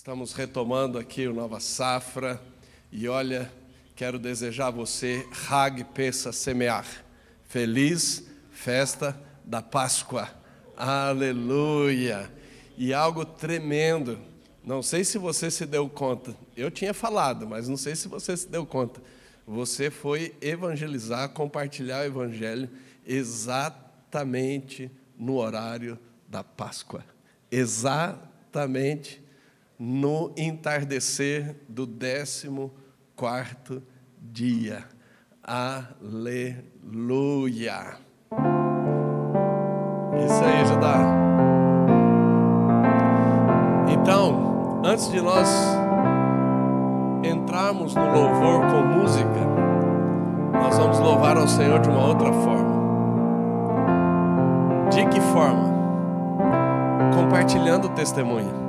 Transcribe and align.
Estamos 0.00 0.32
retomando 0.32 0.96
aqui 0.98 1.28
o 1.28 1.34
Nova 1.34 1.60
Safra 1.60 2.40
e 2.90 3.06
olha, 3.06 3.52
quero 3.94 4.18
desejar 4.18 4.68
a 4.68 4.70
você 4.70 5.28
Hag 5.46 5.84
Pessa 5.92 6.32
Semear. 6.32 6.86
Feliz 7.44 8.26
festa 8.50 9.14
da 9.44 9.60
Páscoa. 9.60 10.26
Aleluia! 10.74 12.32
E 12.78 12.94
algo 12.94 13.26
tremendo. 13.26 14.18
Não 14.64 14.82
sei 14.82 15.04
se 15.04 15.18
você 15.18 15.50
se 15.50 15.66
deu 15.66 15.86
conta. 15.86 16.34
Eu 16.56 16.70
tinha 16.70 16.94
falado, 16.94 17.46
mas 17.46 17.68
não 17.68 17.76
sei 17.76 17.94
se 17.94 18.08
você 18.08 18.34
se 18.34 18.48
deu 18.48 18.64
conta. 18.64 19.02
Você 19.46 19.90
foi 19.90 20.34
evangelizar, 20.40 21.28
compartilhar 21.28 22.00
o 22.00 22.06
evangelho 22.06 22.70
exatamente 23.06 24.90
no 25.18 25.36
horário 25.36 25.98
da 26.26 26.42
Páscoa. 26.42 27.04
Exatamente 27.52 29.28
no 29.80 30.30
entardecer 30.36 31.56
do 31.66 31.86
décimo 31.86 32.70
quarto 33.16 33.82
dia. 34.20 34.84
Aleluia. 35.42 36.58
Isso 40.22 40.44
aí, 40.44 40.66
Judá. 40.66 40.98
Então, 43.90 44.82
antes 44.84 45.10
de 45.10 45.18
nós 45.22 45.48
entrarmos 47.24 47.94
no 47.94 48.04
louvor 48.04 48.60
com 48.70 48.82
música, 48.98 49.40
nós 50.52 50.76
vamos 50.76 50.98
louvar 50.98 51.38
ao 51.38 51.48
Senhor 51.48 51.80
de 51.80 51.88
uma 51.88 52.06
outra 52.06 52.30
forma. 52.30 52.80
De 54.90 55.06
que 55.06 55.22
forma? 55.22 55.70
Compartilhando 57.14 57.86
o 57.86 57.90
testemunho. 57.90 58.59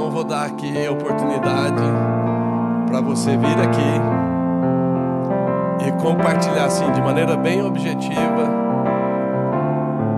Então 0.00 0.10
vou 0.10 0.24
dar 0.24 0.46
aqui 0.46 0.86
a 0.86 0.90
oportunidade 0.90 1.82
para 2.86 3.02
você 3.02 3.36
vir 3.36 3.58
aqui 3.58 4.00
e 5.86 5.92
compartilhar 6.02 6.64
assim 6.64 6.90
de 6.90 7.02
maneira 7.02 7.36
bem 7.36 7.62
objetiva 7.62 8.48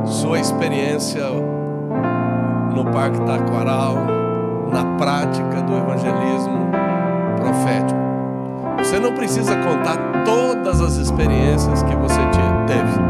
sua 0.04 0.38
experiência 0.38 1.24
no 2.72 2.84
Parque 2.92 3.20
Taquaral, 3.22 3.96
na 4.70 4.84
prática 4.98 5.60
do 5.62 5.76
evangelismo 5.76 6.70
profético. 7.38 8.00
Você 8.78 9.00
não 9.00 9.12
precisa 9.14 9.56
contar 9.56 9.96
todas 10.24 10.80
as 10.80 10.94
experiências 10.94 11.82
que 11.82 11.96
você 11.96 12.20
teve, 12.68 13.00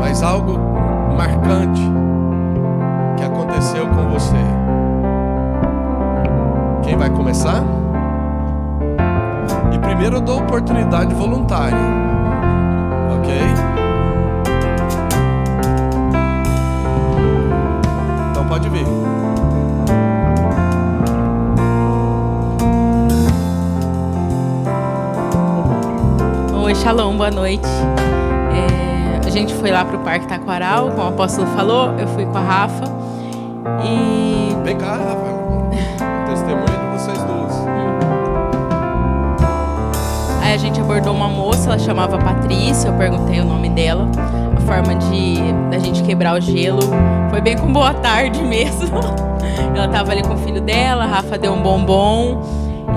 mas 0.00 0.24
algo 0.24 0.58
marcante 1.16 1.82
que 3.16 3.22
aconteceu 3.22 3.86
com 3.86 4.08
você. 4.08 4.67
Quem 6.88 6.96
vai 6.96 7.10
começar? 7.10 7.62
E 9.74 9.78
primeiro 9.78 10.16
eu 10.16 10.20
dou 10.22 10.40
oportunidade 10.40 11.14
voluntária. 11.14 11.76
Ok? 13.14 13.30
Então 18.30 18.46
pode 18.46 18.70
vir. 18.70 18.86
Oi, 26.54 26.74
Shalom, 26.74 27.18
boa 27.18 27.30
noite. 27.30 27.68
É, 28.54 29.26
a 29.26 29.30
gente 29.30 29.52
foi 29.56 29.70
lá 29.70 29.84
pro 29.84 29.98
Parque 29.98 30.26
Taquaral, 30.26 30.88
como 30.92 31.02
o 31.02 31.08
apóstolo 31.08 31.46
falou, 31.48 31.92
eu 31.98 32.08
fui 32.08 32.24
com 32.24 32.38
a 32.38 32.40
Rafa. 32.40 32.84
E. 33.84 34.56
Vem 34.64 34.78
cá, 34.78 34.92
Rafa. 34.92 35.27
Abordou 40.88 41.12
uma 41.14 41.28
moça, 41.28 41.68
ela 41.68 41.78
chamava 41.78 42.16
Patrícia, 42.16 42.88
eu 42.88 42.94
perguntei 42.94 43.38
o 43.40 43.44
nome 43.44 43.68
dela. 43.68 44.08
A 44.56 44.60
forma 44.62 44.94
de 44.94 45.36
da 45.70 45.78
gente 45.78 46.02
quebrar 46.02 46.34
o 46.34 46.40
gelo 46.40 46.80
foi 47.28 47.42
bem 47.42 47.58
com 47.58 47.70
boa 47.70 47.92
tarde 47.92 48.40
mesmo. 48.42 48.98
ela 49.76 49.86
tava 49.88 50.12
ali 50.12 50.22
com 50.22 50.32
o 50.32 50.38
filho 50.38 50.62
dela, 50.62 51.04
Rafa 51.04 51.36
deu 51.36 51.52
um 51.52 51.62
bombom 51.62 52.40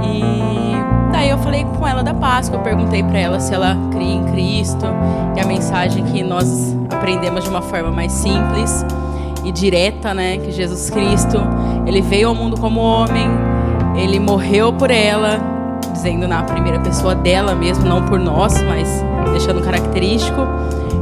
e 0.06 1.12
daí 1.12 1.30
eu 1.30 1.38
falei 1.40 1.66
com 1.66 1.86
ela 1.86 2.02
da 2.02 2.14
Páscoa, 2.14 2.60
eu 2.60 2.64
perguntei 2.64 3.04
para 3.04 3.20
ela 3.20 3.42
se 3.42 3.54
ela 3.54 3.76
cria 3.92 4.16
em 4.16 4.24
Cristo 4.24 4.86
e 5.36 5.42
a 5.42 5.46
mensagem 5.46 6.06
que 6.06 6.24
nós 6.24 6.74
aprendemos 6.90 7.44
de 7.44 7.50
uma 7.50 7.62
forma 7.62 7.92
mais 7.92 8.14
simples 8.14 8.86
e 9.44 9.52
direta, 9.52 10.14
né, 10.14 10.38
que 10.38 10.50
Jesus 10.50 10.90
Cristo, 10.90 11.38
ele 11.86 12.00
veio 12.00 12.30
ao 12.30 12.36
mundo 12.36 12.58
como 12.58 12.80
homem, 12.80 13.28
ele 13.98 14.18
morreu 14.18 14.72
por 14.72 14.90
ela, 14.92 15.51
dizendo 15.92 16.28
na 16.28 16.44
primeira 16.44 16.80
pessoa 16.80 17.14
dela 17.14 17.54
mesmo, 17.54 17.86
não 17.86 18.04
por 18.06 18.20
nós, 18.20 18.62
mas 18.64 19.04
deixando 19.32 19.62
característico. 19.62 20.42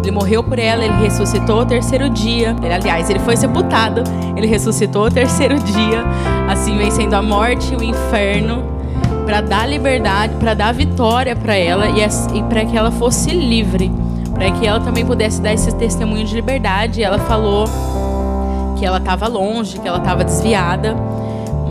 Ele 0.02 0.12
morreu 0.12 0.44
por 0.44 0.58
ela, 0.58 0.84
ele 0.84 0.96
ressuscitou 0.96 1.62
o 1.62 1.66
terceiro 1.66 2.10
dia. 2.10 2.56
Ele, 2.64 2.74
aliás, 2.74 3.10
ele 3.10 3.20
foi 3.20 3.38
sepultado, 3.38 4.04
ele 4.36 4.48
ressuscitou 4.48 5.06
o 5.06 5.12
terceiro 5.12 5.60
dia, 5.64 6.04
assim 6.50 6.78
vencendo 6.78 7.14
a 7.14 7.22
morte 7.22 7.74
e 7.74 7.78
o 7.78 7.84
inferno, 7.84 8.64
para 9.26 9.42
dar 9.42 9.68
liberdade, 9.68 10.36
para 10.36 10.54
dar 10.54 10.74
vitória 10.74 11.36
para 11.36 11.56
ela 11.56 11.88
e, 11.90 12.02
e 12.02 12.44
para 12.44 12.66
que 12.66 12.76
ela 12.76 12.92
fosse 12.92 13.32
livre, 13.32 13.92
para 14.34 14.50
que 14.52 14.66
ela 14.66 14.80
também 14.80 15.06
pudesse 15.06 15.42
dar 15.42 15.54
esse 15.54 15.72
testemunho 15.76 16.26
de 16.26 16.34
liberdade. 16.34 17.04
Ela 17.04 17.20
falou 17.20 17.66
que 18.78 18.86
ela 18.86 18.98
estava 18.98 19.28
longe, 19.28 19.78
que 19.80 19.88
ela 19.88 19.98
estava 20.00 20.24
desviada 20.24 20.96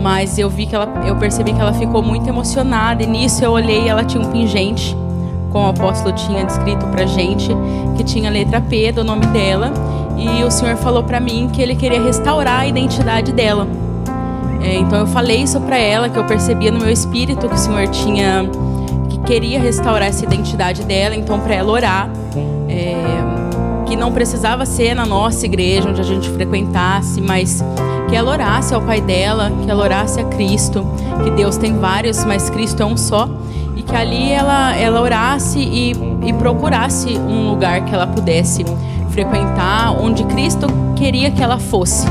mas 0.01 0.37
eu 0.37 0.49
vi 0.49 0.65
que 0.65 0.75
ela, 0.75 0.87
eu 1.05 1.15
percebi 1.15 1.53
que 1.53 1.59
ela 1.59 1.73
ficou 1.73 2.01
muito 2.01 2.27
emocionada 2.27 3.03
e 3.03 3.07
nisso 3.07 3.43
eu 3.43 3.51
olhei 3.51 3.87
ela 3.87 4.03
tinha 4.03 4.23
um 4.23 4.31
pingente, 4.31 4.95
como 5.51 5.65
o 5.65 5.69
apóstolo 5.69 6.13
tinha 6.15 6.45
descrito 6.45 6.85
pra 6.87 7.05
gente, 7.05 7.49
que 7.97 8.03
tinha 8.03 8.29
a 8.29 8.33
letra 8.33 8.61
P 8.61 8.91
do 8.91 9.03
nome 9.03 9.25
dela, 9.27 9.71
e 10.17 10.43
o 10.43 10.51
Senhor 10.51 10.75
falou 10.77 11.03
para 11.03 11.19
mim 11.19 11.49
que 11.51 11.61
ele 11.61 11.75
queria 11.75 12.01
restaurar 12.01 12.61
a 12.61 12.67
identidade 12.67 13.31
dela. 13.31 13.67
É, 14.61 14.75
então 14.75 14.99
eu 14.99 15.07
falei 15.07 15.43
isso 15.43 15.59
para 15.61 15.77
ela, 15.77 16.09
que 16.09 16.17
eu 16.17 16.25
percebia 16.25 16.71
no 16.71 16.79
meu 16.79 16.91
espírito 16.91 17.47
que 17.47 17.55
o 17.55 17.57
Senhor 17.57 17.87
tinha 17.87 18.49
que 19.09 19.17
queria 19.19 19.59
restaurar 19.59 20.09
essa 20.09 20.23
identidade 20.25 20.83
dela, 20.83 21.15
então 21.15 21.39
para 21.39 21.55
ela 21.55 21.71
orar. 21.71 22.09
É, 22.67 23.38
que 23.89 23.95
não 23.95 24.11
precisava 24.11 24.67
ser 24.67 24.93
na 24.93 25.03
nossa 25.03 25.47
igreja 25.47 25.89
onde 25.89 25.99
a 25.99 26.03
gente 26.03 26.29
frequentasse, 26.29 27.19
mas 27.19 27.63
que 28.07 28.15
ela 28.15 28.31
orasse 28.31 28.71
ao 28.71 28.81
Pai 28.81 29.01
dela, 29.01 29.51
que 29.63 29.69
ela 29.69 29.83
orasse 29.83 30.19
a 30.19 30.23
Cristo, 30.25 30.85
que 31.23 31.31
Deus 31.31 31.57
tem 31.57 31.75
vários, 31.79 32.23
mas 32.23 32.51
Cristo 32.51 32.83
é 32.83 32.85
um 32.85 32.95
só, 32.95 33.27
e 33.75 33.81
que 33.81 33.95
ali 33.95 34.31
ela, 34.31 34.75
ela 34.75 35.01
orasse 35.01 35.57
e, 35.57 35.93
e 36.23 36.31
procurasse 36.33 37.17
um 37.17 37.49
lugar 37.49 37.83
que 37.85 37.93
ela 37.93 38.05
pudesse 38.05 38.63
frequentar, 39.09 39.99
onde 39.99 40.23
Cristo 40.25 40.67
queria 40.95 41.31
que 41.31 41.41
ela 41.41 41.57
fosse. 41.57 42.07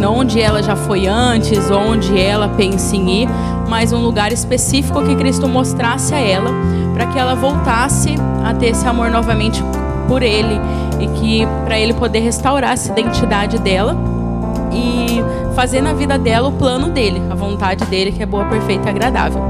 Não 0.00 0.18
onde 0.18 0.40
ela 0.40 0.62
já 0.62 0.76
foi 0.76 1.08
antes, 1.08 1.70
onde 1.72 2.16
ela 2.20 2.50
pensa 2.50 2.94
em 2.94 3.22
ir, 3.22 3.28
mas 3.68 3.92
um 3.92 3.98
lugar 3.98 4.30
específico 4.30 5.02
que 5.02 5.16
Cristo 5.16 5.48
mostrasse 5.48 6.14
a 6.14 6.20
ela, 6.20 6.50
para 6.94 7.06
que 7.06 7.18
ela 7.18 7.34
voltasse 7.34 8.14
a 8.44 8.54
ter 8.54 8.66
esse 8.68 8.86
amor 8.86 9.10
novamente 9.10 9.60
por 10.06 10.22
Ele 10.22 10.60
e 11.00 11.06
que 11.18 11.46
para 11.64 11.78
Ele 11.78 11.94
poder 11.94 12.20
restaurar 12.20 12.72
essa 12.72 12.90
identidade 12.90 13.58
dela 13.58 13.96
e 14.72 15.22
fazer 15.54 15.80
na 15.80 15.92
vida 15.92 16.18
dela 16.18 16.48
o 16.48 16.52
plano 16.52 16.90
dele, 16.90 17.22
a 17.30 17.34
vontade 17.34 17.84
dele, 17.86 18.12
que 18.12 18.22
é 18.22 18.26
boa, 18.26 18.44
perfeita 18.44 18.88
e 18.88 18.90
agradável. 18.90 19.42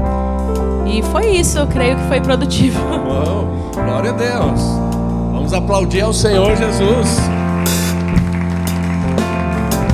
E 0.85 1.03
foi 1.03 1.31
isso, 1.31 1.59
eu 1.59 1.67
creio 1.67 1.97
que 1.97 2.03
foi 2.03 2.21
produtivo. 2.21 2.79
Uou, 2.87 3.71
glória 3.73 4.11
a 4.11 4.13
Deus. 4.13 4.61
Vamos 5.33 5.53
aplaudir 5.53 6.01
ao 6.01 6.13
Senhor 6.13 6.55
Jesus. 6.55 7.19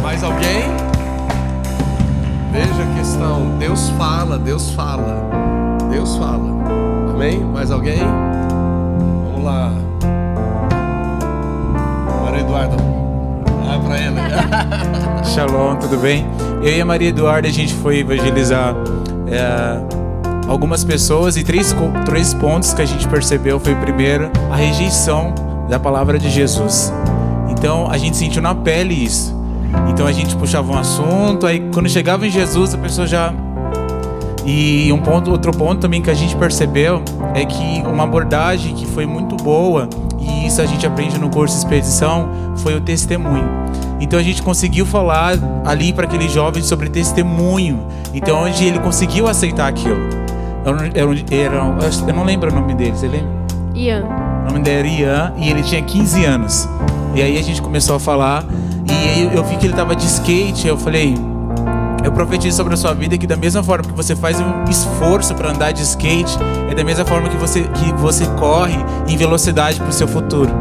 Mais 0.02 0.24
alguém? 0.24 0.64
Veja 2.52 2.84
a 2.84 2.98
questão. 2.98 3.58
Deus 3.58 3.90
fala, 3.98 4.38
Deus 4.38 4.70
fala. 4.72 5.28
Deus 5.90 6.16
fala. 6.18 6.54
Amém? 7.14 7.40
Mais 7.40 7.72
alguém? 7.72 8.00
Vamos 8.00 9.44
lá. 9.44 9.93
Maria 12.54 12.66
Eduarda 12.66 12.78
para 13.84 13.98
ela. 13.98 15.24
Shalom, 15.26 15.76
tudo 15.78 15.98
bem? 15.98 16.26
Eu 16.62 16.78
e 16.78 16.82
a 16.82 16.86
Maria 16.86 17.10
Eduarda, 17.10 17.48
a 17.48 17.52
gente 17.52 17.74
foi 17.74 18.00
evangelizar 18.00 18.76
é, 19.28 20.48
algumas 20.48 20.84
pessoas 20.84 21.36
e 21.36 21.44
três, 21.44 21.76
três 22.06 22.34
pontos 22.34 22.74
que 22.74 22.82
a 22.82 22.86
gente 22.86 23.08
percebeu 23.08 23.60
foi, 23.60 23.74
primeiro, 23.76 24.30
a 24.52 24.56
rejeição 24.56 25.34
da 25.68 25.80
palavra 25.80 26.20
de 26.20 26.30
Jesus. 26.30 26.94
Então, 27.50 27.90
a 27.90 27.98
gente 27.98 28.16
sentiu 28.16 28.42
na 28.42 28.54
pele 28.54 28.94
isso. 28.94 29.36
Então, 29.90 30.06
a 30.06 30.12
gente 30.12 30.36
puxava 30.36 30.72
um 30.72 30.78
assunto, 30.78 31.48
aí 31.48 31.60
quando 31.74 31.90
chegava 31.90 32.28
em 32.28 32.30
Jesus, 32.30 32.74
a 32.74 32.78
pessoa 32.78 33.08
já... 33.08 33.34
E 34.46 34.92
um 34.92 35.00
ponto, 35.00 35.32
outro 35.32 35.54
ponto 35.54 35.80
também 35.80 36.02
que 36.02 36.10
a 36.10 36.14
gente 36.14 36.36
percebeu 36.36 37.02
é 37.34 37.46
que 37.46 37.82
uma 37.88 38.04
abordagem 38.04 38.76
que 38.76 38.86
foi 38.86 39.06
muito 39.06 39.38
boa, 39.38 39.88
e 40.28 40.48
isso 40.48 40.62
a 40.62 40.66
gente 40.66 40.86
aprende 40.86 41.18
no 41.18 41.30
curso 41.30 41.56
de 41.56 41.60
expedição, 41.60 42.30
foi 42.58 42.76
o 42.76 42.82
testemunho. 42.82 43.48
Então 44.00 44.20
a 44.20 44.24
gente 44.24 44.42
conseguiu 44.42 44.86
falar 44.86 45.38
ali 45.66 45.94
para 45.94 46.06
aquele 46.06 46.28
jovem 46.28 46.62
sobre 46.62 46.90
testemunho. 46.90 47.86
Então 48.14 48.44
onde 48.44 48.66
ele 48.66 48.80
conseguiu 48.80 49.28
aceitar 49.28 49.68
aquilo. 49.68 49.98
Eu 50.66 50.76
não, 50.76 50.86
eu, 50.86 51.14
eu 51.14 52.14
não 52.14 52.24
lembro 52.24 52.52
o 52.52 52.56
nome 52.56 52.74
dele, 52.74 52.92
você 52.92 53.08
lembra? 53.08 53.30
Ian. 53.74 54.06
O 54.44 54.52
nome 54.52 54.60
dele 54.64 55.04
era 55.04 55.30
Ian 55.30 55.34
e 55.38 55.50
ele 55.50 55.64
tinha 55.64 55.82
15 55.82 56.26
anos. 56.26 56.70
E 57.16 57.22
aí 57.22 57.38
a 57.38 57.42
gente 57.42 57.62
começou 57.62 57.96
a 57.96 58.00
falar 58.00 58.44
e 58.86 59.36
eu 59.36 59.44
vi 59.44 59.58
que 59.58 59.66
ele 59.66 59.74
tava 59.74 59.96
de 59.96 60.06
skate, 60.06 60.68
eu 60.68 60.78
falei, 60.78 61.16
eu 62.04 62.12
profetizo 62.12 62.58
sobre 62.58 62.74
a 62.74 62.78
sua 62.78 62.94
vida 62.94 63.18
que 63.18 63.26
da 63.26 63.36
mesma 63.36 63.64
forma 63.64 63.86
que 63.86 63.96
você 63.96 64.16
faz 64.16 64.40
um 64.40 64.64
esforço 64.70 65.34
para 65.34 65.52
andar 65.52 65.72
de 65.72 65.82
skate, 65.84 66.38
é 66.70 66.76
da 66.76 66.84
mesma 66.84 67.06
forma 67.06 67.30
que 67.30 67.38
você, 67.38 67.64
que 67.64 67.94
você 67.94 68.26
corre 68.38 68.78
em 69.08 69.16
velocidade 69.16 69.80
para 69.80 69.90
o 69.90 69.94
seu 69.94 70.08
futuro. 70.08 70.52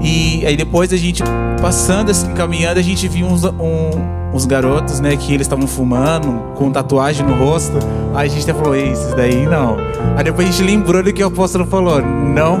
E 0.00 0.44
aí 0.44 0.56
depois 0.56 0.92
a 0.92 0.96
gente 0.96 1.22
passando 1.60 2.10
assim, 2.10 2.32
caminhando, 2.34 2.80
a 2.80 2.82
gente 2.82 3.06
viu 3.06 3.26
uns, 3.26 3.44
um, 3.44 3.90
uns 4.34 4.44
garotos, 4.44 4.98
né, 4.98 5.16
que 5.16 5.32
eles 5.32 5.46
estavam 5.46 5.66
fumando, 5.68 6.54
com 6.56 6.70
tatuagem 6.72 7.24
no 7.24 7.34
rosto. 7.34 7.78
Aí 8.12 8.28
a 8.28 8.30
gente 8.30 8.42
até 8.42 8.52
falou, 8.52 8.74
esses 8.74 9.14
daí 9.14 9.46
não. 9.46 9.76
Aí 10.16 10.24
depois 10.24 10.48
a 10.48 10.50
gente 10.50 10.64
lembrou 10.64 11.02
do 11.02 11.12
que 11.12 11.22
o 11.22 11.28
apóstolo 11.28 11.64
falou, 11.64 12.02
não, 12.02 12.58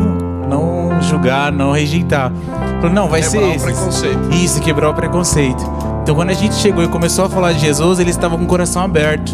não 0.48 1.02
julgar, 1.02 1.50
não 1.50 1.72
rejeitar. 1.72 2.32
Falou, 2.80 2.94
não, 2.94 3.08
vai 3.08 3.20
Quebrar 3.20 3.40
ser 3.40 3.58
o 3.58 3.60
preconceito. 3.60 4.30
Isso, 4.34 4.60
quebrar 4.60 4.90
o 4.90 4.94
preconceito. 4.94 5.91
Então, 6.02 6.14
quando 6.14 6.30
a 6.30 6.34
gente 6.34 6.54
chegou 6.56 6.82
e 6.82 6.88
começou 6.88 7.24
a 7.24 7.28
falar 7.28 7.52
de 7.52 7.60
Jesus, 7.60 8.00
eles 8.00 8.16
estavam 8.16 8.38
com 8.38 8.44
o 8.44 8.48
coração 8.48 8.82
aberto. 8.82 9.32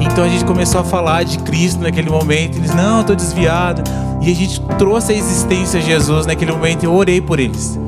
Então 0.00 0.24
a 0.24 0.28
gente 0.28 0.44
começou 0.44 0.80
a 0.80 0.84
falar 0.84 1.24
de 1.24 1.38
Cristo 1.38 1.80
naquele 1.80 2.10
momento. 2.10 2.56
Eles, 2.56 2.74
não, 2.74 3.00
estou 3.00 3.14
desviado. 3.14 3.82
E 4.20 4.30
a 4.30 4.34
gente 4.34 4.60
trouxe 4.78 5.12
a 5.12 5.14
existência 5.14 5.80
de 5.80 5.86
Jesus 5.86 6.26
naquele 6.26 6.52
momento. 6.52 6.84
Eu 6.84 6.92
orei 6.92 7.20
por 7.20 7.38
eles. 7.38 7.78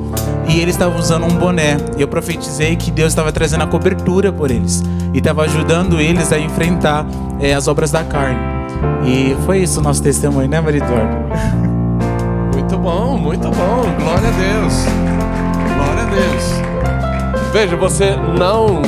E 0.47 0.59
eles 0.59 0.75
estavam 0.75 0.99
usando 0.99 1.25
um 1.25 1.35
boné. 1.37 1.77
E 1.97 2.01
eu 2.01 2.07
profetizei 2.07 2.75
que 2.75 2.91
Deus 2.91 3.09
estava 3.09 3.31
trazendo 3.31 3.63
a 3.63 3.67
cobertura 3.67 4.31
por 4.31 4.51
eles. 4.51 4.83
E 5.13 5.17
estava 5.17 5.43
ajudando 5.43 5.99
eles 5.99 6.31
a 6.31 6.39
enfrentar 6.39 7.05
é, 7.39 7.53
as 7.53 7.67
obras 7.67 7.91
da 7.91 8.03
carne. 8.03 8.39
E 9.05 9.35
foi 9.45 9.59
isso 9.59 9.79
o 9.79 9.83
nosso 9.83 10.01
testemunho, 10.01 10.47
né, 10.47 10.59
Maria 10.61 10.83
Eduardo? 10.83 11.17
Muito 12.53 12.77
bom, 12.77 13.17
muito 13.17 13.49
bom. 13.49 13.83
Glória 13.99 14.29
a 14.29 14.31
Deus. 14.31 14.85
Glória 15.75 16.03
a 16.03 16.05
Deus. 16.05 16.62
Veja, 17.53 17.75
você 17.77 18.15
não 18.15 18.81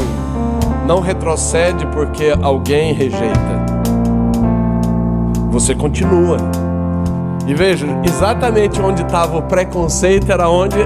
não 0.88 1.00
retrocede 1.00 1.86
porque 1.88 2.34
alguém 2.42 2.94
rejeita. 2.94 3.64
Você 5.52 5.76
continua. 5.76 6.38
E 7.46 7.54
veja, 7.54 7.86
exatamente 8.04 8.82
onde 8.82 9.04
estava 9.04 9.38
o 9.38 9.44
preconceito 9.44 10.32
era 10.32 10.50
onde 10.50 10.78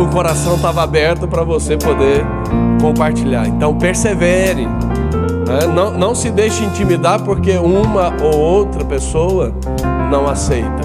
o 0.00 0.06
coração 0.08 0.54
estava 0.54 0.82
aberto 0.82 1.28
para 1.28 1.44
você 1.44 1.76
poder 1.76 2.24
compartilhar. 2.80 3.46
Então 3.48 3.76
persevere. 3.76 4.64
Né? 4.64 5.66
Não, 5.74 5.90
não 5.90 6.14
se 6.14 6.30
deixe 6.30 6.64
intimidar 6.64 7.20
porque 7.20 7.52
uma 7.58 8.14
ou 8.22 8.34
outra 8.34 8.82
pessoa 8.82 9.52
não 10.10 10.26
aceita. 10.26 10.80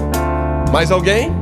Mais 0.70 0.90
alguém? 0.90 1.39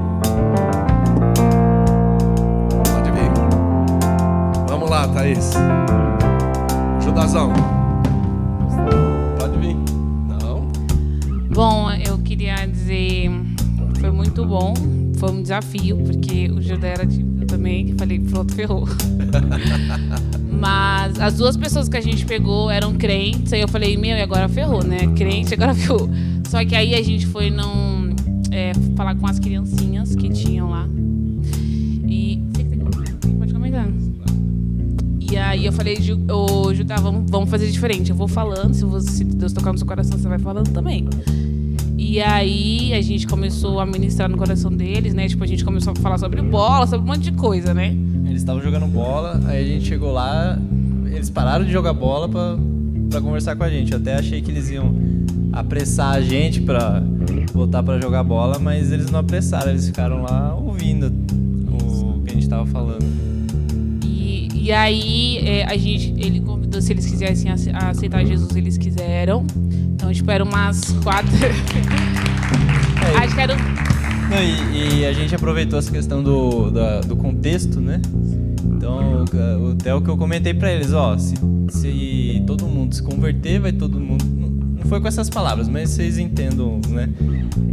Thaís? 4.88 5.52
Judazão. 7.04 7.52
Pode 9.38 9.58
vir. 9.58 9.76
Não. 10.26 10.66
Bom, 11.50 11.90
eu 11.92 12.16
queria 12.18 12.66
dizer, 12.66 13.30
foi 14.00 14.10
muito 14.10 14.46
bom. 14.46 14.72
Foi 15.18 15.30
um 15.30 15.42
desafio, 15.42 15.98
porque 15.98 16.50
o 16.50 16.62
Judá 16.62 16.88
era 16.88 17.04
eu 17.04 17.46
também, 17.46 17.94
falei, 17.98 18.18
pronto, 18.18 18.54
ferrou. 18.54 18.88
Mas 20.50 21.20
as 21.20 21.36
duas 21.36 21.56
pessoas 21.56 21.88
que 21.88 21.96
a 21.96 22.00
gente 22.00 22.24
pegou 22.24 22.70
eram 22.70 22.94
crentes, 22.94 23.52
aí 23.52 23.60
eu 23.60 23.68
falei, 23.68 23.96
meu, 23.98 24.16
e 24.16 24.22
agora 24.22 24.48
ferrou, 24.48 24.82
né? 24.82 25.06
Crente, 25.14 25.52
agora 25.52 25.74
ferrou. 25.76 26.08
Só 26.48 26.64
que 26.64 26.74
aí 26.74 26.94
a 26.94 27.02
gente 27.02 27.26
foi 27.26 27.50
não 27.50 28.08
é, 28.50 28.72
falar 28.96 29.14
com 29.16 29.26
as 29.26 29.38
criancinhas 29.38 30.14
que 30.14 30.30
tinham 30.30 30.70
lá. 30.70 30.88
E 32.08 32.42
aí 35.36 35.66
eu 35.66 35.72
falei, 35.72 35.98
ô 36.30 36.72
Judá, 36.72 36.96
vamos, 36.96 37.30
vamos 37.30 37.50
fazer 37.50 37.70
diferente. 37.70 38.10
Eu 38.10 38.16
vou 38.16 38.28
falando, 38.28 38.72
se, 38.72 38.84
você, 38.84 39.10
se 39.10 39.24
Deus 39.24 39.52
tocar 39.52 39.72
no 39.72 39.78
seu 39.78 39.86
coração, 39.86 40.18
você 40.18 40.28
vai 40.28 40.38
falando 40.38 40.70
também. 40.70 41.06
E 41.96 42.20
aí 42.20 42.94
a 42.94 43.02
gente 43.02 43.26
começou 43.26 43.80
a 43.80 43.84
ministrar 43.84 44.28
no 44.28 44.38
coração 44.38 44.70
deles, 44.70 45.12
né? 45.12 45.28
Tipo, 45.28 45.44
a 45.44 45.46
gente 45.46 45.64
começou 45.64 45.92
a 45.92 45.96
falar 45.96 46.16
sobre 46.16 46.40
bola, 46.40 46.86
sobre 46.86 47.04
um 47.04 47.12
monte 47.12 47.30
de 47.30 47.32
coisa, 47.32 47.74
né? 47.74 47.94
Eles 48.24 48.40
estavam 48.40 48.62
jogando 48.62 48.86
bola, 48.86 49.40
aí 49.46 49.64
a 49.64 49.66
gente 49.74 49.86
chegou 49.86 50.12
lá, 50.12 50.58
eles 51.06 51.28
pararam 51.28 51.64
de 51.64 51.72
jogar 51.72 51.92
bola 51.92 52.28
pra, 52.28 52.56
pra 53.10 53.20
conversar 53.20 53.56
com 53.56 53.64
a 53.64 53.68
gente. 53.68 53.92
Eu 53.92 53.98
até 53.98 54.14
achei 54.14 54.40
que 54.40 54.50
eles 54.50 54.70
iam 54.70 54.94
apressar 55.52 56.14
a 56.14 56.20
gente 56.20 56.60
pra 56.60 57.02
voltar 57.52 57.82
pra 57.82 58.00
jogar 58.00 58.22
bola, 58.22 58.58
mas 58.58 58.92
eles 58.92 59.10
não 59.10 59.18
apressaram, 59.18 59.70
eles 59.70 59.86
ficaram 59.86 60.22
lá 60.22 60.54
ouvindo 60.54 61.12
o 61.72 62.22
que 62.22 62.30
a 62.30 62.34
gente 62.34 62.48
tava 62.48 62.64
falando. 62.66 63.04
E 64.68 64.72
aí 64.72 65.38
é, 65.48 65.64
a 65.64 65.78
gente, 65.78 66.12
ele 66.18 66.40
convidou 66.40 66.82
se 66.82 66.92
eles 66.92 67.06
quisessem 67.06 67.50
aceitar 67.50 68.22
Jesus, 68.22 68.54
eles 68.54 68.76
quiseram. 68.76 69.46
Então 69.94 70.12
tipo 70.12 70.30
eram 70.30 70.44
umas 70.44 70.92
quatro. 71.02 71.34
é, 73.02 73.16
Acho 73.16 73.34
que 73.34 73.40
era. 73.40 73.56
Não, 73.56 74.42
e, 74.74 75.00
e, 75.00 75.06
a 75.06 75.12
gente 75.14 75.34
aproveitou 75.34 75.78
essa 75.78 75.90
questão 75.90 76.22
do, 76.22 76.70
da, 76.70 77.00
do 77.00 77.16
contexto, 77.16 77.80
né? 77.80 78.02
Então, 78.62 79.24
até 79.72 79.94
o 79.94 80.02
que 80.02 80.10
eu 80.10 80.18
comentei 80.18 80.52
para 80.52 80.70
eles, 80.70 80.92
ó, 80.92 81.16
se, 81.16 81.34
se 81.70 82.42
todo 82.46 82.66
mundo 82.66 82.94
se 82.94 83.02
converter, 83.02 83.60
vai 83.60 83.72
todo 83.72 83.98
mundo. 83.98 84.22
Foi 84.88 85.00
com 85.00 85.06
essas 85.06 85.28
palavras, 85.28 85.68
mas 85.68 85.90
vocês 85.90 86.16
entendam, 86.18 86.80
né? 86.88 87.10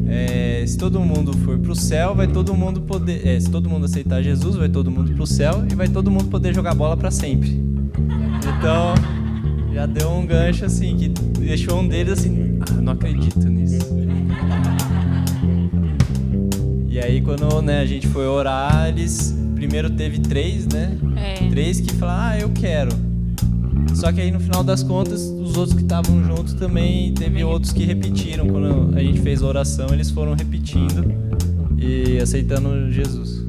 É, 0.08 0.64
se 0.68 0.78
todo 0.78 1.00
mundo 1.00 1.34
for 1.40 1.58
para 1.58 1.72
o 1.72 1.76
céu, 1.76 2.14
vai 2.14 2.28
todo 2.28 2.54
mundo 2.54 2.82
poder. 2.82 3.26
É, 3.26 3.40
se 3.40 3.50
todo 3.50 3.70
mundo 3.70 3.86
aceitar 3.86 4.22
Jesus, 4.22 4.56
vai 4.56 4.68
todo 4.68 4.92
mundo 4.92 5.14
para 5.14 5.24
o 5.24 5.28
céu 5.28 5.66
e 5.72 5.76
vai 5.76 5.88
todo 5.88 6.12
mundo 6.12 6.26
poder 6.26 6.54
jogar 6.54 6.76
bola 6.76 6.98
para 6.98 7.10
sempre. 7.10 7.50
Então, 8.38 8.94
já 9.74 9.86
deu 9.86 10.10
um 10.10 10.26
gancho 10.26 10.66
assim 10.66 10.98
que 10.98 11.10
deixou 11.10 11.80
um 11.80 11.88
deles 11.88 12.20
assim, 12.20 12.60
ah, 12.70 12.82
não 12.82 12.94
acredito 12.94 13.48
nisso. 13.50 13.96
E 16.88 17.00
aí 17.00 17.22
quando 17.22 17.62
né, 17.62 17.80
a 17.80 17.86
gente 17.86 18.08
foi 18.08 18.26
orar, 18.26 18.90
eles 18.90 19.36
primeiro 19.56 19.90
teve 19.90 20.20
três, 20.20 20.68
né? 20.68 20.98
É. 21.16 21.50
Três 21.50 21.80
que 21.80 21.94
falaram, 21.94 22.32
ah, 22.32 22.40
eu 22.40 22.50
quero. 22.50 23.05
Só 23.96 24.12
que 24.12 24.20
aí 24.20 24.30
no 24.30 24.42
final 24.42 24.62
das 24.62 24.84
contas, 24.84 25.22
os 25.22 25.56
outros 25.56 25.74
que 25.74 25.82
estavam 25.82 26.22
juntos 26.24 26.54
também, 26.54 27.14
teve 27.14 27.44
outros 27.46 27.72
que 27.72 27.86
repetiram. 27.86 28.46
Quando 28.46 28.96
a 28.96 29.02
gente 29.02 29.22
fez 29.22 29.42
a 29.42 29.48
oração, 29.48 29.88
eles 29.94 30.12
foram 30.12 30.34
repetindo 30.34 31.06
e 31.78 32.20
aceitando 32.20 32.92
Jesus. 32.92 33.42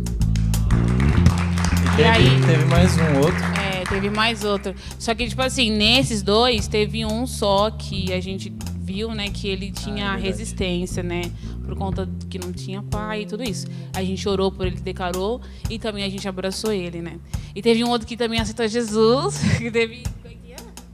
E 1.83 1.97
teve, 1.97 2.03
e 2.03 2.05
aí, 2.05 2.41
teve 2.47 2.65
mais 2.67 2.97
um 2.97 3.19
outro. 3.19 3.45
É, 3.61 3.85
teve 3.85 4.09
mais 4.09 4.45
outro. 4.45 4.73
Só 4.99 5.15
que, 5.17 5.27
tipo 5.29 5.43
assim, 5.43 5.71
nesses 5.71 6.23
dois, 6.23 6.69
teve 6.69 7.05
um 7.05 7.27
só 7.27 7.69
que 7.71 8.13
a 8.13 8.21
gente 8.21 8.55
viu, 8.87 9.13
né, 9.13 9.29
que 9.29 9.49
ele 9.49 9.73
tinha 9.73 10.13
ah, 10.13 10.17
é 10.17 10.21
resistência, 10.23 11.03
né? 11.03 11.23
Por 11.65 11.75
conta 11.75 12.09
que 12.31 12.39
não 12.39 12.53
tinha 12.53 12.81
pai 12.85 13.23
e 13.23 13.27
tudo 13.27 13.43
isso. 13.43 13.67
A 13.93 14.03
gente 14.05 14.29
orou 14.29 14.53
por 14.53 14.69
ele, 14.69 14.77
declarou 14.77 15.41
e 15.69 15.77
também 15.77 16.05
a 16.05 16.09
gente 16.09 16.29
abraçou 16.29 16.73
ele, 16.73 17.03
né? 17.03 17.19
E 17.53 17.61
teve 17.61 17.83
um 17.83 17.91
outro 17.91 18.07
que 18.07 18.17
também 18.17 18.39
aceitou 18.39 18.69
Jesus, 18.69 19.39
que 19.59 19.69
teve 19.73 20.05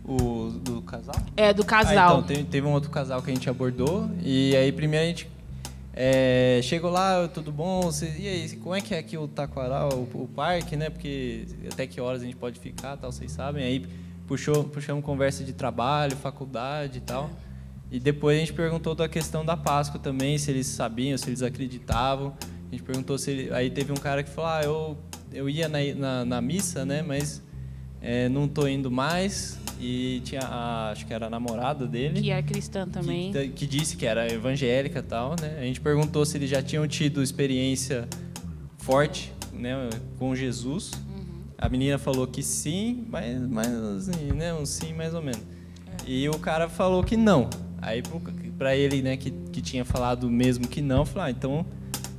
o 0.04 0.50
do 0.50 0.82
casal? 0.82 1.14
É, 1.36 1.52
do 1.52 1.64
casal. 1.64 2.16
Ah, 2.16 2.18
então, 2.18 2.22
teve, 2.22 2.44
teve, 2.44 2.66
um 2.66 2.72
outro 2.72 2.90
casal 2.90 3.22
que 3.22 3.30
a 3.30 3.34
gente 3.34 3.48
abordou. 3.48 4.10
E 4.22 4.54
aí, 4.56 4.72
primeiro 4.72 5.04
a 5.04 5.08
gente 5.08 5.28
é, 5.94 6.60
chegou 6.62 6.90
lá, 6.90 7.28
tudo 7.28 7.52
bom? 7.52 7.82
Você, 7.82 8.12
e 8.18 8.26
aí, 8.26 8.56
como 8.56 8.74
é 8.74 8.80
que 8.80 8.94
é 8.94 8.98
aqui 8.98 9.16
o 9.16 9.28
Taquaral, 9.28 9.90
o, 9.92 10.22
o, 10.22 10.28
parque, 10.28 10.76
né? 10.76 10.90
Porque 10.90 11.46
até 11.70 11.86
que 11.86 12.00
horas 12.00 12.22
a 12.22 12.24
gente 12.24 12.36
pode 12.36 12.58
ficar, 12.58 12.96
tal, 12.96 13.12
vocês 13.12 13.30
sabem. 13.30 13.62
Aí 13.62 13.86
puxou, 14.26 14.64
puxamos 14.64 15.04
conversa 15.04 15.44
de 15.44 15.52
trabalho, 15.52 16.16
faculdade 16.16 16.98
e 16.98 17.02
tal. 17.02 17.30
E 17.90 18.00
depois 18.00 18.38
a 18.38 18.40
gente 18.40 18.54
perguntou 18.54 18.94
da 18.94 19.06
questão 19.06 19.44
da 19.44 19.54
Páscoa 19.54 20.00
também, 20.00 20.38
se 20.38 20.50
eles 20.50 20.66
sabiam, 20.66 21.16
se 21.18 21.28
eles 21.28 21.42
acreditavam. 21.42 22.34
A 22.68 22.70
gente 22.70 22.82
perguntou 22.82 23.18
se 23.18 23.30
ele, 23.30 23.54
aí 23.54 23.70
teve 23.70 23.92
um 23.92 23.96
cara 23.96 24.22
que 24.22 24.30
falou, 24.30 24.50
ah, 24.50 24.62
eu, 24.64 24.98
eu 25.30 25.50
ia 25.50 25.68
na, 25.68 25.78
na, 25.94 26.24
na 26.24 26.40
missa, 26.40 26.86
né? 26.86 27.02
Mas 27.02 27.42
é, 28.00 28.30
não 28.30 28.48
tô 28.48 28.66
indo 28.66 28.90
mais. 28.90 29.58
E 29.84 30.20
tinha, 30.20 30.42
a, 30.42 30.90
acho 30.92 31.04
que 31.04 31.12
era 31.12 31.26
a 31.26 31.30
namorada 31.30 31.88
dele. 31.88 32.20
Que 32.20 32.30
é 32.30 32.40
cristã 32.40 32.86
também. 32.86 33.32
Que, 33.32 33.48
que 33.48 33.66
disse 33.66 33.96
que 33.96 34.06
era 34.06 34.32
evangélica 34.32 35.00
e 35.00 35.02
tal, 35.02 35.34
né? 35.40 35.58
A 35.58 35.62
gente 35.62 35.80
perguntou 35.80 36.24
se 36.24 36.38
eles 36.38 36.48
já 36.48 36.62
tinham 36.62 36.86
tido 36.86 37.20
experiência 37.20 38.06
forte, 38.78 39.32
né, 39.52 39.90
com 40.20 40.36
Jesus. 40.36 40.92
Uhum. 40.92 41.42
A 41.58 41.68
menina 41.68 41.98
falou 41.98 42.28
que 42.28 42.44
sim, 42.44 43.04
mas, 43.08 43.40
mas 43.42 43.68
assim, 43.68 44.32
né, 44.32 44.54
um 44.54 44.64
sim 44.64 44.92
mais 44.92 45.14
ou 45.14 45.22
menos. 45.22 45.42
É. 46.06 46.10
E 46.10 46.28
o 46.28 46.38
cara 46.38 46.68
falou 46.68 47.02
que 47.02 47.16
não. 47.16 47.50
Aí 47.80 48.02
para 48.56 48.76
ele, 48.76 49.02
né, 49.02 49.16
que, 49.16 49.32
que 49.32 49.60
tinha 49.60 49.84
falado 49.84 50.30
mesmo 50.30 50.68
que 50.68 50.80
não, 50.80 51.04
falou: 51.04 51.26
ah, 51.26 51.30
então 51.32 51.66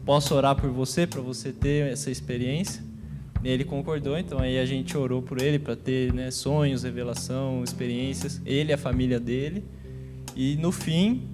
posso 0.06 0.36
orar 0.36 0.54
por 0.54 0.70
você 0.70 1.08
para 1.08 1.22
você 1.22 1.54
ter 1.54 1.94
essa 1.94 2.12
experiência. 2.12 2.84
Ele 3.44 3.66
concordou, 3.66 4.18
então 4.18 4.40
aí 4.40 4.58
a 4.58 4.66
gente 4.66 4.98
orou 4.98 5.22
por 5.22 5.42
ele 5.42 5.60
para 5.60 5.76
ter 5.76 6.14
né, 6.14 6.32
sonhos, 6.32 6.84
revelação, 6.84 7.64
experiências, 7.64 8.42
ele 8.46 8.72
e 8.72 8.74
a 8.74 8.78
família 8.78 9.20
dele. 9.20 9.66
E 10.36 10.56
no 10.56 10.72
fim, 10.72 11.28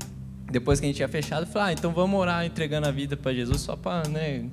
depois 0.51 0.79
que 0.79 0.85
a 0.85 0.89
gente 0.89 0.95
tinha 0.97 1.07
fechado, 1.07 1.45
falou: 1.45 1.67
ah, 1.67 1.73
então 1.73 1.91
vamos 1.91 2.19
orar 2.19 2.45
entregando 2.45 2.87
a 2.87 2.91
vida 2.91 3.15
para 3.15 3.33
Jesus 3.33 3.61
só 3.61 3.75
para 3.75 4.09
né, 4.09 4.49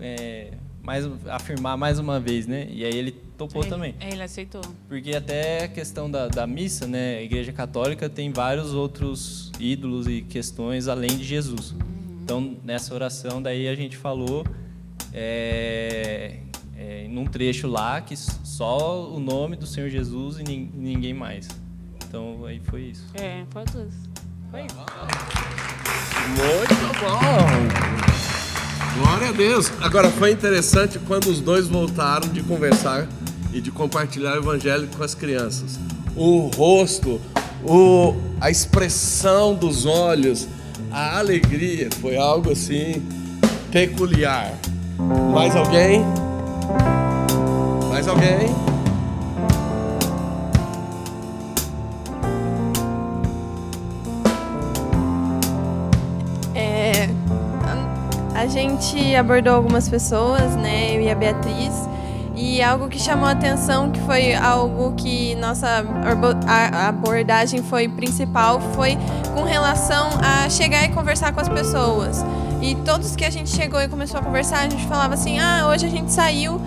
é, 0.00 0.52
mais, 0.82 1.04
afirmar 1.28 1.76
mais 1.76 1.98
uma 1.98 2.20
vez, 2.20 2.46
né? 2.46 2.68
E 2.70 2.84
aí 2.84 2.94
ele 2.94 3.12
topou 3.36 3.64
É, 3.64 3.66
também. 3.66 3.94
Ele 4.00 4.22
aceitou. 4.22 4.62
Porque 4.88 5.14
até 5.14 5.64
a 5.64 5.68
questão 5.68 6.10
da, 6.10 6.28
da 6.28 6.46
missa, 6.46 6.86
né? 6.86 7.18
A 7.18 7.22
Igreja 7.22 7.52
Católica 7.52 8.08
tem 8.08 8.32
vários 8.32 8.72
outros 8.72 9.50
ídolos 9.58 10.06
e 10.06 10.22
questões 10.22 10.88
além 10.88 11.16
de 11.16 11.24
Jesus. 11.24 11.74
Então, 12.22 12.56
nessa 12.62 12.94
oração, 12.94 13.42
daí 13.42 13.66
a 13.66 13.74
gente 13.74 13.96
falou 13.96 14.46
é, 15.12 16.38
é, 16.82 17.06
num 17.08 17.26
trecho 17.26 17.66
lá 17.68 18.00
que 18.00 18.16
só 18.16 19.06
o 19.10 19.20
nome 19.20 19.54
do 19.54 19.66
Senhor 19.66 19.90
Jesus 19.90 20.38
e 20.38 20.42
nin- 20.42 20.70
ninguém 20.74 21.12
mais. 21.12 21.46
Então, 22.08 22.46
aí 22.46 22.58
foi 22.64 22.84
isso. 22.84 23.04
É, 23.14 23.44
foi 23.50 23.64
tudo. 23.64 23.88
Foi 24.50 24.62
isso. 24.64 24.76
Muito 26.28 27.00
bom. 27.00 27.20
Glória 29.02 29.28
a 29.28 29.32
Deus. 29.32 29.70
Agora 29.80 30.08
foi 30.10 30.32
interessante 30.32 30.98
quando 31.00 31.26
os 31.26 31.40
dois 31.40 31.68
voltaram 31.68 32.28
de 32.28 32.42
conversar 32.42 33.06
e 33.52 33.60
de 33.60 33.70
compartilhar 33.70 34.34
o 34.34 34.38
evangelho 34.38 34.88
com 34.96 35.02
as 35.04 35.14
crianças. 35.14 35.78
O 36.16 36.50
rosto, 36.56 37.20
o, 37.62 38.14
a 38.40 38.50
expressão 38.50 39.54
dos 39.54 39.84
olhos, 39.86 40.48
a 40.90 41.18
alegria 41.18 41.88
foi 42.00 42.16
algo 42.16 42.50
assim 42.50 43.02
peculiar. 43.70 44.52
Mais 45.32 45.54
alguém? 45.54 46.02
Mais 47.90 48.08
alguém? 48.08 48.54
É, 56.54 57.08
a, 58.34 58.40
a 58.40 58.46
gente 58.46 59.14
abordou 59.14 59.54
algumas 59.54 59.88
pessoas, 59.88 60.56
né, 60.56 60.96
eu 60.96 61.00
e 61.02 61.10
a 61.10 61.14
Beatriz, 61.14 61.88
e 62.34 62.62
algo 62.62 62.88
que 62.88 62.98
chamou 62.98 63.28
a 63.28 63.32
atenção, 63.32 63.90
que 63.90 64.00
foi 64.00 64.34
algo 64.34 64.94
que 64.96 65.34
nossa 65.34 65.84
abordagem 66.88 67.62
foi 67.62 67.86
principal, 67.86 68.60
foi 68.74 68.96
com 69.34 69.42
relação 69.42 70.08
a 70.22 70.48
chegar 70.48 70.84
e 70.84 70.88
conversar 70.88 71.32
com 71.32 71.40
as 71.40 71.48
pessoas. 71.48 72.24
E 72.60 72.74
todos 72.74 73.16
que 73.16 73.24
a 73.24 73.30
gente 73.30 73.50
chegou 73.50 73.80
e 73.80 73.88
começou 73.88 74.20
a 74.20 74.22
conversar, 74.22 74.60
a 74.60 74.68
gente 74.68 74.86
falava 74.86 75.14
assim: 75.14 75.38
"Ah, 75.38 75.66
hoje 75.68 75.86
a 75.86 75.88
gente 75.88 76.12
saiu 76.12 76.60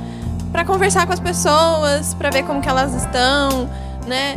para 0.51 0.65
conversar 0.65 1.05
com 1.05 1.13
as 1.13 1.19
pessoas, 1.19 2.13
para 2.15 2.29
ver 2.31 2.43
como 2.43 2.61
que 2.61 2.69
elas 2.69 2.93
estão, 2.93 3.69
né? 4.07 4.35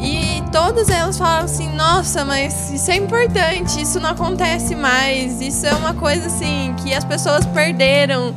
E 0.00 0.42
todas 0.50 0.88
elas 0.88 1.16
falaram 1.16 1.44
assim: 1.44 1.72
"Nossa, 1.74 2.24
mas 2.24 2.70
isso 2.72 2.90
é 2.90 2.96
importante, 2.96 3.80
isso 3.80 4.00
não 4.00 4.10
acontece 4.10 4.74
mais, 4.74 5.40
isso 5.40 5.64
é 5.66 5.74
uma 5.74 5.94
coisa 5.94 6.26
assim 6.26 6.74
que 6.82 6.92
as 6.92 7.04
pessoas 7.04 7.46
perderam". 7.46 8.34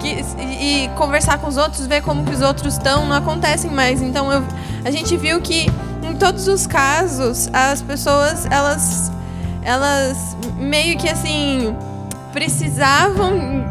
Que, 0.00 0.24
e, 0.38 0.84
e 0.84 0.88
conversar 0.96 1.38
com 1.38 1.48
os 1.48 1.56
outros, 1.56 1.86
ver 1.86 2.02
como 2.02 2.24
que 2.24 2.32
os 2.32 2.42
outros 2.42 2.74
estão, 2.74 3.06
não 3.06 3.16
acontecem 3.16 3.70
mais. 3.70 4.02
Então 4.02 4.30
eu, 4.30 4.42
a 4.84 4.90
gente 4.90 5.16
viu 5.16 5.40
que 5.40 5.66
em 6.02 6.14
todos 6.14 6.46
os 6.46 6.66
casos 6.66 7.48
as 7.52 7.82
pessoas 7.82 8.46
elas 8.50 9.10
elas 9.62 10.36
meio 10.58 10.98
que 10.98 11.08
assim 11.08 11.74
precisavam 12.34 13.64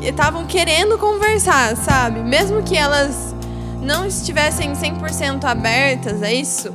estavam 0.00 0.46
querendo 0.46 0.96
conversar, 0.96 1.76
sabe? 1.76 2.20
Mesmo 2.20 2.62
que 2.62 2.76
elas 2.76 3.34
não 3.82 4.06
estivessem 4.06 4.72
100% 4.72 5.44
abertas 5.44 6.22
a 6.22 6.32
isso, 6.32 6.72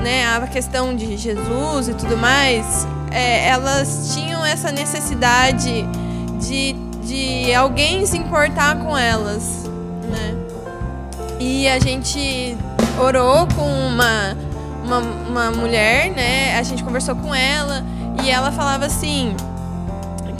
né? 0.00 0.26
A 0.34 0.46
questão 0.46 0.96
de 0.96 1.14
Jesus 1.18 1.88
e 1.88 1.94
tudo 1.94 2.16
mais, 2.16 2.86
é, 3.10 3.48
elas 3.48 4.12
tinham 4.14 4.44
essa 4.44 4.72
necessidade 4.72 5.84
de, 6.40 6.72
de 7.04 7.54
alguém 7.54 8.06
se 8.06 8.16
importar 8.16 8.76
com 8.78 8.96
elas, 8.96 9.70
né? 10.10 10.34
E 11.38 11.68
a 11.68 11.78
gente 11.78 12.56
orou 12.98 13.46
com 13.48 13.68
uma, 13.68 14.36
uma, 14.84 14.98
uma 14.98 15.50
mulher, 15.50 16.10
né? 16.12 16.58
A 16.58 16.62
gente 16.62 16.82
conversou 16.82 17.14
com 17.14 17.34
ela 17.34 17.84
e 18.24 18.30
ela 18.30 18.50
falava 18.50 18.86
assim 18.86 19.36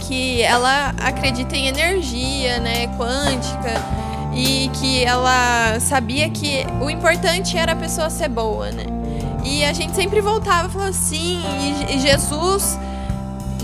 que 0.00 0.42
ela 0.42 0.95
acredita 0.99 1.57
em 1.57 1.69
energia, 1.69 2.59
né, 2.59 2.87
quântica, 2.97 3.75
e 4.35 4.71
que 4.75 5.04
ela 5.04 5.78
sabia 5.80 6.28
que 6.30 6.64
o 6.80 6.88
importante 6.88 7.57
era 7.57 7.73
a 7.73 7.76
pessoa 7.76 8.09
ser 8.11 8.28
boa, 8.28 8.71
né? 8.71 8.85
E 9.45 9.64
a 9.64 9.73
gente 9.73 9.95
sempre 9.95 10.21
voltava 10.21 10.69
e 10.69 10.71
falava 10.71 10.90
assim, 10.90 11.40
e, 11.88 11.99
Jesus 11.99 12.78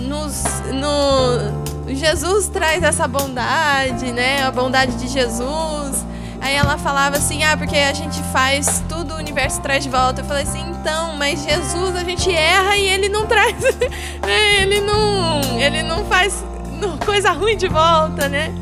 nos 0.00 0.44
no 0.72 1.94
Jesus 1.94 2.48
traz 2.48 2.82
essa 2.82 3.06
bondade, 3.06 4.12
né? 4.12 4.42
A 4.42 4.50
bondade 4.50 4.96
de 4.96 5.08
Jesus. 5.08 6.04
Aí 6.40 6.54
ela 6.54 6.76
falava 6.78 7.16
assim: 7.16 7.44
"Ah, 7.44 7.56
porque 7.56 7.76
a 7.76 7.92
gente 7.92 8.20
faz 8.32 8.82
tudo, 8.88 9.15
universo 9.36 9.60
traz 9.60 9.84
de 9.84 9.90
volta". 9.90 10.22
Eu 10.22 10.24
falei 10.24 10.44
assim: 10.44 10.64
"Então, 10.70 11.14
mas 11.16 11.44
Jesus 11.44 11.94
a 11.94 12.02
gente 12.02 12.32
erra 12.32 12.76
e 12.76 12.88
ele 12.88 13.08
não 13.08 13.26
traz, 13.26 13.60
né? 13.62 13.88
ele 14.62 14.80
não, 14.80 15.40
ele 15.60 15.82
não 15.82 16.04
faz 16.06 16.42
coisa 17.04 17.30
ruim 17.30 17.56
de 17.56 17.68
volta, 17.68 18.28
né?" 18.28 18.52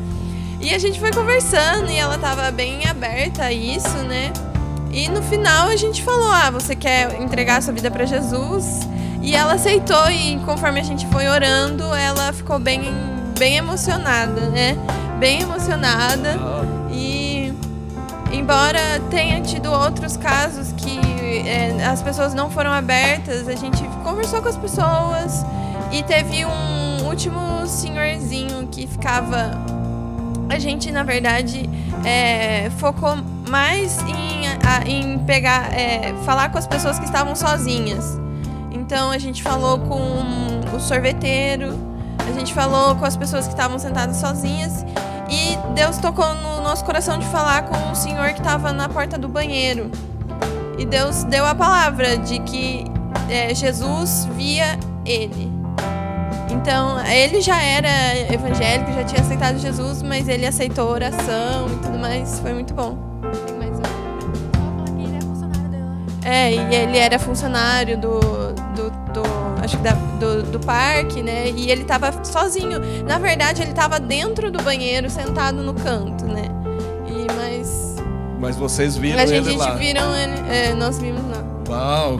E 0.59 0.73
a 0.73 0.77
gente 0.77 0.99
foi 0.99 1.11
conversando 1.11 1.89
e 1.89 1.97
ela 1.97 2.17
tava 2.17 2.51
bem 2.51 2.87
aberta 2.87 3.45
a 3.45 3.53
isso, 3.53 3.97
né? 3.99 4.31
E 4.91 5.07
no 5.09 5.21
final 5.23 5.69
a 5.69 5.75
gente 5.75 6.03
falou: 6.03 6.29
"Ah, 6.31 6.51
você 6.51 6.75
quer 6.75 7.21
entregar 7.21 7.57
a 7.57 7.61
sua 7.61 7.73
vida 7.73 7.89
para 7.89 8.05
Jesus?" 8.05 8.81
E 9.21 9.35
ela 9.35 9.53
aceitou 9.53 10.09
e 10.11 10.37
conforme 10.45 10.79
a 10.79 10.83
gente 10.83 11.07
foi 11.07 11.27
orando, 11.27 11.83
ela 11.95 12.31
ficou 12.33 12.59
bem 12.59 12.83
bem 13.37 13.57
emocionada, 13.57 14.49
né? 14.49 14.77
Bem 15.19 15.41
emocionada. 15.41 16.37
Embora 18.35 18.99
tenha 19.09 19.39
tido 19.41 19.71
outros 19.71 20.17
casos 20.17 20.71
que 20.73 20.99
é, 21.47 21.85
as 21.85 22.01
pessoas 22.01 22.33
não 22.33 22.49
foram 22.49 22.71
abertas, 22.71 23.47
a 23.47 23.55
gente 23.55 23.81
conversou 24.03 24.41
com 24.41 24.49
as 24.49 24.57
pessoas 24.57 25.45
e 25.91 26.03
teve 26.03 26.45
um 26.45 27.07
último 27.07 27.65
senhorzinho 27.65 28.67
que 28.67 28.85
ficava. 28.87 29.51
A 30.49 30.59
gente, 30.59 30.91
na 30.91 31.03
verdade, 31.03 31.69
é, 32.03 32.69
focou 32.77 33.15
mais 33.49 33.99
em, 34.01 34.47
a- 34.63 34.83
em 34.85 35.17
pegar, 35.19 35.73
é, 35.73 36.13
falar 36.25 36.49
com 36.49 36.57
as 36.57 36.67
pessoas 36.67 36.99
que 36.99 37.05
estavam 37.05 37.35
sozinhas. 37.35 38.19
Então 38.71 39.11
a 39.11 39.17
gente 39.17 39.41
falou 39.41 39.79
com 39.79 40.75
o 40.75 40.79
sorveteiro, 40.79 41.73
a 42.19 42.37
gente 42.37 42.53
falou 42.53 42.95
com 42.95 43.05
as 43.05 43.15
pessoas 43.15 43.45
que 43.47 43.53
estavam 43.53 43.79
sentadas 43.79 44.17
sozinhas 44.17 44.85
e 45.29 45.57
Deus 45.73 45.97
tocou 45.97 46.33
no 46.35 46.61
nosso 46.61 46.83
coração 46.85 47.17
de 47.17 47.25
falar 47.27 47.63
com 47.63 47.77
um 47.91 47.95
senhor 47.95 48.27
que 48.33 48.39
estava 48.39 48.71
na 48.71 48.87
porta 48.87 49.17
do 49.17 49.27
banheiro. 49.27 49.89
E 50.77 50.85
Deus 50.85 51.23
deu 51.23 51.45
a 51.45 51.55
palavra 51.55 52.17
de 52.17 52.39
que 52.39 52.85
é, 53.29 53.53
Jesus 53.53 54.27
via 54.35 54.77
ele. 55.05 55.51
Então, 56.51 56.99
ele 57.05 57.41
já 57.41 57.61
era 57.61 58.33
evangélico, 58.33 58.91
já 58.93 59.03
tinha 59.03 59.21
aceitado 59.21 59.59
Jesus, 59.59 60.01
mas 60.01 60.27
ele 60.27 60.45
aceitou 60.45 60.89
a 60.89 60.91
oração 60.91 61.67
e 61.67 61.75
tudo 61.83 61.97
mais. 61.99 62.39
Foi 62.39 62.53
muito 62.53 62.73
bom. 62.73 62.97
Tem 63.45 63.55
mais 63.55 63.77
um? 63.79 63.85
É, 66.27 66.51
e 66.51 66.75
ele 66.75 66.97
era 66.97 67.19
funcionário 67.19 67.99
do, 67.99 68.54
do, 68.75 68.89
do- 69.13 69.63
acho 69.63 69.77
que 69.77 69.83
da- 69.83 69.93
do, 70.19 70.43
do 70.43 70.59
parque, 70.59 71.21
né? 71.23 71.49
E 71.49 71.69
ele 71.71 71.83
tava 71.85 72.11
sozinho. 72.23 72.79
Na 73.07 73.17
verdade, 73.17 73.61
ele 73.61 73.73
tava 73.73 73.99
dentro 73.99 74.51
do 74.51 74.61
banheiro, 74.61 75.09
sentado 75.09 75.63
no 75.63 75.73
canto, 75.73 76.25
né? 76.25 76.45
E 77.07 77.25
mas 77.35 77.95
Mas 78.39 78.55
vocês 78.55 78.95
viram 78.97 79.19
a 79.21 79.25
gente, 79.25 79.47
ele 79.49 79.57
lá. 79.57 79.75
viram 79.75 80.15
ele, 80.15 80.33
é, 80.49 80.73
nós 80.73 80.97
vimos 80.99 81.21
lá. 81.29 81.43
Uau! 81.69 82.19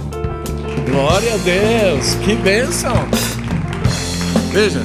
Glória 0.90 1.34
a 1.34 1.38
Deus! 1.38 2.16
Que 2.24 2.36
bênção! 2.36 2.94
Veja, 4.52 4.82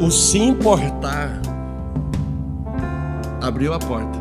o 0.00 0.10
se 0.10 0.38
importar 0.38 1.40
abriu 3.40 3.72
a 3.72 3.78
porta. 3.78 4.18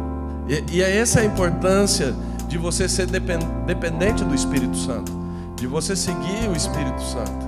E, 0.47 0.77
e 0.77 0.81
é 0.81 0.97
essa 0.97 1.21
a 1.21 1.25
importância 1.25 2.13
de 2.47 2.57
você 2.57 2.87
ser 2.87 3.07
depen- 3.07 3.39
dependente 3.65 4.23
do 4.23 4.33
Espírito 4.35 4.75
Santo, 4.77 5.11
de 5.63 5.67
você 5.67 5.95
seguir 5.95 6.49
o 6.49 6.53
Espírito 6.57 7.01
Santo. 7.01 7.47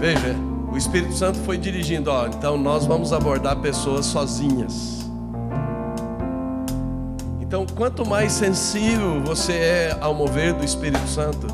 Veja, 0.00 0.34
o 0.72 0.78
Espírito 0.78 1.12
Santo 1.12 1.38
foi 1.40 1.58
dirigindo, 1.58 2.10
ó, 2.10 2.26
então 2.26 2.56
nós 2.56 2.86
vamos 2.86 3.12
abordar 3.12 3.54
pessoas 3.56 4.06
sozinhas. 4.06 5.06
Então, 7.38 7.66
quanto 7.76 8.06
mais 8.08 8.32
sensível 8.32 9.22
você 9.22 9.52
é 9.52 9.98
ao 10.00 10.14
mover 10.14 10.54
do 10.54 10.64
Espírito 10.64 11.06
Santo, 11.06 11.46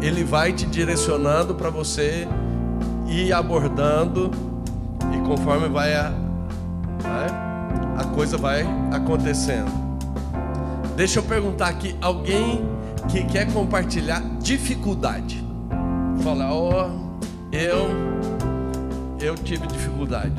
ele 0.00 0.22
vai 0.22 0.52
te 0.52 0.64
direcionando 0.64 1.56
para 1.56 1.70
você 1.70 2.28
ir 3.08 3.32
abordando 3.32 4.30
e 5.12 5.18
conforme 5.26 5.68
vai, 5.68 5.92
a- 5.92 6.12
vai 7.02 7.26
a 7.98 8.04
coisa 8.14 8.38
vai 8.38 8.64
acontecendo. 8.92 9.72
Deixa 10.96 11.18
eu 11.18 11.24
perguntar 11.24 11.66
aqui, 11.66 11.96
alguém 12.00 12.64
que 13.08 13.24
quer 13.24 13.52
compartilhar 13.52 14.20
dificuldade? 14.40 15.44
Fala, 16.22 16.52
ó, 16.52 16.86
oh, 16.86 16.90
eu, 17.52 17.88
eu 19.20 19.34
tive 19.36 19.66
dificuldade. 19.66 20.32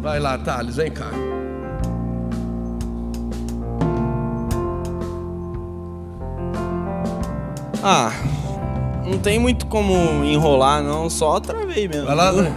Vai 0.00 0.20
lá, 0.20 0.38
Thales, 0.38 0.76
vem 0.76 0.90
cá. 0.90 1.10
Ah, 7.82 8.10
não 9.04 9.18
tem 9.18 9.38
muito 9.38 9.66
como 9.66 9.92
enrolar, 10.24 10.82
não. 10.82 11.08
Só 11.08 11.38
travei 11.38 11.86
mesmo. 11.86 12.06
Vai 12.06 12.16
lá. 12.16 12.32
Né? 12.32 12.50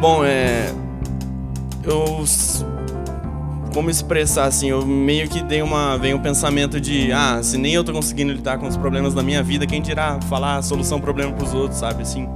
Bom, 0.00 0.24
é. 0.24 0.74
Eu. 1.84 2.24
Como 3.72 3.88
expressar 3.88 4.44
assim? 4.44 4.68
Eu 4.70 4.84
meio 4.86 5.28
que 5.28 5.42
dei 5.42 5.62
uma. 5.62 5.96
Vem 5.96 6.14
um 6.14 6.18
pensamento 6.18 6.80
de. 6.80 7.10
Ah, 7.12 7.42
se 7.42 7.56
nem 7.56 7.74
eu 7.74 7.82
tô 7.82 7.92
conseguindo 7.92 8.32
lidar 8.32 8.58
com 8.58 8.68
os 8.68 8.76
problemas 8.76 9.14
da 9.14 9.22
minha 9.22 9.42
vida, 9.42 9.66
quem 9.66 9.80
dirá 9.80 10.20
falar 10.28 10.56
a 10.56 10.62
solução 10.62 11.00
problema 11.00 11.32
pros 11.32 11.54
outros, 11.54 11.78
sabe? 11.80 12.02
Assim. 12.02 12.28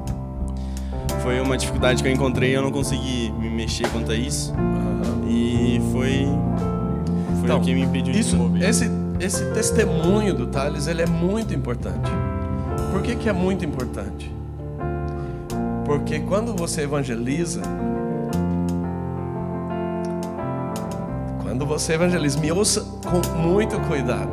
Foi 1.23 1.41
uma 1.41 1.57
dificuldade 1.57 2.03
que 2.03 2.09
eu 2.09 2.13
encontrei 2.13 2.57
eu 2.57 2.63
não 2.63 2.71
consegui 2.71 3.33
me 3.39 3.51
mexer 3.51 3.89
quanto 3.91 4.13
a 4.13 4.15
isso. 4.15 4.55
E 5.29 5.81
foi. 5.93 6.27
Foi 7.35 7.45
Então, 7.45 7.59
o 7.59 7.61
que 7.61 7.75
me 7.75 7.83
impediu 7.83 8.13
de 8.13 8.21
Isso, 8.21 8.31
desenvolver. 8.37 8.69
esse, 8.69 8.91
esse 9.21 9.45
testemunho 9.53 10.33
do 10.35 10.47
Thales, 10.47 10.87
ele 10.87 11.03
é 11.03 11.07
muito 11.07 11.53
importante. 11.53 12.11
Por 12.93 13.03
que, 13.03 13.15
que 13.17 13.29
é 13.29 13.33
muito 13.33 13.65
importante? 13.65 14.33
Porque 15.85 16.21
quando 16.21 16.55
você 16.57 16.83
evangeliza, 16.83 17.61
quando 21.57 21.65
você 21.65 21.95
evangeliza, 21.95 22.39
me 22.39 22.53
ouça 22.53 22.83
com 22.83 23.39
muito 23.39 23.81
cuidado. 23.89 24.31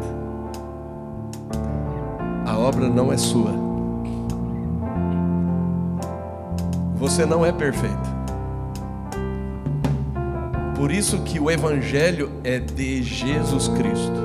A 2.45 2.57
obra 2.57 2.89
não 2.89 3.13
é 3.13 3.17
sua. 3.17 3.53
Você 6.97 7.25
não 7.25 7.45
é 7.45 7.53
perfeito. 7.53 8.13
Por 10.75 10.91
isso 10.91 11.21
que 11.21 11.39
o 11.39 11.49
evangelho 11.49 12.29
é 12.43 12.59
de 12.59 13.01
Jesus 13.01 13.69
Cristo. 13.69 14.21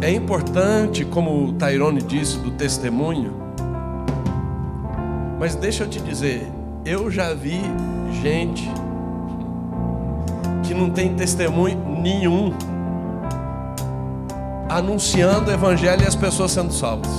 É 0.00 0.10
importante, 0.10 1.04
como 1.04 1.48
o 1.48 1.52
Tairone 1.52 2.00
disse 2.00 2.38
do 2.38 2.52
testemunho, 2.52 3.34
mas 5.38 5.54
deixa 5.54 5.84
eu 5.84 5.88
te 5.90 6.00
dizer, 6.00 6.50
eu 6.82 7.10
já 7.10 7.34
vi 7.34 7.60
gente 8.22 8.66
que 10.66 10.74
não 10.74 10.90
tem 10.90 11.14
testemunho 11.14 11.78
nenhum 12.02 12.52
anunciando 14.68 15.50
o 15.50 15.54
evangelho 15.54 16.02
e 16.02 16.06
as 16.06 16.14
pessoas 16.14 16.50
sendo 16.52 16.72
salvas. 16.72 17.10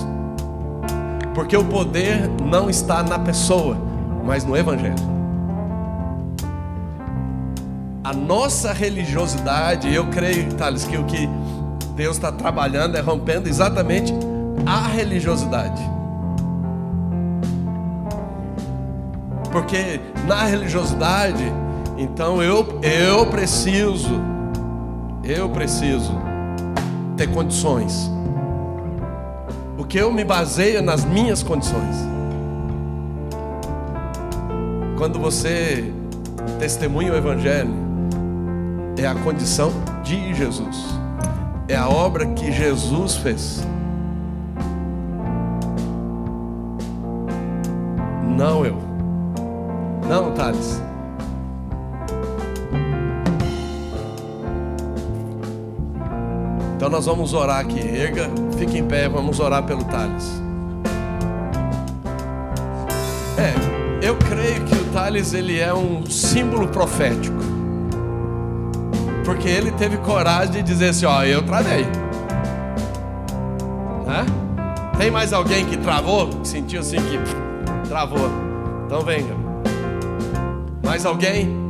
Porque 1.33 1.55
o 1.55 1.63
poder 1.63 2.29
não 2.43 2.69
está 2.69 3.01
na 3.03 3.17
pessoa, 3.17 3.77
mas 4.25 4.43
no 4.43 4.55
evangelho. 4.55 4.95
A 8.03 8.13
nossa 8.13 8.73
religiosidade, 8.73 9.93
eu 9.93 10.07
creio, 10.07 10.53
Thales, 10.53 10.85
que 10.85 10.97
o 10.97 11.03
que 11.05 11.29
Deus 11.95 12.17
está 12.17 12.31
trabalhando 12.31 12.95
é 12.95 13.01
rompendo 13.01 13.47
exatamente 13.47 14.13
a 14.65 14.87
religiosidade. 14.87 15.81
Porque 19.51 19.99
na 20.27 20.43
religiosidade, 20.43 21.43
então 21.97 22.43
eu, 22.43 22.79
eu 22.81 23.25
preciso, 23.25 24.21
eu 25.23 25.49
preciso 25.49 26.13
ter 27.17 27.27
condições. 27.31 28.11
O 29.77 29.83
que 29.83 29.97
eu 29.97 30.11
me 30.11 30.23
baseio 30.23 30.81
nas 30.83 31.03
minhas 31.03 31.41
condições. 31.41 31.95
Quando 34.97 35.19
você 35.19 35.91
testemunha 36.59 37.13
o 37.13 37.15
Evangelho, 37.15 37.73
é 38.97 39.05
a 39.05 39.15
condição 39.15 39.71
de 40.03 40.33
Jesus, 40.33 40.85
é 41.67 41.75
a 41.75 41.87
obra 41.87 42.25
que 42.27 42.51
Jesus 42.51 43.15
fez. 43.15 43.65
Não 48.37 48.65
eu. 48.65 48.77
Não, 50.07 50.31
Thales. 50.33 50.86
Então 56.87 56.99
nós 56.99 57.05
vamos 57.05 57.33
orar 57.33 57.59
aqui. 57.59 57.81
Erga, 57.81 58.29
fique 58.57 58.77
em 58.77 58.85
pé, 58.85 59.09
vamos 59.09 59.41
orar 59.41 59.61
pelo 59.63 59.83
Thales. 59.83 60.41
É, 63.37 63.53
eu 64.07 64.15
creio 64.15 64.63
que 64.63 64.73
o 64.73 64.85
Thales 64.93 65.33
ele 65.33 65.59
é 65.59 65.73
um 65.73 66.05
símbolo 66.05 66.69
profético. 66.69 67.35
Porque 69.25 69.49
ele 69.49 69.69
teve 69.71 69.97
coragem 69.97 70.53
de 70.53 70.63
dizer 70.63 70.91
assim, 70.91 71.05
ó, 71.05 71.25
eu 71.25 71.43
travei. 71.43 71.83
Né? 74.05 74.25
Tem 74.97 75.11
mais 75.11 75.33
alguém 75.33 75.65
que 75.65 75.75
travou? 75.75 76.29
Que 76.29 76.47
sentiu 76.47 76.79
assim 76.79 76.99
que 77.01 77.19
travou. 77.89 78.29
Então 78.85 79.01
venha. 79.01 79.35
Mais 80.85 81.05
alguém? 81.05 81.67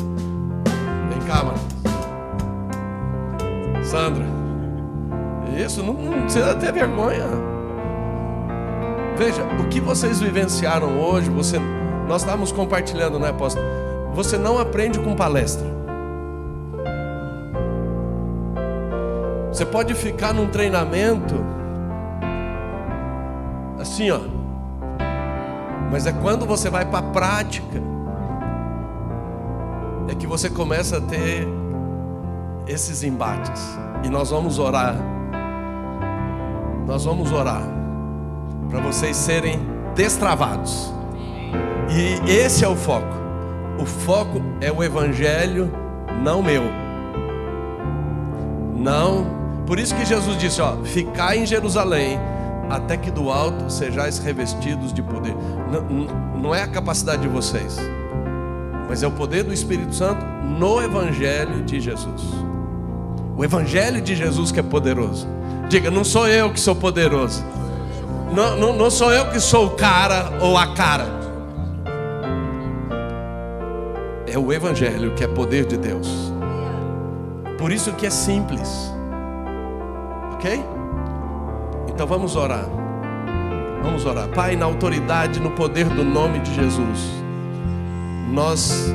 Vem 1.10 1.28
cá, 1.28 1.44
mano. 1.44 1.58
Sandra. 3.84 4.37
Isso, 5.78 5.86
não, 5.86 5.94
não 5.94 6.22
precisa 6.24 6.56
ter 6.56 6.72
vergonha. 6.72 7.24
Veja, 9.16 9.44
o 9.60 9.68
que 9.68 9.80
vocês 9.80 10.20
vivenciaram 10.20 11.00
hoje, 11.00 11.30
você, 11.30 11.60
nós 12.08 12.22
estávamos 12.22 12.52
compartilhando, 12.52 13.20
né, 13.20 13.30
apóstolo? 13.30 13.64
Você 14.16 14.40
não 14.40 14.58
aprende 14.58 14.98
com 14.98 15.16
palestra. 15.16 15.68
Você 19.52 19.66
pode 19.68 19.94
ficar 19.94 20.34
num 20.34 20.48
treinamento 20.48 21.36
assim, 23.80 24.10
ó. 24.10 24.20
Mas 25.92 26.08
é 26.08 26.12
quando 26.12 26.44
você 26.48 26.72
vai 26.72 26.86
para 26.86 27.00
a 27.00 27.12
prática 27.12 27.78
é 30.10 30.16
que 30.16 30.26
você 30.26 30.50
começa 30.50 30.98
a 30.98 31.02
ter 31.02 31.48
esses 32.68 33.04
embates. 33.04 33.78
E 34.04 34.10
nós 34.10 34.32
vamos 34.32 34.58
orar. 34.58 35.17
Nós 36.88 37.04
vamos 37.04 37.34
orar 37.34 37.62
para 38.70 38.80
vocês 38.80 39.18
serem 39.18 39.60
destravados. 39.94 40.94
E 41.90 42.32
esse 42.32 42.64
é 42.64 42.68
o 42.68 42.78
foco. 42.78 43.16
O 43.78 43.86
foco 43.86 44.42
é 44.62 44.72
o 44.72 44.82
evangelho, 44.82 45.70
não 46.24 46.42
meu. 46.42 46.64
Não. 48.74 49.28
Por 49.66 49.78
isso 49.80 49.94
que 49.94 50.06
Jesus 50.06 50.38
disse, 50.38 50.62
ó, 50.62 50.78
ficai 50.84 51.40
em 51.40 51.46
Jerusalém 51.46 52.18
até 52.70 52.96
que 52.96 53.12
do 53.12 53.30
alto 53.30 53.70
sejais 53.70 54.18
revestidos 54.20 54.94
de 54.94 55.02
poder. 55.02 55.36
Não, 55.70 56.40
não 56.40 56.56
é 56.56 56.64
a 56.64 56.68
capacidade 56.68 57.22
de 57.22 57.28
vocês, 57.28 57.78
mas 58.88 59.04
é 59.04 59.08
o 59.08 59.12
poder 59.12 59.44
do 59.44 59.54
Espírito 59.54 59.94
Santo 59.94 60.26
no 60.26 60.82
evangelho 60.82 61.64
de 61.64 61.82
Jesus. 61.82 62.22
O 63.36 63.44
evangelho 63.44 64.02
de 64.02 64.16
Jesus 64.16 64.52
que 64.52 64.60
é 64.62 64.64
poderoso. 64.64 65.37
Diga, 65.70 65.92
não 65.92 66.04
sou 66.04 66.28
eu 66.28 66.52
que 66.52 66.60
sou 66.60 66.76
poderoso. 66.76 67.44
Não, 68.34 68.58
não, 68.58 68.74
não 68.74 68.90
sou 68.90 69.12
eu 69.12 69.30
que 69.30 69.40
sou 69.40 69.68
o 69.68 69.70
cara 69.72 70.38
ou 70.42 70.58
a 70.58 70.74
cara. 70.74 71.06
É 74.26 74.38
o 74.38 74.52
Evangelho 74.54 75.14
que 75.16 75.24
é 75.24 75.28
poder 75.28 75.66
de 75.66 75.78
Deus. 75.78 76.32
Por 77.58 77.72
isso 77.72 77.92
que 77.94 78.06
é 78.06 78.10
simples. 78.10 78.94
Ok? 80.34 80.64
Então 81.90 82.06
vamos 82.06 82.36
orar. 82.36 82.66
Vamos 83.82 84.06
orar. 84.06 84.28
Pai, 84.30 84.56
na 84.56 84.66
autoridade, 84.66 85.40
no 85.40 85.52
poder 85.52 85.86
do 85.86 86.04
nome 86.04 86.40
de 86.40 86.54
Jesus, 86.54 87.00
nós 88.32 88.94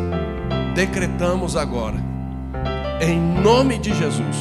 decretamos 0.75 1.57
agora, 1.57 1.97
em 3.01 3.19
nome 3.19 3.79
de 3.79 3.93
Jesus, 3.95 4.37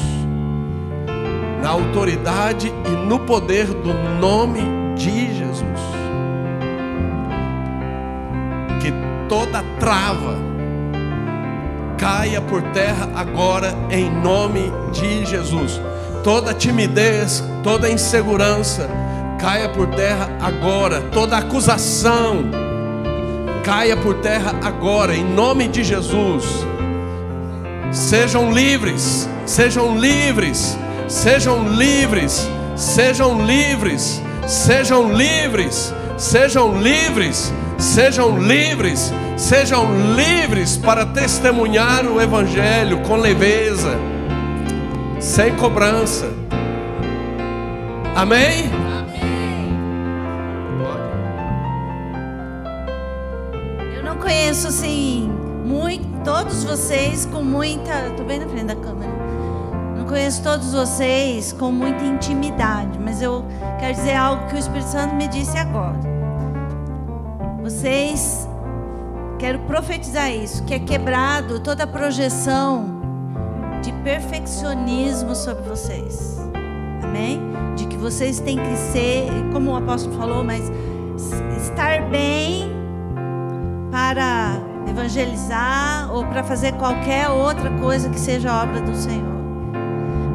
na 1.61 1.69
autoridade 1.69 2.73
e 2.85 2.89
no 2.89 3.19
poder 3.19 3.67
do 3.67 3.93
nome 4.19 4.61
de 4.95 5.37
Jesus. 5.37 5.79
Que 8.81 8.91
toda 9.29 9.63
trava 9.79 10.37
caia 11.97 12.41
por 12.41 12.61
terra 12.73 13.09
agora 13.15 13.75
em 13.91 14.09
nome 14.09 14.71
de 14.91 15.25
Jesus. 15.25 15.79
Toda 16.23 16.53
timidez, 16.53 17.43
toda 17.63 17.89
insegurança 17.89 18.89
caia 19.39 19.69
por 19.69 19.87
terra 19.87 20.29
agora. 20.39 21.01
Toda 21.11 21.37
acusação 21.37 22.43
caia 23.63 23.95
por 23.95 24.15
terra 24.15 24.55
agora, 24.63 25.15
em 25.15 25.23
nome 25.23 25.67
de 25.67 25.83
Jesus. 25.83 26.65
Sejam 27.91 28.51
livres, 28.51 29.29
sejam 29.45 29.97
livres, 29.97 30.77
sejam 31.11 31.67
livres, 31.67 32.47
sejam 32.77 33.45
livres, 33.45 34.21
sejam 34.47 35.13
livres, 35.13 35.93
sejam 36.17 36.81
livres, 36.81 37.53
sejam 37.77 38.39
livres, 38.39 39.11
sejam 39.35 40.15
livres 40.15 40.77
para 40.77 41.05
testemunhar 41.05 42.05
o 42.05 42.21
Evangelho 42.21 43.01
com 43.01 43.17
leveza, 43.17 43.97
sem 45.19 45.53
cobrança. 45.57 46.31
Amém? 48.15 48.71
Eu 53.97 54.03
não 54.03 54.15
conheço 54.15 54.69
assim 54.69 55.29
muito 55.65 56.07
todos 56.23 56.63
vocês 56.63 57.25
com 57.25 57.43
muita, 57.43 58.11
tô 58.15 58.23
bem 58.23 58.39
na 58.39 58.47
frente 58.47 58.67
da 58.67 58.75
câmera. 58.75 59.10
Conheço 60.11 60.43
todos 60.43 60.73
vocês 60.73 61.53
com 61.53 61.71
muita 61.71 62.03
intimidade, 62.03 62.99
mas 62.99 63.21
eu 63.21 63.45
quero 63.79 63.93
dizer 63.93 64.13
algo 64.13 64.45
que 64.47 64.55
o 64.55 64.57
Espírito 64.57 64.89
Santo 64.89 65.15
me 65.15 65.25
disse 65.29 65.57
agora. 65.57 65.97
Vocês 67.61 68.45
quero 69.39 69.59
profetizar 69.59 70.29
isso, 70.29 70.65
que 70.65 70.73
é 70.73 70.79
quebrado 70.79 71.61
toda 71.61 71.85
a 71.85 71.87
projeção 71.87 73.01
de 73.81 73.93
perfeccionismo 74.03 75.33
sobre 75.33 75.63
vocês. 75.63 76.37
Amém? 77.01 77.39
De 77.77 77.87
que 77.87 77.95
vocês 77.95 78.41
têm 78.41 78.57
que 78.57 78.75
ser, 78.75 79.29
como 79.53 79.71
o 79.71 79.77
apóstolo 79.77 80.17
falou, 80.17 80.43
mas 80.43 80.69
estar 81.55 82.09
bem 82.09 82.69
para 83.89 84.57
evangelizar 84.89 86.13
ou 86.13 86.25
para 86.25 86.43
fazer 86.43 86.73
qualquer 86.73 87.29
outra 87.29 87.71
coisa 87.79 88.09
que 88.09 88.19
seja 88.19 88.61
obra 88.61 88.81
do 88.81 88.93
Senhor. 88.93 89.40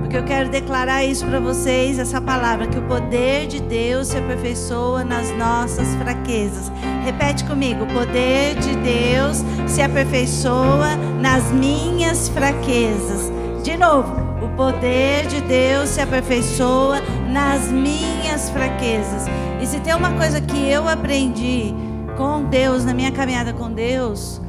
Porque 0.06 0.18
eu 0.18 0.22
quero 0.22 0.48
declarar 0.48 1.04
isso 1.04 1.26
para 1.26 1.40
vocês, 1.40 1.98
essa 1.98 2.20
palavra, 2.20 2.68
que 2.68 2.78
o 2.78 2.82
poder 2.82 3.48
de 3.48 3.60
Deus 3.60 4.06
se 4.06 4.16
aperfeiçoa 4.16 5.02
nas 5.02 5.36
nossas 5.36 5.96
fraquezas. 5.96 6.70
Repete 7.04 7.44
comigo: 7.44 7.82
o 7.82 7.86
poder 7.88 8.54
de 8.54 8.76
Deus 8.76 9.42
se 9.66 9.82
aperfeiçoa 9.82 10.94
nas 11.20 11.50
minhas 11.50 12.28
fraquezas. 12.28 13.32
De 13.64 13.76
novo, 13.76 14.14
o 14.44 14.48
poder 14.56 15.26
de 15.26 15.40
Deus 15.40 15.88
se 15.88 16.00
aperfeiçoa 16.00 17.00
nas 17.32 17.68
minhas 17.72 18.48
fraquezas. 18.50 19.24
E 19.60 19.66
se 19.66 19.80
tem 19.80 19.92
uma 19.92 20.12
coisa 20.12 20.40
que 20.40 20.70
eu 20.70 20.88
aprendi 20.88 21.74
com 22.16 22.44
Deus, 22.44 22.84
na 22.84 22.94
minha 22.94 23.10
caminhada 23.10 23.52
com 23.52 23.72
Deus, 23.72 24.40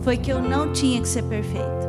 foi 0.00 0.16
que 0.16 0.32
eu 0.32 0.40
não 0.40 0.72
tinha 0.72 1.02
que 1.02 1.08
ser 1.08 1.24
perfeita. 1.24 1.79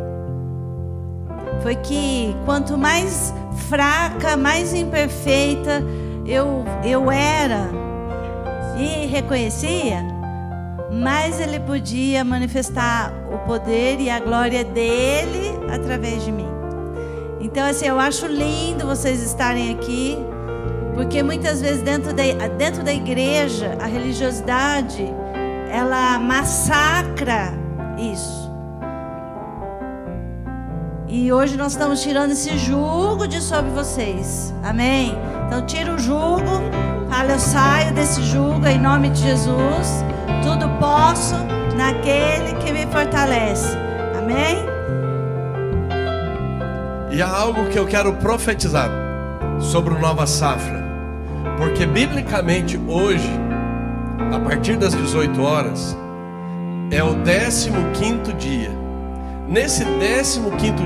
Foi 1.61 1.75
que 1.75 2.35
quanto 2.45 2.77
mais 2.77 3.33
fraca, 3.69 4.35
mais 4.35 4.73
imperfeita 4.73 5.83
eu, 6.25 6.65
eu 6.83 7.11
era 7.11 7.69
e 8.77 9.05
reconhecia, 9.05 10.03
mais 10.91 11.39
ele 11.39 11.59
podia 11.59 12.23
manifestar 12.23 13.13
o 13.31 13.37
poder 13.39 13.99
e 13.99 14.09
a 14.09 14.19
glória 14.19 14.63
dele 14.63 15.51
através 15.71 16.23
de 16.23 16.31
mim. 16.31 16.49
Então, 17.39 17.67
assim, 17.67 17.87
eu 17.87 17.99
acho 17.99 18.27
lindo 18.27 18.85
vocês 18.85 19.21
estarem 19.21 19.71
aqui, 19.73 20.17
porque 20.95 21.23
muitas 21.23 21.61
vezes 21.61 21.81
dentro 21.81 22.13
da, 22.13 22.23
dentro 22.57 22.83
da 22.83 22.93
igreja, 22.93 23.77
a 23.79 23.85
religiosidade, 23.85 25.03
ela 25.71 26.19
massacra 26.19 27.53
isso. 27.97 28.40
E 31.13 31.29
hoje 31.29 31.57
nós 31.57 31.73
estamos 31.73 32.01
tirando 32.01 32.31
esse 32.31 32.57
jugo 32.57 33.27
de 33.27 33.41
sobre 33.41 33.69
vocês. 33.71 34.53
Amém? 34.63 35.13
Então 35.45 35.65
tira 35.65 35.93
o 35.93 35.99
jugo. 35.99 36.61
Fala, 37.09 37.33
eu 37.33 37.39
saio 37.39 37.93
desse 37.93 38.23
jugo 38.23 38.65
em 38.65 38.79
nome 38.79 39.09
de 39.09 39.19
Jesus. 39.19 40.05
Tudo 40.41 40.69
posso 40.79 41.35
naquele 41.75 42.55
que 42.63 42.71
me 42.71 42.85
fortalece. 42.85 43.75
Amém? 44.17 44.63
E 47.11 47.21
há 47.21 47.27
algo 47.27 47.67
que 47.67 47.77
eu 47.77 47.85
quero 47.85 48.13
profetizar 48.13 48.89
sobre 49.59 49.93
o 49.93 49.99
Nova 49.99 50.25
Safra. 50.25 50.81
Porque 51.57 51.85
biblicamente 51.85 52.79
hoje, 52.87 53.29
a 54.33 54.39
partir 54.39 54.77
das 54.77 54.95
18 54.95 55.41
horas, 55.43 55.93
é 56.89 57.03
o 57.03 57.15
15 57.91 58.31
dia. 58.39 58.80
Nesse 59.51 59.83
15 59.83 60.39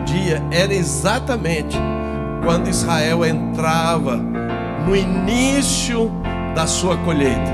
dia 0.08 0.42
era 0.50 0.74
exatamente 0.74 1.78
quando 2.44 2.68
Israel 2.68 3.24
entrava 3.24 4.16
no 4.16 4.96
início 4.96 6.12
da 6.56 6.66
sua 6.66 6.98
colheita. 6.98 7.54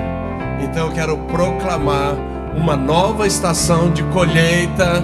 Então 0.63 0.87
eu 0.87 0.93
quero 0.93 1.17
proclamar 1.27 2.15
uma 2.55 2.77
nova 2.77 3.27
estação 3.27 3.91
de 3.91 4.03
colheita, 4.03 5.03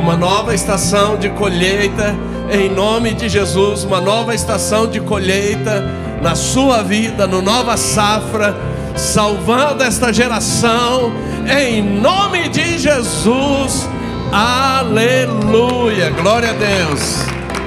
uma 0.00 0.16
nova 0.16 0.54
estação 0.54 1.16
de 1.16 1.28
colheita 1.30 2.14
em 2.52 2.72
nome 2.72 3.12
de 3.12 3.28
Jesus, 3.28 3.82
uma 3.82 4.00
nova 4.00 4.36
estação 4.36 4.86
de 4.86 5.00
colheita 5.00 5.82
na 6.22 6.36
sua 6.36 6.84
vida, 6.84 7.26
no 7.26 7.42
nova 7.42 7.76
safra, 7.76 8.56
salvando 8.94 9.82
esta 9.82 10.12
geração 10.12 11.10
em 11.50 11.82
nome 11.82 12.48
de 12.48 12.78
Jesus. 12.78 13.88
Aleluia. 14.32 16.10
Glória 16.10 16.50
a 16.50 16.52
Deus. 16.52 17.24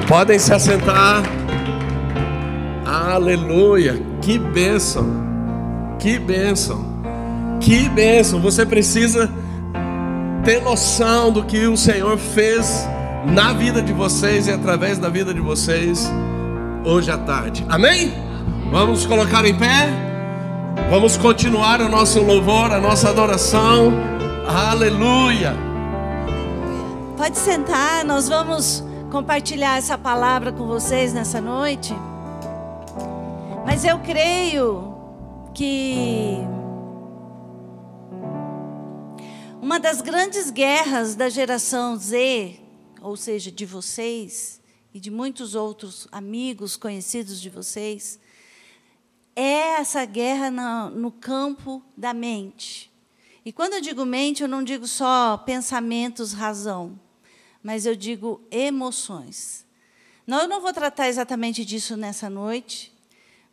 Podem 0.08 0.38
se 0.38 0.54
assentar. 0.54 1.24
Aleluia. 2.86 4.02
Que 4.22 4.38
bênção. 4.38 5.08
Que 5.98 6.20
bênção. 6.20 6.86
Que 7.60 7.90
bênção. 7.90 8.40
Você 8.42 8.66
precisa 8.66 9.30
ter 10.44 10.62
noção 10.62 11.32
do 11.32 11.44
que 11.44 11.66
o 11.66 11.78
Senhor 11.78 12.18
fez 12.18 12.88
na 13.26 13.54
vida 13.54 13.82
de 13.82 13.94
vocês 13.94 14.48
e 14.48 14.52
através 14.52 14.98
da 14.98 15.10
vida 15.10 15.34
de 15.34 15.40
vocês 15.40 16.12
hoje 16.84 17.12
à 17.12 17.18
tarde. 17.18 17.66
Amém? 17.70 18.14
Vamos 18.72 19.06
colocar 19.06 19.46
em 19.46 19.56
pé? 19.56 19.90
Vamos 20.90 21.18
continuar 21.18 21.82
o 21.82 21.90
nosso 21.90 22.22
louvor, 22.22 22.72
a 22.72 22.80
nossa 22.80 23.10
adoração. 23.10 23.94
Aleluia. 24.48 25.71
Pode 27.22 27.38
sentar, 27.38 28.04
nós 28.04 28.28
vamos 28.28 28.84
compartilhar 29.12 29.78
essa 29.78 29.96
palavra 29.96 30.52
com 30.52 30.66
vocês 30.66 31.14
nessa 31.14 31.40
noite. 31.40 31.94
Mas 33.64 33.86
eu 33.86 34.00
creio 34.00 34.96
que 35.54 36.38
uma 39.62 39.80
das 39.80 40.02
grandes 40.02 40.50
guerras 40.50 41.14
da 41.14 41.30
geração 41.30 41.96
Z, 41.96 42.60
ou 43.00 43.16
seja, 43.16 43.52
de 43.52 43.68
vocês 43.68 44.60
e 44.92 45.00
de 45.00 45.12
muitos 45.12 45.54
outros 45.54 46.08
amigos 46.12 46.76
conhecidos 46.76 47.40
de 47.40 47.52
vocês, 47.52 48.20
é 49.36 49.80
essa 49.80 50.04
guerra 50.06 50.50
no, 50.90 51.12
campo 51.12 51.84
da 51.96 52.16
mente. 52.16 52.92
E 53.46 53.54
quando 53.54 53.74
eu 53.74 53.82
digo 53.82 54.04
mente, 54.06 54.42
eu 54.42 54.50
não 54.50 54.64
digo 54.64 54.88
só 54.88 55.38
pensamentos, 55.38 56.34
razão, 56.34 57.00
mas 57.64 57.86
eu 57.86 57.96
digo 57.96 58.42
emoções. 58.50 59.66
Não, 60.26 60.42
eu 60.42 60.48
não 60.48 60.62
vou 60.62 60.74
tratar 60.74 61.08
exatamente 61.08 61.66
disso 61.66 61.98
nessa 61.98 62.30
noite, 62.30 62.94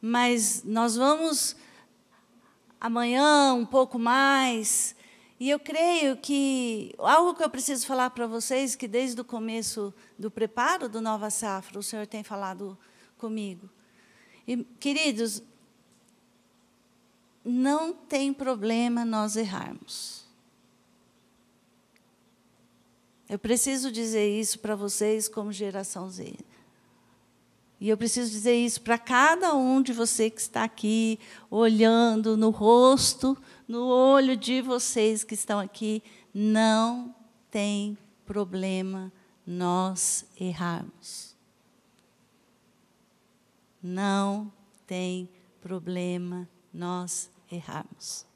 mas 0.01 0.63
nós 0.65 0.97
vamos 0.97 1.57
amanhã 2.81 3.55
um 3.55 3.67
pouco 3.67 3.99
mais. 3.99 4.95
E 5.41 5.51
eu 5.51 5.59
creio 5.59 6.17
que 6.17 6.95
algo 6.99 7.35
que 7.35 7.45
eu 7.45 7.51
preciso 7.51 7.87
falar 7.87 8.11
para 8.11 8.27
vocês, 8.27 8.75
que 8.75 8.89
desde 8.89 9.21
o 9.21 9.25
começo 9.25 9.95
do 10.19 10.31
preparo 10.31 10.89
do 10.89 11.01
Nova 11.01 11.31
Safra, 11.31 11.79
o 11.79 11.83
Senhor 11.83 12.07
tem 12.07 12.25
falado 12.25 12.77
comigo. 13.17 13.69
E, 14.47 14.65
queridos, 14.81 15.43
não 17.45 17.93
tem 17.93 18.33
problema 18.33 19.05
nós 19.05 19.37
errarmos. 19.37 20.18
Eu 23.29 23.39
preciso 23.39 23.93
dizer 23.93 24.29
isso 24.29 24.59
para 24.59 24.75
vocês 24.75 25.29
como 25.29 25.53
geração 25.53 26.09
Z. 26.09 26.35
E 27.81 27.89
eu 27.89 27.97
preciso 27.97 28.31
dizer 28.31 28.55
isso 28.55 28.81
para 28.81 28.99
cada 28.99 29.55
um 29.55 29.81
de 29.81 29.93
você 29.93 30.31
que 30.31 30.41
está 30.41 30.65
aqui, 30.65 31.19
olhando 31.51 32.37
no 32.37 32.51
rosto, 32.51 33.37
no 33.69 33.87
olho 33.87 34.37
de 34.37 34.61
vocês 34.61 35.23
que 35.23 35.35
estão 35.35 35.61
aqui. 35.61 36.03
Não 36.35 37.15
tem 37.51 37.97
problema 38.27 39.13
nós 39.47 40.25
errarmos. 40.41 41.37
Não 43.81 44.53
tem 44.87 45.29
problema 45.61 46.49
nós 46.75 47.31
errarmos. 47.51 48.27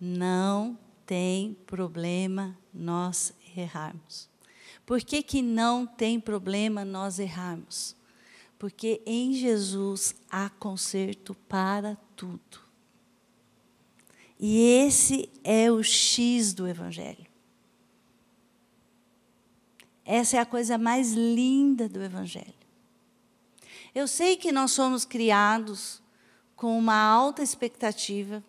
Não 0.00 0.78
tem 1.04 1.56
problema 1.66 2.56
nós 2.72 3.34
errarmos. 3.56 4.28
Por 4.84 5.02
que, 5.02 5.22
que 5.22 5.42
não 5.42 5.86
tem 5.86 6.18
problema 6.18 6.84
nós 6.84 7.18
errarmos? 7.18 7.96
Porque 8.58 9.00
em 9.06 9.32
Jesus 9.32 10.14
há 10.30 10.50
conserto 10.50 11.34
para 11.48 11.96
tudo. 12.16 12.60
E 14.38 14.60
esse 14.60 15.30
é 15.44 15.70
o 15.70 15.82
X 15.82 16.52
do 16.52 16.66
Evangelho. 16.66 17.26
Essa 20.04 20.38
é 20.38 20.40
a 20.40 20.46
coisa 20.46 20.76
mais 20.76 21.12
linda 21.12 21.88
do 21.88 22.02
Evangelho. 22.02 22.54
Eu 23.94 24.08
sei 24.08 24.36
que 24.36 24.50
nós 24.50 24.72
somos 24.72 25.04
criados 25.04 26.02
com 26.56 26.78
uma 26.78 26.96
alta 26.96 27.42
expectativa, 27.42 28.42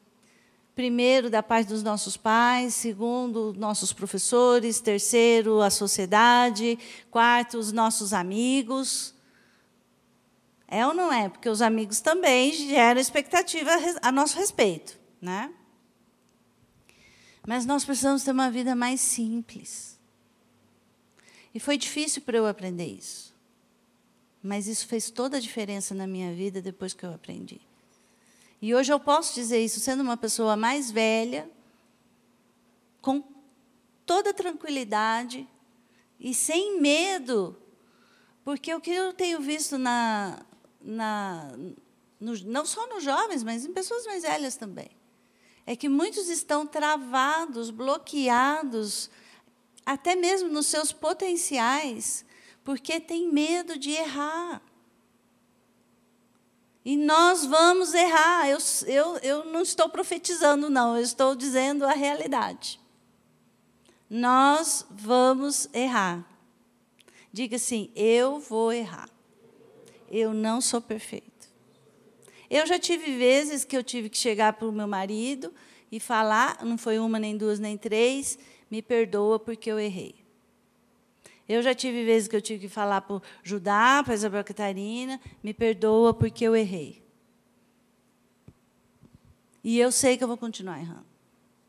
primeiro 0.75 1.29
da 1.29 1.43
parte 1.43 1.67
dos 1.67 1.83
nossos 1.83 2.15
pais, 2.15 2.73
segundo 2.73 3.53
nossos 3.53 3.91
professores, 3.91 4.79
terceiro 4.79 5.61
a 5.61 5.69
sociedade, 5.69 6.77
quarto 7.09 7.57
os 7.57 7.71
nossos 7.71 8.13
amigos. 8.13 9.13
É 10.67 10.87
ou 10.87 10.93
não 10.93 11.11
é? 11.11 11.27
Porque 11.27 11.49
os 11.49 11.61
amigos 11.61 11.99
também 11.99 12.53
geram 12.53 13.01
expectativa 13.01 13.69
a 14.01 14.11
nosso 14.11 14.37
respeito, 14.37 14.97
né? 15.21 15.53
Mas 17.45 17.65
nós 17.65 17.83
precisamos 17.83 18.23
ter 18.23 18.31
uma 18.31 18.49
vida 18.49 18.75
mais 18.75 19.01
simples. 19.01 19.99
E 21.53 21.59
foi 21.59 21.77
difícil 21.77 22.21
para 22.21 22.37
eu 22.37 22.47
aprender 22.47 22.85
isso. 22.85 23.35
Mas 24.41 24.67
isso 24.67 24.87
fez 24.87 25.11
toda 25.11 25.37
a 25.37 25.39
diferença 25.39 25.93
na 25.93 26.07
minha 26.07 26.33
vida 26.33 26.61
depois 26.61 26.93
que 26.93 27.05
eu 27.05 27.13
aprendi. 27.13 27.59
E 28.61 28.75
hoje 28.75 28.93
eu 28.93 28.99
posso 28.99 29.33
dizer 29.33 29.63
isso 29.63 29.79
sendo 29.79 30.01
uma 30.01 30.15
pessoa 30.15 30.55
mais 30.55 30.91
velha, 30.91 31.49
com 33.01 33.23
toda 34.05 34.33
tranquilidade 34.33 35.47
e 36.19 36.33
sem 36.33 36.79
medo, 36.79 37.57
porque 38.43 38.73
o 38.75 38.79
que 38.79 38.91
eu 38.91 39.13
tenho 39.13 39.41
visto 39.41 39.77
na, 39.77 40.45
na 40.79 41.51
no, 42.19 42.37
não 42.45 42.63
só 42.63 42.85
nos 42.87 43.03
jovens, 43.03 43.43
mas 43.43 43.65
em 43.65 43.73
pessoas 43.73 44.05
mais 44.05 44.21
velhas 44.21 44.55
também, 44.55 44.91
é 45.65 45.75
que 45.75 45.89
muitos 45.89 46.29
estão 46.29 46.67
travados, 46.67 47.71
bloqueados, 47.71 49.09
até 49.83 50.15
mesmo 50.15 50.49
nos 50.49 50.67
seus 50.67 50.91
potenciais, 50.91 52.23
porque 52.63 52.99
têm 52.99 53.31
medo 53.31 53.77
de 53.77 53.89
errar. 53.89 54.61
E 56.83 56.97
nós 56.97 57.45
vamos 57.45 57.93
errar. 57.93 58.49
Eu, 58.49 58.57
eu, 58.87 59.17
eu 59.17 59.45
não 59.45 59.61
estou 59.61 59.87
profetizando, 59.89 60.69
não, 60.69 60.97
eu 60.97 61.03
estou 61.03 61.35
dizendo 61.35 61.85
a 61.85 61.93
realidade. 61.93 62.79
Nós 64.09 64.85
vamos 64.89 65.69
errar. 65.73 66.25
Diga 67.31 67.55
assim: 67.55 67.91
eu 67.95 68.39
vou 68.39 68.73
errar. 68.73 69.09
Eu 70.09 70.33
não 70.33 70.59
sou 70.59 70.81
perfeito. 70.81 71.31
Eu 72.49 72.65
já 72.67 72.77
tive 72.77 73.17
vezes 73.17 73.63
que 73.63 73.77
eu 73.77 73.83
tive 73.83 74.09
que 74.09 74.17
chegar 74.17 74.53
para 74.53 74.67
o 74.67 74.71
meu 74.73 74.87
marido 74.87 75.53
e 75.89 76.01
falar, 76.01 76.65
não 76.65 76.77
foi 76.77 76.99
uma, 76.99 77.17
nem 77.17 77.37
duas, 77.37 77.59
nem 77.59 77.77
três, 77.77 78.37
me 78.69 78.81
perdoa 78.81 79.39
porque 79.39 79.71
eu 79.71 79.79
errei. 79.79 80.20
Eu 81.51 81.61
já 81.61 81.75
tive 81.75 82.05
vezes 82.05 82.29
que 82.29 82.35
eu 82.35 82.41
tive 82.41 82.67
que 82.67 82.73
falar 82.73 83.01
para 83.01 83.21
Judá, 83.43 84.01
para 84.05 84.13
Isabel 84.13 84.41
Catarina, 84.41 85.19
me 85.43 85.53
perdoa 85.53 86.13
porque 86.13 86.45
eu 86.45 86.55
errei. 86.55 87.03
E 89.61 89.77
eu 89.77 89.91
sei 89.91 90.17
que 90.17 90.23
eu 90.23 90.29
vou 90.29 90.37
continuar 90.37 90.79
errando. 90.79 91.05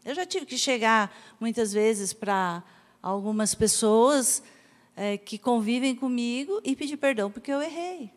Eu 0.05 0.14
já 0.14 0.25
tive 0.25 0.47
que 0.47 0.57
chegar 0.57 1.12
muitas 1.40 1.73
vezes 1.73 2.12
para 2.12 2.62
algumas 3.03 3.57
pessoas 3.57 4.40
é, 4.95 5.18
que 5.18 5.37
convivem 5.37 5.97
comigo 5.97 6.61
e 6.62 6.77
pedir 6.77 6.97
perdão 6.97 7.29
porque 7.29 7.53
eu 7.53 7.61
errei. 7.61 8.12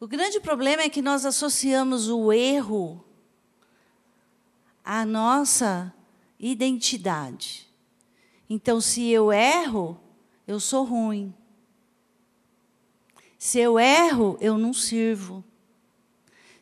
O 0.00 0.06
grande 0.06 0.40
problema 0.40 0.80
é 0.80 0.88
que 0.88 1.02
nós 1.02 1.26
associamos 1.26 2.08
o 2.08 2.32
erro 2.32 3.04
à 4.82 5.04
nossa 5.04 5.94
identidade. 6.40 7.68
Então, 8.48 8.80
se 8.80 9.10
eu 9.10 9.30
erro, 9.30 10.01
eu 10.52 10.60
sou 10.60 10.84
ruim. 10.84 11.34
Se 13.38 13.58
eu 13.58 13.78
erro, 13.78 14.36
eu 14.40 14.56
não 14.56 14.72
sirvo. 14.72 15.42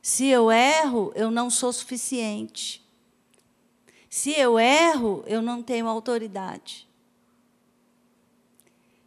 Se 0.01 0.27
eu 0.27 0.51
erro, 0.51 1.13
eu 1.15 1.31
não 1.31 1.51
sou 1.51 1.73
suficiente. 1.73 2.83
Se 4.09 4.31
eu 4.33 4.59
erro, 4.59 5.23
eu 5.27 5.43
não 5.43 5.63
tenho 5.63 5.87
autoridade. 5.87 6.89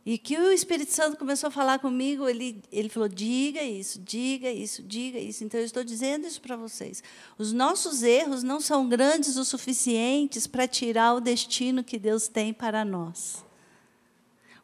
E 0.05 0.17
que 0.17 0.37
o 0.37 0.51
Espírito 0.51 0.91
Santo 0.91 1.17
começou 1.17 1.47
a 1.47 1.51
falar 1.51 1.79
comigo, 1.79 2.27
ele, 2.27 2.61
ele 2.71 2.89
falou: 2.89 3.07
diga 3.07 3.63
isso, 3.63 3.99
diga 4.01 4.51
isso, 4.51 4.83
diga 4.83 5.17
isso. 5.17 5.43
Então, 5.45 5.59
eu 5.59 5.65
estou 5.65 5.83
dizendo 5.83 6.27
isso 6.27 6.41
para 6.41 6.57
vocês. 6.57 7.01
Os 7.37 7.53
nossos 7.53 8.03
erros 8.03 8.43
não 8.43 8.59
são 8.59 8.87
grandes 8.87 9.37
o 9.37 9.45
suficientes 9.45 10.45
para 10.45 10.67
tirar 10.67 11.13
o 11.13 11.21
destino 11.21 11.83
que 11.83 11.97
Deus 11.97 12.27
tem 12.27 12.53
para 12.53 12.83
nós. 12.83 13.43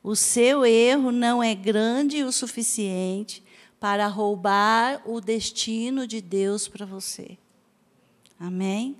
O 0.02 0.16
seu 0.16 0.66
erro 0.66 1.12
não 1.12 1.44
é 1.44 1.54
grande 1.54 2.24
o 2.24 2.32
suficiente 2.32 3.44
para 3.80 4.08
roubar 4.08 5.02
o 5.06 5.20
destino 5.20 6.08
de 6.08 6.22
Deus 6.22 6.68
para 6.68 6.86
você. 6.86 7.38
Amém? 8.40 8.98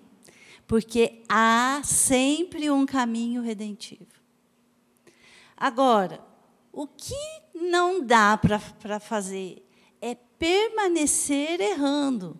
Porque 0.68 1.22
há 1.28 1.82
sempre 1.84 2.70
um 2.70 2.86
caminho 2.86 3.42
redentivo. 3.42 4.06
Agora, 5.56 6.22
o 6.72 6.86
que 6.86 7.16
não 7.56 8.02
dá 8.02 8.38
para 8.38 9.00
fazer 9.00 9.66
é 10.02 10.16
permanecer 10.16 11.60
errando. 11.60 12.40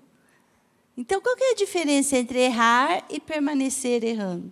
Então, 0.96 1.22
qual 1.22 1.36
é 1.40 1.52
a 1.52 1.56
diferença 1.56 2.18
entre 2.18 2.40
errar 2.40 3.06
e 3.10 3.20
permanecer 3.20 4.04
errando? 4.04 4.52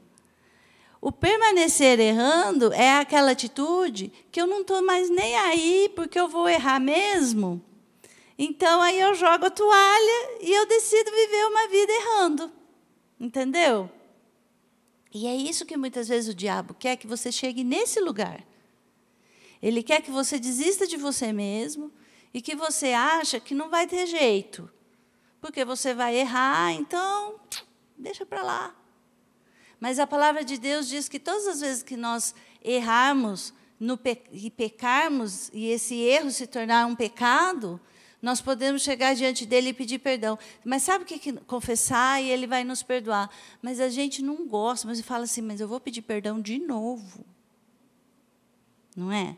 O 1.08 1.12
permanecer 1.14 2.02
errando 2.02 2.74
é 2.74 2.98
aquela 2.98 3.32
atitude 3.32 4.12
que 4.30 4.42
eu 4.42 4.46
não 4.46 4.60
estou 4.60 4.84
mais 4.84 5.10
nem 5.10 5.38
aí 5.38 5.90
porque 5.96 6.20
eu 6.20 6.28
vou 6.28 6.50
errar 6.50 6.82
mesmo. 6.82 7.64
Então, 8.38 8.82
aí 8.82 9.00
eu 9.00 9.16
jogo 9.16 9.46
a 9.46 9.50
toalha 9.50 10.38
e 10.42 10.54
eu 10.54 10.66
decido 10.66 11.10
viver 11.10 11.46
uma 11.46 11.68
vida 11.70 11.94
errando. 11.94 12.52
Entendeu? 13.18 13.90
E 15.14 15.28
é 15.28 15.34
isso 15.34 15.66
que 15.66 15.78
muitas 15.78 16.10
vezes 16.10 16.30
o 16.30 16.36
diabo 16.36 16.74
quer 16.74 16.98
que 16.98 17.08
você 17.08 17.32
chegue 17.32 17.64
nesse 17.64 18.02
lugar. 18.02 18.46
Ele 19.62 19.82
quer 19.82 20.02
que 20.02 20.12
você 20.12 20.38
desista 20.38 20.86
de 20.86 20.98
você 20.98 21.32
mesmo 21.32 21.90
e 22.34 22.42
que 22.42 22.54
você 22.54 22.92
acha 22.92 23.40
que 23.40 23.56
não 23.56 23.70
vai 23.70 23.88
ter 23.88 24.08
jeito. 24.08 24.70
Porque 25.40 25.64
você 25.64 25.94
vai 25.94 26.18
errar, 26.18 26.74
então 26.74 27.40
deixa 27.98 28.26
para 28.26 28.44
lá. 28.44 28.87
Mas 29.80 30.00
a 30.00 30.08
palavra 30.08 30.44
de 30.44 30.58
Deus 30.58 30.88
diz 30.88 31.08
que 31.08 31.20
todas 31.20 31.48
as 31.48 31.62
vezes 31.62 31.84
que 31.84 31.96
nós 31.96 32.34
errarmos 32.64 33.54
pe 34.04 34.22
e 34.32 34.50
pecarmos, 34.50 35.50
e 35.54 35.68
esse 35.68 35.96
erro 35.96 36.32
se 36.32 36.48
tornar 36.48 36.88
um 36.88 36.96
pecado, 36.96 37.80
nós 38.22 38.42
podemos 38.42 38.82
chegar 38.82 39.14
diante 39.14 39.46
dele 39.46 39.70
e 39.70 39.74
pedir 39.74 40.00
perdão. 40.00 40.38
Mas 40.66 40.84
sabe 40.84 41.04
o 41.04 41.08
que, 41.08 41.20
que 41.20 41.34
confessar 41.42 42.22
e 42.22 42.30
ele 42.30 42.48
vai 42.48 42.64
nos 42.64 42.82
perdoar? 42.82 43.30
Mas 43.62 43.80
a 43.80 43.90
gente 43.90 44.24
não 44.24 44.48
gosta, 44.48 44.88
mas 44.88 45.00
fala 45.02 45.26
assim, 45.26 45.42
mas 45.42 45.60
eu 45.60 45.68
vou 45.68 45.80
pedir 45.80 46.02
perdão 46.02 46.42
de 46.42 46.58
novo. 46.58 47.24
Não 48.96 49.12
é? 49.12 49.38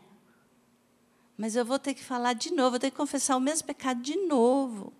mas 1.40 1.56
eu 1.56 1.64
vou 1.64 1.78
ter 1.78 1.94
que 1.94 2.04
falar 2.04 2.34
de 2.34 2.52
novo, 2.52 2.72
vou 2.72 2.78
ter 2.78 2.90
que 2.90 2.96
confessar 2.98 3.34
o 3.34 3.40
mesmo 3.40 3.66
pecado 3.66 4.02
de 4.02 4.14
novo. 4.14 4.92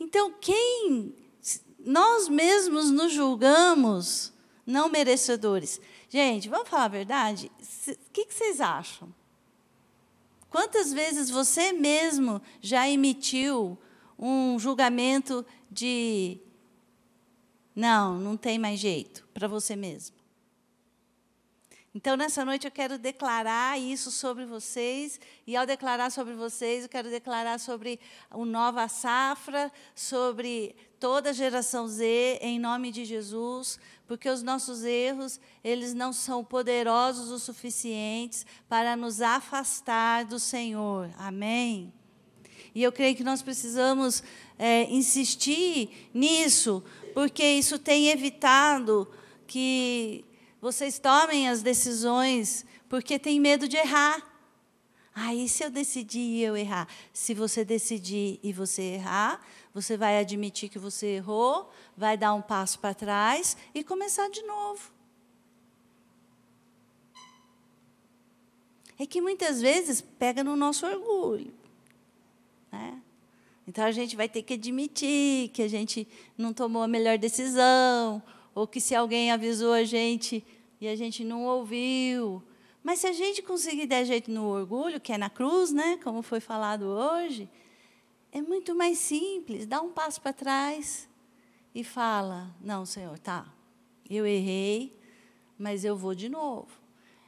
Então, 0.00 0.32
quem 0.40 1.14
nós 1.78 2.26
mesmos 2.26 2.90
nos 2.90 3.12
julgamos 3.12 4.31
não 4.66 4.88
merecedores. 4.88 5.80
Gente, 6.08 6.48
vamos 6.48 6.68
falar 6.68 6.84
a 6.84 6.88
verdade? 6.88 7.50
O 7.88 8.10
que 8.12 8.26
vocês 8.28 8.60
acham? 8.60 9.12
Quantas 10.48 10.92
vezes 10.92 11.30
você 11.30 11.72
mesmo 11.72 12.40
já 12.60 12.88
emitiu 12.88 13.78
um 14.18 14.58
julgamento 14.58 15.44
de 15.70 16.38
não, 17.74 18.18
não 18.18 18.36
tem 18.36 18.58
mais 18.58 18.78
jeito 18.78 19.26
para 19.32 19.48
você 19.48 19.74
mesmo? 19.74 20.21
Então, 21.94 22.16
nessa 22.16 22.42
noite, 22.42 22.66
eu 22.66 22.70
quero 22.70 22.96
declarar 22.96 23.78
isso 23.78 24.10
sobre 24.10 24.46
vocês, 24.46 25.20
e 25.46 25.54
ao 25.54 25.66
declarar 25.66 26.10
sobre 26.10 26.32
vocês, 26.32 26.84
eu 26.84 26.88
quero 26.88 27.10
declarar 27.10 27.60
sobre 27.60 28.00
o 28.30 28.46
Nova 28.46 28.88
Safra, 28.88 29.70
sobre 29.94 30.74
toda 30.98 31.30
a 31.30 31.32
geração 31.34 31.86
Z, 31.86 32.38
em 32.40 32.58
nome 32.58 32.90
de 32.90 33.04
Jesus, 33.04 33.78
porque 34.06 34.26
os 34.26 34.42
nossos 34.42 34.84
erros, 34.84 35.38
eles 35.62 35.92
não 35.92 36.14
são 36.14 36.42
poderosos 36.42 37.30
o 37.30 37.38
suficientes 37.38 38.46
para 38.70 38.96
nos 38.96 39.20
afastar 39.20 40.24
do 40.24 40.38
Senhor. 40.38 41.10
Amém? 41.18 41.92
E 42.74 42.82
eu 42.82 42.90
creio 42.90 43.14
que 43.14 43.22
nós 43.22 43.42
precisamos 43.42 44.22
é, 44.58 44.84
insistir 44.84 46.08
nisso, 46.14 46.82
porque 47.12 47.44
isso 47.44 47.78
tem 47.78 48.08
evitado 48.08 49.06
que 49.46 50.24
vocês 50.62 51.00
tomem 51.00 51.48
as 51.48 51.60
decisões 51.60 52.64
porque 52.88 53.18
tem 53.18 53.40
medo 53.40 53.66
de 53.66 53.76
errar. 53.76 54.24
Aí, 55.12 55.48
se 55.48 55.64
eu 55.64 55.70
decidir 55.70 56.20
e 56.20 56.42
eu 56.42 56.56
errar? 56.56 56.86
Se 57.12 57.34
você 57.34 57.64
decidir 57.64 58.38
e 58.42 58.52
você 58.52 58.82
errar, 58.82 59.44
você 59.74 59.96
vai 59.96 60.18
admitir 60.18 60.68
que 60.68 60.78
você 60.78 61.16
errou, 61.16 61.70
vai 61.96 62.16
dar 62.16 62.32
um 62.32 62.40
passo 62.40 62.78
para 62.78 62.94
trás 62.94 63.56
e 63.74 63.82
começar 63.82 64.30
de 64.30 64.40
novo. 64.42 64.92
É 68.98 69.04
que 69.04 69.20
muitas 69.20 69.60
vezes 69.60 70.00
pega 70.00 70.44
no 70.44 70.54
nosso 70.54 70.86
orgulho. 70.86 71.52
Né? 72.70 73.02
Então 73.66 73.84
a 73.84 73.90
gente 73.90 74.14
vai 74.14 74.28
ter 74.28 74.42
que 74.42 74.54
admitir 74.54 75.48
que 75.48 75.60
a 75.60 75.68
gente 75.68 76.06
não 76.38 76.52
tomou 76.52 76.82
a 76.82 76.88
melhor 76.88 77.18
decisão, 77.18 78.22
ou 78.54 78.66
que 78.66 78.80
se 78.80 78.94
alguém 78.94 79.30
avisou 79.30 79.72
a 79.72 79.84
gente 79.84 80.44
e 80.80 80.88
a 80.88 80.96
gente 80.96 81.24
não 81.24 81.44
ouviu. 81.44 82.42
Mas 82.82 82.98
se 82.98 83.06
a 83.06 83.12
gente 83.12 83.42
conseguir 83.42 83.86
dar 83.86 84.04
jeito 84.04 84.30
no 84.30 84.48
orgulho, 84.48 85.00
que 85.00 85.12
é 85.12 85.18
na 85.18 85.30
cruz, 85.30 85.72
né, 85.72 85.98
como 86.02 86.22
foi 86.22 86.40
falado 86.40 86.84
hoje, 86.84 87.48
é 88.32 88.42
muito 88.42 88.74
mais 88.74 88.98
simples. 88.98 89.66
Dá 89.66 89.80
um 89.80 89.92
passo 89.92 90.20
para 90.20 90.32
trás 90.32 91.08
e 91.74 91.84
fala: 91.84 92.54
Não, 92.60 92.84
Senhor, 92.84 93.18
tá, 93.18 93.46
eu 94.10 94.26
errei, 94.26 94.98
mas 95.58 95.84
eu 95.84 95.96
vou 95.96 96.14
de 96.14 96.28
novo. 96.28 96.82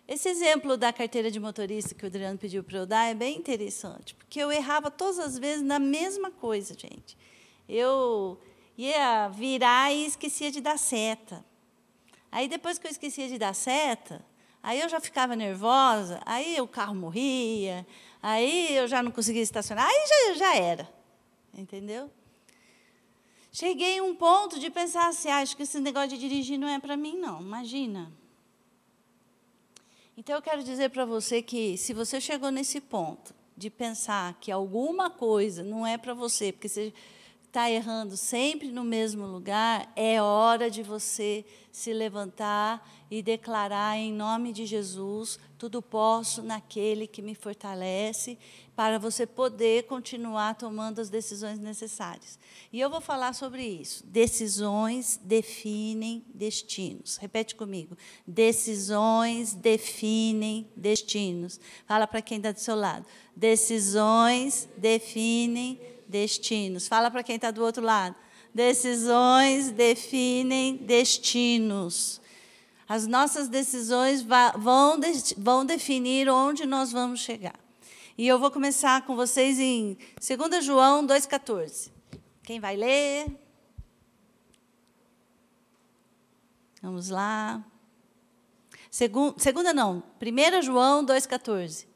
Esse 0.07 0.29
exemplo 0.29 0.77
da 0.77 0.93
carteira 0.93 1.31
de 1.31 1.41
motorista 1.41 1.95
que 1.95 2.05
o 2.05 2.07
Adriano 2.07 2.39
pediu 2.39 2.63
para 2.63 2.79
eu 2.79 2.87
dar 2.87 3.07
é 3.07 3.15
bem 3.15 3.39
interessante, 3.39 4.15
porque 4.15 4.39
eu 4.39 4.53
errava 4.53 4.91
todas 4.91 5.19
as 5.19 5.39
vezes 5.39 5.63
na 5.63 5.79
mesma 5.79 6.31
coisa, 6.31 6.75
gente. 6.79 7.17
Eu 7.67 8.39
ia 8.77 9.29
virar 9.29 9.93
e 9.93 10.07
esquecia 10.07 10.51
de 10.51 10.61
dar 10.61 10.79
seta. 10.79 11.45
Aí, 12.31 12.49
depois 12.49 12.79
que 12.79 12.87
eu 12.87 12.91
esquecia 12.91 13.29
de 13.29 13.39
dar 13.39 13.55
seta, 13.55 14.25
aí 14.63 14.81
eu 14.81 14.89
já 14.89 15.01
ficava 15.01 15.37
nervosa, 15.37 16.21
aí 16.27 16.61
o 16.61 16.67
carro 16.67 16.95
morria, 16.95 17.87
aí 18.23 18.75
eu 18.77 18.89
já 18.89 19.03
não 19.03 19.11
conseguia 19.11 19.43
estacionar, 19.43 19.87
aí 19.87 20.05
já, 20.09 20.35
já 20.35 20.57
era. 20.57 20.93
Entendeu? 21.57 22.11
Cheguei 23.53 23.99
a 23.99 24.03
um 24.03 24.17
ponto 24.17 24.59
de 24.59 24.69
pensar 24.69 25.07
assim, 25.07 25.29
ah, 25.29 25.39
acho 25.39 25.57
que 25.57 25.63
esse 25.63 25.79
negócio 25.79 26.09
de 26.09 26.19
dirigir 26.19 26.59
não 26.59 26.67
é 26.67 26.81
para 26.81 26.97
mim, 26.97 27.17
não. 27.17 27.41
Imagina. 27.41 28.13
Então 30.17 30.35
eu 30.35 30.43
quero 30.43 30.65
dizer 30.65 30.91
para 30.91 31.05
você 31.05 31.41
que 31.41 31.77
se 31.77 31.93
você 31.93 32.21
chegou 32.21 32.51
nesse 32.51 32.81
ponto 32.81 33.33
de 33.57 33.71
pensar 33.71 34.35
que 34.41 34.51
alguma 34.51 35.09
coisa 35.09 35.63
não 35.63 35.87
é 35.87 35.97
para 35.97 36.15
você, 36.15 36.51
porque 36.51 36.69
você 36.69 36.93
está 37.55 37.71
errando 37.71 38.17
sempre 38.17 38.73
no 38.73 38.83
mesmo 38.83 39.25
lugar, 39.29 39.89
é 39.95 40.21
hora 40.21 40.69
de 40.69 40.83
você 40.83 41.45
se 41.71 41.93
levantar 41.93 42.85
e 43.09 43.23
declarar 43.23 43.97
em 43.97 44.13
nome 44.13 44.53
de 44.53 44.67
Jesus: 44.67 45.39
tudo 45.57 45.81
posso 45.81 46.43
naquele 46.43 47.07
que 47.07 47.23
me 47.23 47.33
fortalece, 47.33 48.37
para 48.75 48.99
você 48.99 49.25
poder 49.25 49.85
continuar 49.85 50.57
tomando 50.57 50.99
as 50.99 51.09
decisões 51.09 51.61
necessárias. 51.61 52.41
E 52.73 52.81
eu 52.81 52.91
vou 52.91 53.01
falar 53.01 53.33
sobre 53.35 53.65
isso. 53.65 54.05
Decisões 54.05 55.21
definem 55.23 56.25
destinos. 56.35 57.19
Repete 57.19 57.55
comigo. 57.55 57.97
Decisões 58.27 59.55
definem 59.55 60.69
destinos. 60.75 61.61
Fala 61.87 62.09
para 62.09 62.21
quem 62.21 62.39
está 62.39 62.51
do 62.51 62.59
seu 62.59 62.75
lado. 62.75 63.07
Decisões 63.37 64.69
definem 64.77 65.75
destinos. 65.75 65.94
Fala 66.89 67.11
para 67.11 67.23
quem 67.23 67.37
está 67.37 67.51
do 67.51 67.63
outro 67.63 67.83
lado. 67.83 68.15
Decisões 68.55 69.71
definem 69.73 70.77
destinos. 70.77 72.21
As 72.89 73.07
nossas 73.07 73.49
decisões 73.49 74.23
vão, 74.23 75.01
vão 75.37 75.65
definir 75.67 76.29
onde 76.29 76.67
nós 76.67 76.93
vamos 76.93 77.21
chegar. 77.21 77.59
E 78.17 78.29
eu 78.29 78.39
vou 78.39 78.51
começar 78.51 79.03
com 79.07 79.17
vocês 79.17 79.59
em 79.59 79.99
2 80.21 80.65
João 80.65 81.05
2,14. 81.05 81.91
Quem 82.45 82.61
vai 82.61 82.77
ler? 82.77 83.27
Vamos 86.81 87.09
lá. 87.09 87.65
Segunda, 88.91 89.35
segunda 89.39 89.75
não, 89.75 90.03
1 90.23 90.63
João 90.63 91.05
2,14. 91.05 91.87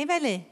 Quem 0.00 0.06
vai 0.06 0.18
ler? 0.18 0.46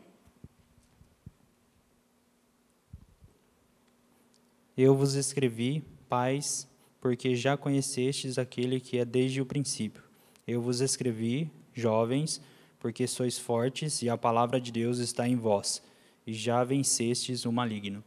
Eu 4.77 4.95
vos 4.95 5.15
escrevi, 5.15 5.83
pais, 6.07 6.69
porque 7.01 7.35
já 7.35 7.57
conhecestes 7.57 8.37
aquele 8.37 8.79
que 8.79 8.99
é 8.99 9.07
desde 9.07 9.41
o 9.41 9.47
princípio. 9.47 10.03
Eu 10.47 10.61
vos 10.61 10.83
escrevi, 10.83 11.51
jovens, 11.73 12.43
porque 12.79 13.07
sois 13.07 13.39
fortes 13.39 14.03
e 14.03 14.11
a 14.11 14.19
palavra 14.19 14.61
de 14.61 14.71
Deus 14.71 14.99
está 14.99 15.27
em 15.27 15.37
vós, 15.37 15.83
e 16.27 16.35
já 16.35 16.63
vencestes 16.63 17.47
o 17.47 17.51
maligno. 17.51 18.05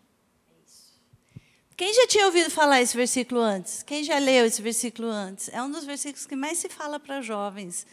Quem 1.75 1.91
já 1.91 2.05
tinha 2.05 2.27
ouvido 2.27 2.51
falar 2.51 2.83
esse 2.83 2.95
versículo 2.95 3.41
antes? 3.41 3.81
Quem 3.81 4.03
já 4.03 4.19
leu 4.19 4.45
esse 4.45 4.61
versículo 4.61 5.07
antes? 5.07 5.49
É 5.51 5.59
um 5.63 5.71
dos 5.71 5.85
versículos 5.85 6.27
que 6.27 6.35
mais 6.35 6.59
se 6.59 6.69
fala 6.69 6.99
para 6.99 7.19
jovens. 7.19 7.87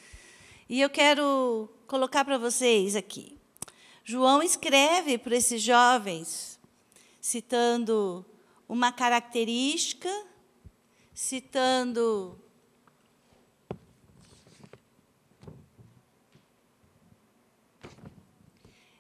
E 0.68 0.82
eu 0.82 0.90
quero 0.90 1.66
colocar 1.86 2.26
para 2.26 2.36
vocês 2.36 2.94
aqui. 2.94 3.37
João 4.10 4.42
escreve 4.42 5.18
para 5.18 5.36
esses 5.36 5.60
jovens, 5.60 6.58
citando 7.20 8.24
uma 8.66 8.90
característica, 8.90 10.08
citando 11.12 12.40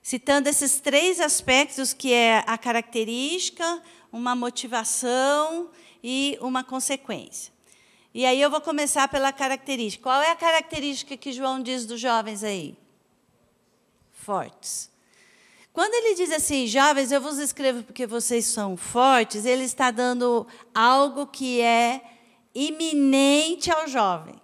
citando 0.02 0.46
esses 0.50 0.78
três 0.78 1.20
aspectos 1.20 1.94
que 1.94 2.12
é 2.12 2.44
a 2.46 2.58
característica, 2.58 3.82
uma 4.12 4.36
motivação 4.36 5.70
e 6.04 6.36
uma 6.42 6.62
consequência. 6.62 7.50
E 8.12 8.26
aí 8.26 8.42
eu 8.42 8.50
vou 8.50 8.60
começar 8.60 9.08
pela 9.08 9.32
característica. 9.32 10.02
Qual 10.02 10.20
é 10.20 10.32
a 10.32 10.36
característica 10.36 11.16
que 11.16 11.32
João 11.32 11.62
diz 11.62 11.86
dos 11.86 11.98
jovens 11.98 12.44
aí? 12.44 12.76
Fortes. 14.12 14.97
Quando 15.78 15.94
ele 15.94 16.16
diz 16.16 16.32
assim, 16.32 16.66
jovens, 16.66 17.12
eu 17.12 17.20
vos 17.20 17.38
escrevo 17.38 17.84
porque 17.84 18.04
vocês 18.04 18.46
são 18.46 18.76
fortes, 18.76 19.44
ele 19.44 19.62
está 19.62 19.92
dando 19.92 20.44
algo 20.74 21.24
que 21.24 21.60
é 21.60 22.02
iminente 22.52 23.70
ao 23.70 23.86
jovem. 23.86 24.34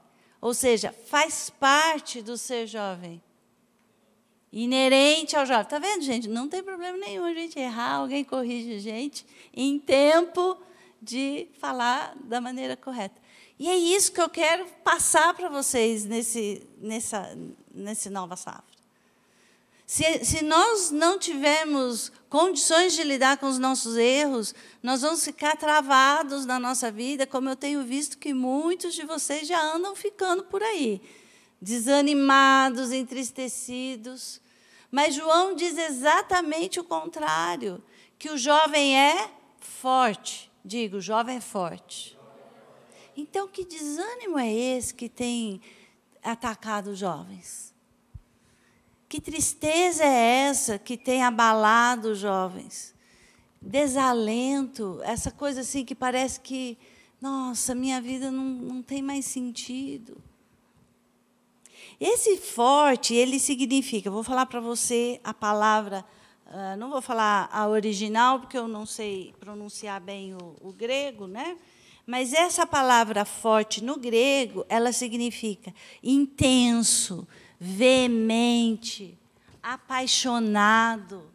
Ou 0.41 0.55
seja, 0.55 0.95
faz 1.09 1.51
parte 1.51 2.23
do 2.23 2.39
ser 2.39 2.69
jovem 2.69 3.21
inerente 4.53 5.35
ao 5.35 5.45
jovem. 5.45 5.65
Está 5.65 5.81
vendo, 5.81 6.03
gente? 6.03 6.29
Não 6.29 6.49
tem 6.49 6.63
problema 6.63 6.97
nenhum 6.99 7.25
a 7.25 7.35
gente 7.35 7.59
errar, 7.59 7.95
alguém 7.95 8.23
corrige 8.23 8.77
a 8.77 8.79
gente 8.79 9.27
em 9.53 9.77
tempo 9.77 10.57
de 11.03 11.49
falar 11.59 12.15
da 12.23 12.41
maneira 12.41 12.77
correta. 12.77 13.21
E 13.59 13.69
é 13.69 13.77
isso 13.77 14.13
que 14.13 14.21
eu 14.21 14.29
quero 14.29 14.67
passar 14.85 15.35
para 15.35 15.49
vocês 15.49 16.05
nesse, 16.05 16.65
nessa, 16.79 17.37
nesse 17.75 18.09
Nova 18.09 18.37
Safra. 18.37 18.74
Se, 19.87 20.25
se 20.25 20.43
nós 20.43 20.91
não 20.91 21.19
tivermos 21.19 22.11
condições 22.29 22.95
de 22.95 23.03
lidar 23.03 23.37
com 23.37 23.47
os 23.47 23.59
nossos 23.59 23.97
erros, 23.97 24.55
nós 24.83 25.03
vamos 25.03 25.25
ficar 25.25 25.57
travados 25.57 26.47
na 26.47 26.59
nossa 26.59 26.91
vida, 26.91 27.27
como 27.27 27.49
eu 27.51 27.57
tenho 27.57 27.85
visto 27.85 28.19
que 28.19 28.33
muitos 28.33 28.95
de 28.95 29.05
vocês 29.05 29.47
já 29.47 29.61
andam 29.61 29.95
ficando 29.95 30.45
por 30.45 30.63
aí, 30.63 31.03
desanimados, 31.61 32.93
entristecidos, 32.93 34.41
mas 34.91 35.15
João 35.15 35.55
diz 35.55 35.77
exatamente 35.77 36.81
o 36.81 36.85
contrário, 36.85 37.83
que 38.19 38.31
o 38.31 38.39
jovem 38.39 38.99
é 38.99 39.29
forte. 39.59 40.51
Digo, 40.65 40.97
o 40.97 41.01
jovem 41.01 41.37
é 41.37 41.41
forte. 41.41 42.17
Então, 43.17 43.47
que 43.47 43.65
desânimo 43.65 44.39
é 44.39 44.53
esse 44.53 44.95
que 44.95 45.09
tem 45.09 45.61
atacado 46.23 46.91
os 46.91 46.99
jovens? 46.99 47.64
Que 49.15 49.21
tristeza 49.21 50.03
é 50.03 50.49
essa 50.49 50.77
que 50.77 50.97
tem 50.97 51.23
abalado 51.23 52.09
os 52.09 52.19
jovens? 52.19 52.93
Desalento, 53.63 54.99
essa 55.05 55.31
coisa 55.31 55.61
assim 55.61 55.85
que 55.85 55.95
parece 55.95 56.41
que, 56.41 56.77
nossa, 57.23 57.77
minha 57.77 58.01
vida 58.01 58.29
não, 58.33 58.45
não 58.45 58.83
tem 58.83 59.01
mais 59.03 59.25
sentido. 59.25 60.17
Esse 62.01 62.39
forte, 62.39 63.15
ele 63.15 63.39
significa, 63.39 64.11
vou 64.11 64.25
falar 64.25 64.47
para 64.47 64.59
você 64.59 65.21
a 65.23 65.33
palavra, 65.33 66.05
uh, 66.49 66.77
não 66.77 66.91
vou 66.91 67.01
falar 67.01 67.49
a 67.53 67.69
original, 67.69 68.41
porque 68.41 68.59
eu 68.59 68.67
não 68.67 68.85
sei 68.85 69.33
pronunciar 69.39 70.01
bem 70.01 70.35
o, 70.35 70.57
o 70.61 70.73
grego, 70.73 71.29
né? 71.29 71.57
Mas 72.05 72.33
essa 72.33 72.67
palavra 72.67 73.25
forte 73.25 73.81
no 73.81 73.97
grego, 73.97 74.67
ela 74.69 74.91
significa 74.91 75.73
intenso, 76.03 77.25
veemente, 77.59 79.19
apaixonado, 79.63 81.31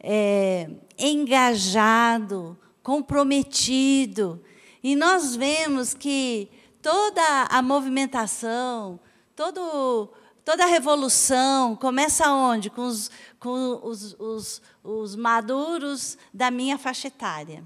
é, 0.00 0.68
engajado, 0.98 2.58
comprometido. 2.82 4.44
E 4.82 4.94
nós 4.94 5.34
vemos 5.34 5.94
que 5.94 6.50
toda 6.82 7.46
a 7.50 7.62
movimentação, 7.62 9.00
todo, 9.34 10.12
toda 10.44 10.64
a 10.64 10.68
revolução 10.68 11.74
começa 11.74 12.30
onde? 12.30 12.68
Com 12.68 12.82
os, 12.82 13.10
com 13.40 13.80
os, 13.82 14.14
os, 14.18 14.62
os 14.82 15.16
maduros 15.16 16.18
da 16.32 16.50
minha 16.50 16.76
faixa 16.76 17.08
etária. 17.08 17.64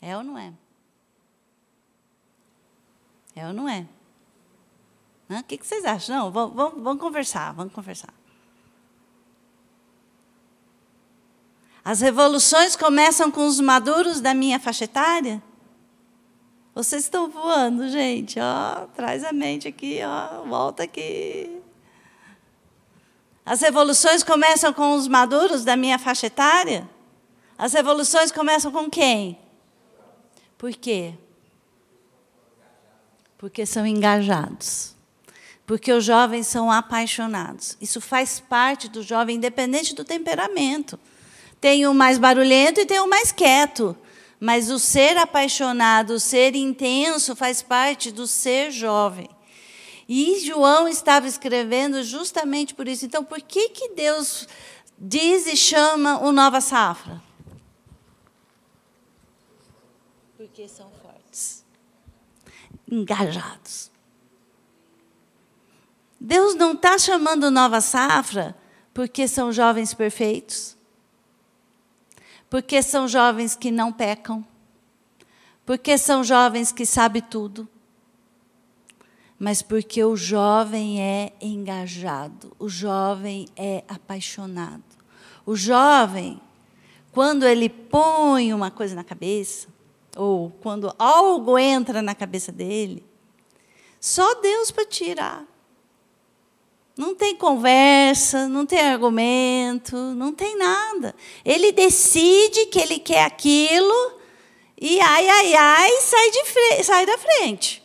É 0.00 0.16
ou 0.16 0.22
não 0.22 0.38
é? 0.38 0.52
É 3.34 3.46
ou 3.46 3.52
não 3.52 3.68
é? 3.68 3.86
O 5.30 5.42
que 5.42 5.58
vocês 5.62 5.84
acham? 5.84 6.16
Não, 6.16 6.30
vamos, 6.30 6.56
vamos, 6.56 6.82
vamos 6.82 7.00
conversar, 7.00 7.52
vamos 7.52 7.72
conversar. 7.72 8.12
As 11.84 12.00
revoluções 12.00 12.76
começam 12.76 13.30
com 13.30 13.46
os 13.46 13.60
maduros 13.60 14.20
da 14.20 14.34
minha 14.34 14.58
faixa 14.58 14.84
etária? 14.84 15.42
Vocês 16.74 17.04
estão 17.04 17.28
voando, 17.28 17.88
gente. 17.88 18.38
Ó, 18.38 18.86
traz 18.94 19.24
a 19.24 19.32
mente 19.32 19.68
aqui, 19.68 20.00
ó, 20.02 20.44
volta 20.44 20.82
aqui. 20.82 21.60
As 23.44 23.62
revoluções 23.62 24.22
começam 24.22 24.72
com 24.72 24.94
os 24.94 25.08
maduros 25.08 25.64
da 25.64 25.76
minha 25.76 25.98
faixa 25.98 26.26
etária? 26.26 26.88
As 27.56 27.72
revoluções 27.72 28.30
começam 28.30 28.70
com 28.70 28.90
quem? 28.90 29.38
Por 30.58 30.72
quê? 30.72 31.14
Porque 33.38 33.64
são 33.64 33.86
engajados. 33.86 34.97
Porque 35.68 35.92
os 35.92 36.02
jovens 36.02 36.46
são 36.46 36.72
apaixonados. 36.72 37.76
Isso 37.78 38.00
faz 38.00 38.40
parte 38.40 38.88
do 38.88 39.02
jovem, 39.02 39.36
independente 39.36 39.94
do 39.94 40.02
temperamento. 40.02 40.98
Tem 41.60 41.86
o 41.86 41.92
mais 41.92 42.16
barulhento 42.16 42.80
e 42.80 42.86
tem 42.86 43.00
o 43.00 43.06
mais 43.06 43.32
quieto. 43.32 43.94
Mas 44.40 44.70
o 44.70 44.78
ser 44.78 45.18
apaixonado, 45.18 46.14
o 46.14 46.18
ser 46.18 46.56
intenso, 46.56 47.36
faz 47.36 47.60
parte 47.60 48.10
do 48.10 48.26
ser 48.26 48.70
jovem. 48.70 49.28
E 50.08 50.40
João 50.40 50.88
estava 50.88 51.28
escrevendo 51.28 52.02
justamente 52.02 52.74
por 52.74 52.88
isso. 52.88 53.04
Então, 53.04 53.22
por 53.22 53.42
que, 53.42 53.68
que 53.68 53.90
Deus 53.90 54.48
diz 54.98 55.46
e 55.46 55.54
chama 55.54 56.18
o 56.20 56.32
Nova 56.32 56.62
Safra? 56.62 57.22
Porque 60.34 60.66
são 60.66 60.90
fortes, 61.02 61.62
engajados. 62.90 63.97
Deus 66.20 66.54
não 66.54 66.72
está 66.72 66.98
chamando 66.98 67.50
Nova 67.50 67.80
Safra 67.80 68.56
porque 68.92 69.28
são 69.28 69.52
jovens 69.52 69.94
perfeitos 69.94 70.78
porque 72.50 72.82
são 72.82 73.06
jovens 73.06 73.54
que 73.54 73.70
não 73.70 73.92
pecam, 73.92 74.44
porque 75.66 75.98
são 75.98 76.24
jovens 76.24 76.72
que 76.72 76.86
sabem 76.86 77.22
tudo, 77.22 77.68
mas 79.38 79.60
porque 79.62 80.02
o 80.02 80.16
jovem 80.16 81.00
é 81.00 81.32
engajado, 81.40 82.54
o 82.58 82.68
jovem 82.68 83.46
é 83.54 83.84
apaixonado. 83.86 84.82
O 85.44 85.54
jovem, 85.54 86.40
quando 87.12 87.46
ele 87.46 87.68
põe 87.68 88.52
uma 88.52 88.70
coisa 88.70 88.94
na 88.94 89.04
cabeça, 89.04 89.68
ou 90.16 90.50
quando 90.62 90.92
algo 90.98 91.58
entra 91.58 92.02
na 92.02 92.14
cabeça 92.14 92.50
dele, 92.50 93.04
só 94.00 94.40
Deus 94.40 94.70
para 94.70 94.86
tirar. 94.86 95.46
Não 96.98 97.14
tem 97.14 97.36
conversa, 97.36 98.48
não 98.48 98.66
tem 98.66 98.80
argumento, 98.80 99.96
não 99.96 100.32
tem 100.32 100.58
nada. 100.58 101.14
Ele 101.44 101.70
decide 101.70 102.66
que 102.66 102.80
ele 102.80 102.98
quer 102.98 103.24
aquilo 103.24 104.18
e 104.76 105.00
ai, 105.00 105.28
ai, 105.28 105.54
ai, 105.54 106.00
sai, 106.00 106.30
de 106.32 106.82
sai 106.82 107.06
da 107.06 107.16
frente. 107.16 107.80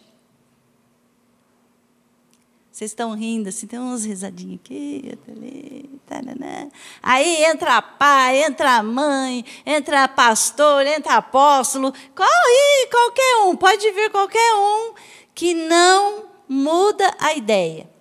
Vocês 2.72 2.89
estão 2.89 3.14
rindo, 3.14 3.49
assim, 3.49 3.68
tem 3.68 3.78
umas 3.78 4.03
risadinhas 4.03 4.59
aqui, 4.59 5.16
ali, 5.28 5.91
taranã. 6.07 6.70
Aí 7.03 7.45
entra 7.45 7.84
pai, 7.84 8.43
entra 8.43 8.82
mãe, 8.82 9.45
entra 9.64 10.07
pastor, 10.07 10.88
entra 10.88 11.18
apóstolo, 11.18 11.93
corre, 12.16 12.88
qualquer 12.89 13.36
um, 13.45 13.55
pode 13.55 13.91
vir 13.91 14.09
qualquer 14.09 14.55
um 14.55 14.95
que 15.36 15.53
não 15.53 16.24
muda 16.49 17.16
a 17.20 17.36
ideia. 17.36 17.92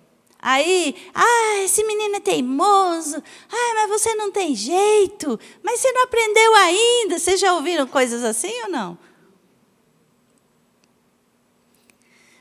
Aí, 0.45 0.93
ah, 1.13 1.61
esse 1.63 1.81
menino 1.85 2.17
é 2.17 2.19
teimoso. 2.19 3.23
Ah, 3.49 3.73
mas 3.75 3.89
você 3.89 4.13
não 4.13 4.29
tem 4.29 4.53
jeito. 4.53 5.39
Mas 5.63 5.79
você 5.79 5.89
não 5.93 6.03
aprendeu 6.03 6.55
ainda. 6.55 7.17
Vocês 7.17 7.39
já 7.39 7.53
ouviram 7.53 7.87
coisas 7.87 8.25
assim 8.25 8.51
ou 8.63 8.69
não? 8.69 8.97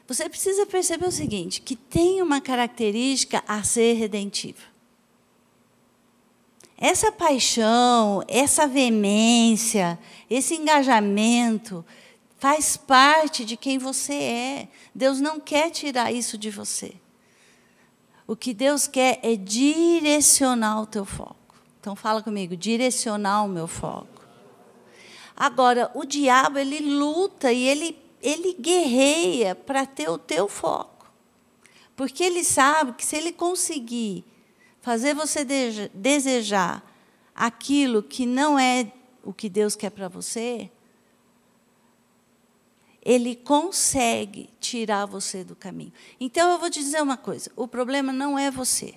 Você 0.09 0.29
precisa 0.29 0.67
perceber 0.67 1.07
o 1.07 1.13
seguinte, 1.13 1.61
que 1.61 1.77
tem 1.77 2.21
uma 2.21 2.41
característica 2.41 3.41
a 3.47 3.63
ser 3.63 3.93
redentiva. 3.93 4.63
Essa 6.77 7.13
paixão, 7.13 8.25
essa 8.27 8.67
veemência, 8.67 9.97
esse 10.29 10.57
engajamento 10.57 11.85
faz 12.37 12.77
parte 12.77 13.45
de 13.45 13.57
quem 13.57 13.79
você 13.79 14.15
é. 14.15 14.69
Deus 14.93 15.21
não 15.21 15.39
quer 15.39 15.71
tirar 15.71 16.13
isso 16.13 16.37
de 16.37 16.51
você. 16.51 16.97
O 18.33 18.37
que 18.37 18.55
Deus 18.55 18.87
quer 18.87 19.21
é 19.23 19.37
direcionar 19.37 20.81
o 20.81 20.87
teu 20.87 21.05
foco. 21.05 21.55
Então 21.79 21.95
fala 21.95 22.23
comigo, 22.23 22.57
direcionar 22.57 23.45
o 23.45 23.49
meu 23.49 23.69
foco. 23.69 24.25
Agora, 25.37 25.91
o 25.93 26.07
diabo 26.07 26.59
ele 26.59 26.81
luta 26.81 27.53
e 27.53 27.63
ele 27.63 27.99
ele 28.23 28.55
guerreia 28.59 29.55
para 29.55 29.85
ter 29.85 30.09
o 30.09 30.17
teu 30.17 30.49
foco. 30.49 31.13
Porque 31.95 32.25
ele 32.25 32.43
sabe 32.43 32.95
que 32.95 33.05
se 33.05 33.17
ele 33.17 33.33
conseguir 33.33 34.25
fazer 34.81 35.15
você 35.15 35.45
desejar 35.93 36.83
aquilo 37.35 38.03
que 38.03 38.25
não 38.25 38.59
é 38.59 38.91
o 39.23 39.35
que 39.35 39.51
Deus 39.51 39.77
quer 39.77 39.91
para 39.91 40.09
você, 40.09 40.71
ele 43.03 43.35
consegue 43.35 44.49
tirar 44.61 45.07
você 45.07 45.43
do 45.43 45.57
caminho. 45.57 45.93
Então 46.21 46.53
eu 46.53 46.59
vou 46.59 46.71
te 46.71 46.79
dizer 46.79 47.03
uma 47.03 47.17
coisa: 47.17 47.51
o 47.57 47.67
problema 47.67 48.13
não 48.13 48.39
é 48.39 48.51
você. 48.51 48.95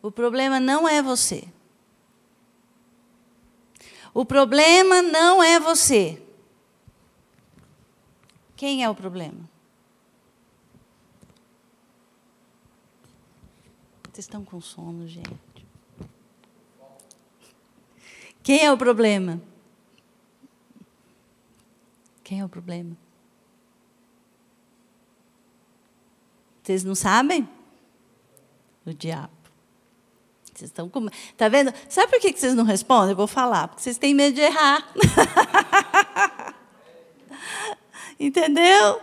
O 0.00 0.10
problema 0.10 0.60
não 0.60 0.88
é 0.88 1.02
você. 1.02 1.48
O 4.12 4.24
problema 4.24 5.02
não 5.02 5.42
é 5.42 5.58
você. 5.58 6.22
Quem 8.54 8.84
é 8.84 8.88
o 8.88 8.94
problema? 8.94 9.50
Vocês 14.12 14.26
estão 14.26 14.44
com 14.44 14.60
sono, 14.60 15.08
gente. 15.08 15.66
Quem 18.44 18.64
é 18.64 18.70
o 18.70 18.78
problema? 18.78 19.42
Quem 22.34 22.40
é 22.40 22.44
o 22.44 22.48
problema? 22.48 22.96
Vocês 26.60 26.82
não 26.82 26.96
sabem? 26.96 27.48
O 28.84 28.92
diabo. 28.92 29.30
Vocês 30.52 30.68
estão 30.68 30.88
com. 30.88 31.06
Tá 31.36 31.48
vendo? 31.48 31.72
Sabe 31.88 32.10
por 32.10 32.20
que 32.20 32.36
vocês 32.36 32.56
não 32.56 32.64
respondem? 32.64 33.10
Eu 33.10 33.16
vou 33.16 33.28
falar. 33.28 33.68
Porque 33.68 33.82
vocês 33.82 33.98
têm 33.98 34.12
medo 34.12 34.34
de 34.34 34.40
errar. 34.40 34.84
Entendeu? 38.18 39.00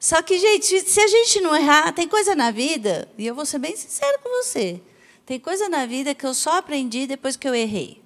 Só 0.00 0.20
que, 0.20 0.36
gente, 0.36 0.80
se 0.80 1.00
a 1.00 1.06
gente 1.06 1.40
não 1.42 1.54
errar, 1.54 1.92
tem 1.92 2.08
coisa 2.08 2.34
na 2.34 2.50
vida, 2.50 3.08
e 3.16 3.24
eu 3.24 3.36
vou 3.36 3.46
ser 3.46 3.60
bem 3.60 3.76
sincero 3.76 4.18
com 4.20 4.42
você. 4.42 4.82
Tem 5.24 5.38
coisa 5.38 5.68
na 5.68 5.86
vida 5.86 6.12
que 6.12 6.26
eu 6.26 6.34
só 6.34 6.58
aprendi 6.58 7.06
depois 7.06 7.36
que 7.36 7.48
eu 7.48 7.54
errei. 7.54 8.02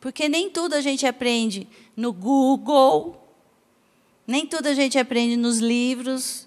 Porque 0.00 0.28
nem 0.28 0.48
tudo 0.50 0.74
a 0.74 0.80
gente 0.80 1.06
aprende 1.06 1.68
no 1.96 2.12
Google, 2.12 3.16
nem 4.26 4.46
tudo 4.46 4.68
a 4.68 4.74
gente 4.74 4.98
aprende 4.98 5.36
nos 5.36 5.58
livros, 5.58 6.46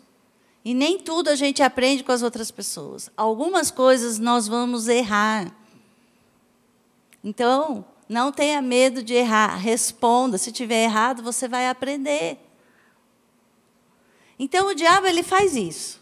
e 0.64 0.74
nem 0.74 0.99
tudo 0.99 1.30
a 1.30 1.36
gente 1.36 1.64
aprende 1.64 2.04
com 2.04 2.12
as 2.12 2.22
outras 2.22 2.52
pessoas. 2.52 3.10
Algumas 3.18 3.72
coisas 3.72 4.20
nós 4.20 4.47
vamos 4.47 4.88
errar. 4.88 5.52
Então, 7.24 7.84
não 8.08 8.32
tenha 8.32 8.62
medo 8.62 9.02
de 9.02 9.14
errar, 9.14 9.56
responda. 9.56 10.38
Se 10.38 10.52
tiver 10.52 10.84
errado, 10.84 11.24
você 11.24 11.47
vai 11.47 11.68
aprender. 11.68 12.38
Então, 14.38 14.68
o 14.68 14.76
diabo 14.76 15.08
ele 15.08 15.24
faz 15.24 15.56
isso. 15.56 15.99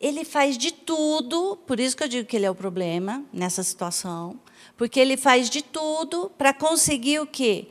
Ele 0.00 0.24
faz 0.24 0.56
de 0.56 0.70
tudo, 0.70 1.56
por 1.66 1.80
isso 1.80 1.96
que 1.96 2.04
eu 2.04 2.08
digo 2.08 2.28
que 2.28 2.36
ele 2.36 2.46
é 2.46 2.50
o 2.50 2.54
problema 2.54 3.24
nessa 3.32 3.62
situação, 3.62 4.38
porque 4.78 4.98
ele 4.98 5.18
faz 5.18 5.50
de 5.50 5.60
tudo 5.60 6.32
para 6.38 6.54
conseguir 6.54 7.20
o 7.20 7.26
quê? 7.26 7.68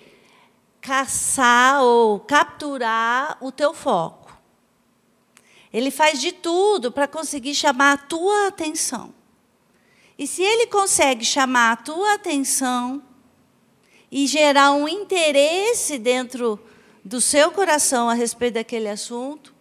caçar 0.88 1.84
ou 1.84 2.18
capturar 2.18 3.38
o 3.42 3.52
teu 3.52 3.74
foco. 3.74 4.32
Ele 5.74 5.92
faz 5.92 6.22
de 6.22 6.32
tudo 6.32 6.94
para 6.94 7.06
conseguir 7.08 7.54
chamar 7.54 7.92
a 7.92 7.98
tua 7.98 8.48
atenção. 8.48 9.14
E 10.18 10.26
se 10.26 10.42
ele 10.42 10.68
consegue 10.68 11.26
chamar 11.26 11.74
a 11.74 11.76
tua 11.76 12.14
atenção 12.14 13.04
e 14.10 14.26
gerar 14.26 14.72
um 14.72 14.88
interesse 14.88 16.00
dentro 16.00 16.58
do 17.04 17.20
seu 17.20 17.52
coração 17.52 18.10
a 18.10 18.14
respeito 18.14 18.54
daquele 18.54 18.88
assunto, 18.88 19.54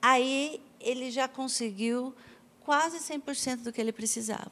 aí 0.00 0.62
ele 0.80 1.10
já 1.10 1.28
conseguiu 1.28 2.14
quase 2.60 2.98
100% 2.98 3.64
do 3.64 3.72
que 3.72 3.80
ele 3.82 3.92
precisava. 3.92 4.50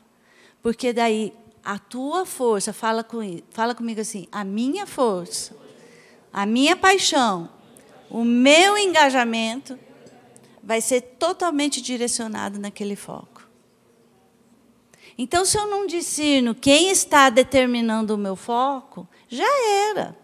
Porque 0.62 0.92
daí 0.92 1.32
a 1.68 1.78
tua 1.78 2.24
força, 2.24 2.72
fala, 2.72 3.04
com, 3.04 3.20
fala 3.50 3.74
comigo 3.74 4.00
assim, 4.00 4.26
a 4.32 4.42
minha 4.42 4.86
força, 4.86 5.54
a 6.32 6.46
minha 6.46 6.74
paixão, 6.74 7.50
o 8.08 8.24
meu 8.24 8.78
engajamento 8.78 9.78
vai 10.62 10.80
ser 10.80 11.02
totalmente 11.02 11.82
direcionado 11.82 12.58
naquele 12.58 12.96
foco. 12.96 13.46
Então, 15.18 15.44
se 15.44 15.58
eu 15.58 15.66
não 15.66 15.86
discerno 15.86 16.54
quem 16.54 16.88
está 16.88 17.28
determinando 17.28 18.14
o 18.14 18.18
meu 18.18 18.34
foco, 18.34 19.06
já 19.28 19.44
era. 19.90 20.16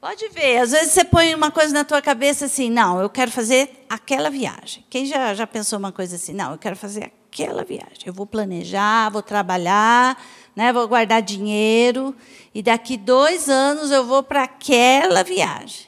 Pode 0.00 0.26
ver, 0.28 0.60
às 0.60 0.70
vezes 0.70 0.92
você 0.92 1.04
põe 1.04 1.34
uma 1.34 1.50
coisa 1.50 1.74
na 1.74 1.84
tua 1.84 2.00
cabeça 2.00 2.46
assim, 2.46 2.70
não, 2.70 3.02
eu 3.02 3.10
quero 3.10 3.30
fazer 3.30 3.84
aquela 3.86 4.30
viagem. 4.30 4.82
Quem 4.88 5.04
já, 5.04 5.34
já 5.34 5.46
pensou 5.46 5.78
uma 5.78 5.92
coisa 5.92 6.16
assim, 6.16 6.32
não, 6.32 6.52
eu 6.52 6.58
quero 6.58 6.74
fazer 6.74 7.17
aquela 7.30 7.64
viagem. 7.64 8.04
Eu 8.06 8.12
vou 8.12 8.26
planejar, 8.26 9.10
vou 9.10 9.22
trabalhar, 9.22 10.20
né, 10.56 10.72
vou 10.72 10.88
guardar 10.88 11.22
dinheiro, 11.22 12.14
e 12.54 12.62
daqui 12.62 12.96
dois 12.96 13.48
anos 13.48 13.90
eu 13.90 14.04
vou 14.04 14.22
para 14.22 14.42
aquela 14.42 15.22
viagem. 15.22 15.86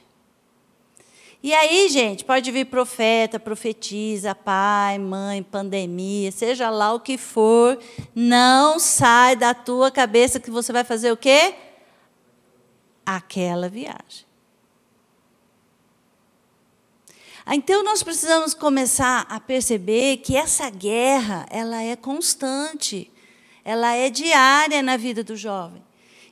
E 1.42 1.54
aí, 1.54 1.88
gente, 1.88 2.22
pode 2.22 2.50
vir 2.50 2.66
profeta, 2.66 3.40
profetiza, 3.40 4.34
pai, 4.34 4.98
mãe, 4.98 5.42
pandemia, 5.42 6.30
seja 6.30 6.68
lá 6.68 6.92
o 6.92 7.00
que 7.00 7.16
for, 7.16 7.78
não 8.14 8.78
sai 8.78 9.34
da 9.36 9.54
tua 9.54 9.90
cabeça 9.90 10.38
que 10.38 10.50
você 10.50 10.70
vai 10.70 10.84
fazer 10.84 11.10
o 11.10 11.16
quê? 11.16 11.54
Aquela 13.06 13.70
viagem. 13.70 14.29
Então 17.52 17.82
nós 17.82 18.00
precisamos 18.00 18.54
começar 18.54 19.26
a 19.28 19.40
perceber 19.40 20.18
que 20.18 20.36
essa 20.36 20.70
guerra, 20.70 21.46
ela 21.50 21.82
é 21.82 21.96
constante, 21.96 23.10
ela 23.64 23.92
é 23.92 24.08
diária 24.08 24.80
na 24.84 24.96
vida 24.96 25.24
do 25.24 25.36
jovem. 25.36 25.82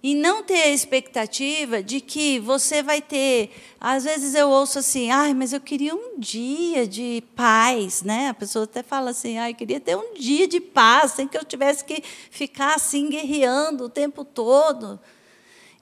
E 0.00 0.14
não 0.14 0.44
ter 0.44 0.62
a 0.62 0.68
expectativa 0.68 1.82
de 1.82 2.00
que 2.00 2.38
você 2.38 2.84
vai 2.84 3.02
ter. 3.02 3.50
Às 3.80 4.04
vezes 4.04 4.32
eu 4.36 4.48
ouço 4.48 4.78
assim, 4.78 5.10
ai, 5.10 5.34
mas 5.34 5.52
eu 5.52 5.60
queria 5.60 5.92
um 5.92 6.20
dia 6.20 6.86
de 6.86 7.20
paz, 7.34 8.02
né? 8.02 8.28
A 8.28 8.34
pessoa 8.34 8.62
até 8.62 8.84
fala 8.84 9.10
assim, 9.10 9.38
ai, 9.38 9.50
eu 9.50 9.56
queria 9.56 9.80
ter 9.80 9.96
um 9.96 10.14
dia 10.14 10.46
de 10.46 10.60
paz, 10.60 11.12
sem 11.12 11.26
que 11.26 11.36
eu 11.36 11.44
tivesse 11.44 11.84
que 11.84 12.00
ficar 12.30 12.76
assim 12.76 13.08
guerreando 13.10 13.86
o 13.86 13.88
tempo 13.88 14.24
todo. 14.24 15.00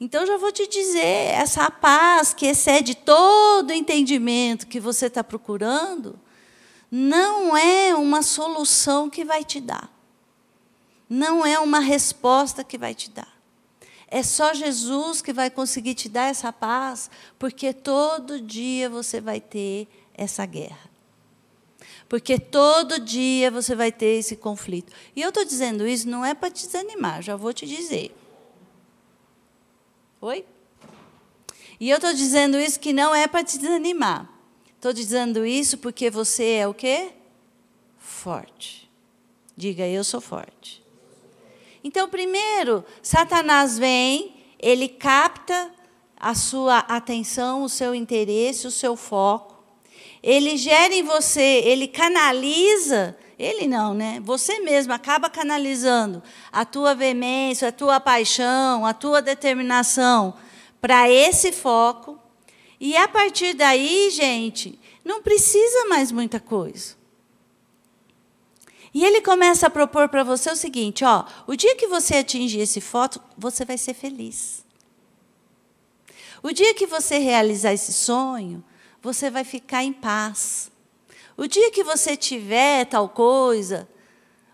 Então, 0.01 0.27
já 0.27 0.37
vou 0.37 0.53
te 0.53 0.67
dizer: 0.67 1.33
essa 1.33 1.71
paz 1.71 2.35
que 2.35 2.47
excede 2.47 2.95
todo 2.95 3.73
entendimento 3.73 4.67
que 4.67 4.79
você 4.79 5.07
está 5.07 5.25
procurando, 5.25 6.19
não 6.91 7.57
é 7.57 7.95
uma 7.95 8.23
solução 8.23 9.09
que 9.09 9.25
vai 9.25 9.45
te 9.45 9.61
dar. 9.61 9.91
Não 11.09 11.47
é 11.47 11.59
uma 11.59 11.79
resposta 11.79 12.65
que 12.65 12.77
vai 12.77 12.95
te 12.95 13.11
dar. 13.11 13.37
É 14.09 14.23
só 14.23 14.55
Jesus 14.55 15.21
que 15.21 15.33
vai 15.33 15.51
conseguir 15.51 15.95
te 15.95 16.09
dar 16.09 16.29
essa 16.29 16.53
paz, 16.53 17.11
porque 17.39 17.73
todo 17.73 18.41
dia 18.41 18.89
você 18.89 19.21
vai 19.21 19.41
ter 19.41 19.89
essa 20.15 20.45
guerra. 20.47 20.91
Porque 22.09 22.39
todo 22.39 23.01
dia 23.01 23.51
você 23.51 23.75
vai 23.75 23.91
ter 23.91 24.19
esse 24.19 24.37
conflito. 24.37 24.93
E 25.15 25.23
eu 25.23 25.31
estou 25.31 25.45
dizendo 25.45 25.87
isso 25.87 26.09
não 26.09 26.25
é 26.25 26.35
para 26.35 26.51
te 26.51 26.67
desanimar, 26.67 27.21
já 27.23 27.35
vou 27.35 27.53
te 27.53 27.67
dizer. 27.67 28.15
Oi? 30.27 30.45
E 31.79 31.89
eu 31.89 31.99
estou 31.99 32.13
dizendo 32.13 32.59
isso 32.59 32.81
que 32.81 32.93
não 32.93 33.15
é 33.15 33.29
para 33.29 33.45
te 33.45 33.59
desanimar. 33.59 34.29
Estou 34.75 34.93
dizendo 34.93 35.47
isso 35.47 35.79
porque 35.79 36.11
você 36.11 36.55
é 36.55 36.67
o 36.67 36.75
quê? 36.75 37.11
Forte. 37.97 38.91
Diga, 39.57 39.87
eu 39.87 40.03
sou 40.03 40.21
forte. 40.21 40.83
Então, 41.85 42.09
primeiro, 42.09 42.85
Satanás 43.01 43.79
vem, 43.79 44.35
ele 44.59 44.89
capta 44.89 45.71
a 46.19 46.35
sua 46.35 46.79
atenção, 46.79 47.63
o 47.63 47.69
seu 47.69 47.95
interesse, 47.95 48.67
o 48.67 48.73
seu 48.73 48.97
foco. 48.97 49.63
Ele 50.21 50.57
gera 50.57 50.93
em 50.93 51.05
você, 51.05 51.63
ele 51.65 51.87
canaliza, 51.87 53.17
ele 53.39 53.67
não, 53.67 53.93
né? 53.93 54.21
Você 54.25 54.61
mesmo 54.61 54.93
acaba 54.93 55.29
canalizando 55.29 56.23
a 56.51 56.65
tua 56.65 56.95
veemência, 56.95 57.69
a 57.69 57.73
tua 57.73 58.01
paixão, 58.01 58.87
a 58.87 58.95
tua 58.95 59.21
determinação 59.21 60.35
para 60.81 61.11
esse 61.11 61.53
foco. 61.53 62.19
E 62.81 62.97
a 62.97 63.07
partir 63.07 63.55
daí, 63.55 64.11
gente, 64.11 64.79
não 65.05 65.23
precisa 65.23 65.87
mais 65.87 66.11
muita 66.11 66.41
coisa. 66.41 66.97
E 68.95 69.05
ele 69.05 69.21
começa 69.21 69.67
a 69.67 69.71
propor 69.71 70.09
para 70.09 70.25
você 70.25 70.51
o 70.51 70.57
seguinte: 70.57 71.05
ó, 71.05 71.27
o 71.47 71.55
dia 71.55 71.77
que 71.77 71.87
você 71.87 72.17
atingir 72.17 72.61
esse 72.61 72.81
foto, 72.81 73.21
você 73.37 73.63
vai 73.65 73.77
ser 73.77 73.93
feliz. 73.93 74.65
O 76.43 76.51
dia 76.53 76.73
que 76.75 76.87
você 76.87 77.19
realizar 77.19 77.75
esse 77.75 77.93
sonho, 77.93 78.65
você 79.03 79.31
vai 79.31 79.45
ficar 79.45 79.83
em 79.83 79.93
paz. 79.93 80.71
O 81.37 81.47
dia 81.47 81.71
que 81.71 81.85
você 81.85 82.17
tiver 82.17 82.87
tal 82.87 83.09
coisa, 83.11 83.87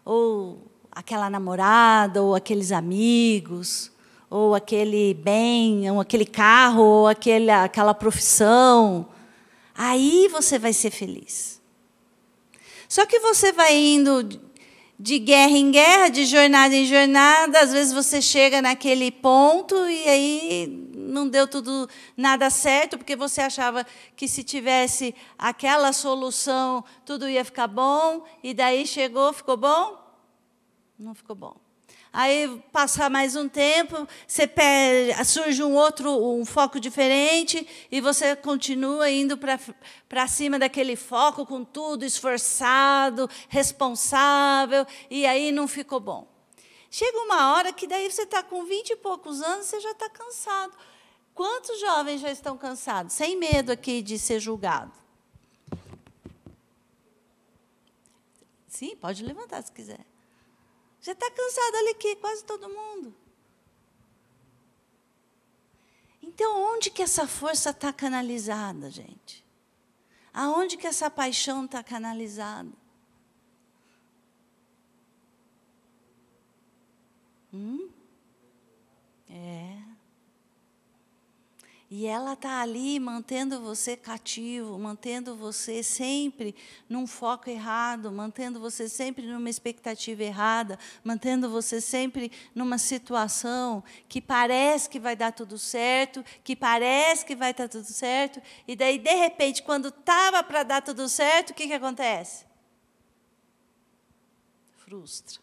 ou 0.05 0.61
aquela 0.91 1.31
namorada, 1.31 2.21
ou 2.23 2.35
aqueles 2.35 2.73
amigos, 2.73 3.93
ou 4.29 4.55
aquele 4.55 5.15
bem, 5.15 5.89
ou 5.91 6.01
aquele 6.01 6.27
carro, 6.27 6.83
ou 6.83 7.07
aquele, 7.07 7.51
aquela 7.51 7.95
profissão, 7.95 9.09
aí 9.75 10.29
você 10.29 10.59
vai 10.59 10.73
ser 10.73 10.91
feliz. 10.91 11.61
Só 12.89 13.07
que 13.07 13.21
você 13.21 13.53
vai 13.53 13.77
indo 13.77 14.29
de 14.99 15.19
guerra 15.19 15.57
em 15.57 15.71
guerra, 15.71 16.09
de 16.09 16.25
jornada 16.25 16.75
em 16.75 16.87
jornada, 16.87 17.61
às 17.61 17.73
vezes 17.73 17.93
você 17.93 18.21
chega 18.21 18.61
naquele 18.61 19.11
ponto 19.11 19.75
e 19.89 20.09
aí 20.09 20.92
não 21.03 21.29
deu 21.29 21.47
tudo 21.47 21.89
nada 22.17 22.49
certo, 22.49 22.97
porque 22.97 23.17
você 23.17 23.41
achava 23.41 23.85
que 24.17 24.29
se 24.29 24.43
tivesse 24.43 25.15
aquela 25.37 25.93
solução, 25.93 26.85
tudo 27.05 27.29
ia 27.29 27.45
ficar 27.45 27.67
bom, 27.67 28.25
e 28.43 28.55
daí 28.55 28.87
chegou, 28.87 29.33
ficou 29.33 29.57
bom? 29.57 29.99
Não 30.99 31.15
ficou 31.15 31.35
bom. 31.37 31.57
Aí 32.15 32.63
passar 32.71 33.09
mais 33.09 33.35
um 33.37 33.49
tempo, 33.49 34.07
perde, 34.55 35.25
surge 35.25 35.63
um 35.63 35.75
outro, 35.75 36.11
um 36.11 36.45
foco 36.45 36.79
diferente, 36.79 37.67
e 37.91 38.03
você 38.03 38.37
continua 38.37 39.11
indo 39.11 39.39
para 39.39 40.29
cima 40.29 40.59
daquele 40.59 40.95
foco 40.95 41.47
com 41.47 41.65
tudo, 41.65 42.05
esforçado, 42.05 43.31
responsável, 43.49 44.87
e 45.11 45.25
aí 45.25 45.51
não 45.51 45.67
ficou 45.67 45.99
bom. 45.99 46.31
Chega 46.91 47.17
uma 47.21 47.55
hora 47.55 47.73
que 47.73 47.87
daí 47.87 48.11
você 48.11 48.25
está 48.25 48.43
com 48.43 48.67
vinte 48.67 48.91
e 48.91 48.97
poucos 48.97 49.41
anos, 49.41 49.65
você 49.65 49.81
já 49.81 49.93
está 49.93 50.11
cansado. 50.11 50.77
Quantos 51.35 51.81
jovens 51.81 52.21
já 52.21 52.31
estão 52.31 52.57
cansados? 52.59 53.13
Sem 53.15 53.39
medo 53.39 53.73
aqui 53.73 54.03
de 54.03 54.19
ser 54.19 54.39
julgado. 54.39 54.93
Sim, 58.69 58.97
pode 58.97 59.25
levantar 59.25 59.63
se 59.63 59.73
quiser. 59.73 60.05
Já 61.01 61.13
está 61.13 61.31
cansado 61.31 61.77
ali 61.77 61.91
aqui, 61.91 62.17
quase 62.17 62.45
todo 62.45 62.69
mundo. 62.69 63.15
Então, 66.23 66.75
onde 66.75 66.91
que 66.91 67.03
essa 67.03 67.27
força 67.27 67.71
está 67.71 67.93
canalizada, 67.93 68.91
gente? 68.91 69.45
Aonde 70.33 70.77
que 70.77 70.87
essa 70.87 71.11
paixão 71.11 71.65
está 71.65 71.83
canalizada? 71.83 72.73
Hum? 77.53 77.91
É. 79.29 79.92
E 81.95 82.07
ela 82.07 82.33
está 82.33 82.63
ali 82.63 82.99
mantendo 82.99 83.61
você 83.61 83.99
cativo, 83.99 84.79
mantendo 84.79 85.37
você 85.37 85.83
sempre 85.83 86.55
num 86.89 87.07
foco 87.07 87.51
errado, 87.51 88.11
mantendo 88.11 88.59
você 88.59 88.89
sempre 88.89 89.27
numa 89.27 89.51
expectativa 89.51 90.23
errada, 90.23 90.79
mantendo 91.05 91.51
você 91.51 91.83
sempre 91.83 92.33
numa 92.55 92.79
situação 92.79 93.85
que 94.09 94.23
parece 94.23 94.89
que 94.89 94.99
vai 94.99 95.15
dar 95.15 95.33
tudo 95.33 95.59
certo, 95.59 96.25
que 96.43 96.57
parece 96.57 97.27
que 97.27 97.37
vai 97.37 97.51
estar 97.51 97.69
tudo 97.69 97.85
certo, 97.85 98.41
e 98.67 98.75
daí, 98.75 98.99
de 98.99 99.15
repente, 99.15 99.63
quando 99.63 99.89
estava 99.89 100.43
para 100.43 100.63
dar 100.63 100.81
tudo 100.81 101.07
certo, 101.11 101.51
o 101.51 101.55
que, 101.55 101.67
que 101.67 101.75
acontece? 101.75 102.47
Frustra. 104.79 105.43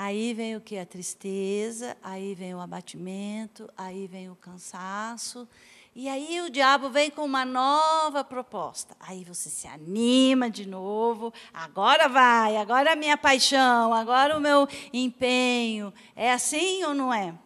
Aí 0.00 0.32
vem 0.32 0.54
o 0.54 0.60
que? 0.60 0.78
A 0.78 0.86
tristeza, 0.86 1.96
aí 2.00 2.32
vem 2.32 2.54
o 2.54 2.60
abatimento, 2.60 3.68
aí 3.76 4.06
vem 4.06 4.30
o 4.30 4.36
cansaço, 4.36 5.48
E 5.92 6.08
aí 6.08 6.40
o 6.40 6.48
diabo 6.48 6.88
vem 6.88 7.10
com 7.10 7.24
uma 7.24 7.44
nova 7.44 8.22
proposta. 8.22 8.96
Aí 9.00 9.24
você 9.24 9.50
se 9.50 9.66
anima 9.66 10.48
de 10.48 10.68
novo. 10.68 11.34
Agora 11.52 12.08
vai, 12.08 12.56
agora 12.56 12.90
é 12.90 12.92
a 12.92 12.96
minha 12.96 13.16
paixão, 13.16 13.92
agora 13.92 14.38
o 14.38 14.40
meu 14.40 14.68
empenho. 14.92 15.92
É 16.14 16.32
assim 16.32 16.84
ou 16.84 16.94
não 16.94 17.12
é? 17.12 17.36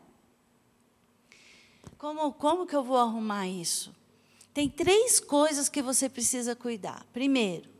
Como, 1.97 2.35
como 2.35 2.67
que 2.67 2.77
eu 2.77 2.85
vou 2.85 2.99
arrumar 2.99 3.49
isso? 3.49 3.97
Tem 4.53 4.69
três 4.69 5.19
coisas 5.19 5.71
que 5.71 5.81
você 5.81 6.07
precisa 6.07 6.55
cuidar. 6.55 7.07
Primeiro, 7.15 7.72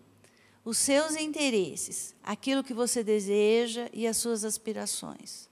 os 0.65 0.79
seus 0.79 1.17
interesses, 1.17 2.15
aquilo 2.23 2.63
que 2.63 2.75
você 2.75 3.03
deseja 3.03 3.89
e 3.93 4.07
as 4.07 4.17
suas 4.17 4.45
aspirações. 4.45 5.51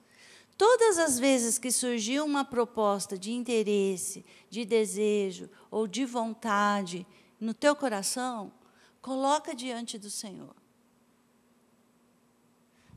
Todas 0.56 0.98
as 0.98 1.18
vezes 1.18 1.58
que 1.58 1.72
surgiu 1.72 2.24
uma 2.24 2.44
proposta 2.44 3.18
de 3.18 3.32
interesse, 3.32 4.24
de 4.48 4.64
desejo 4.64 5.48
ou 5.70 5.86
de 5.86 6.04
vontade 6.04 7.06
no 7.40 7.54
teu 7.54 7.74
coração, 7.74 8.52
coloca 9.00 9.54
diante 9.54 9.98
do 9.98 10.10
Senhor. 10.10 10.54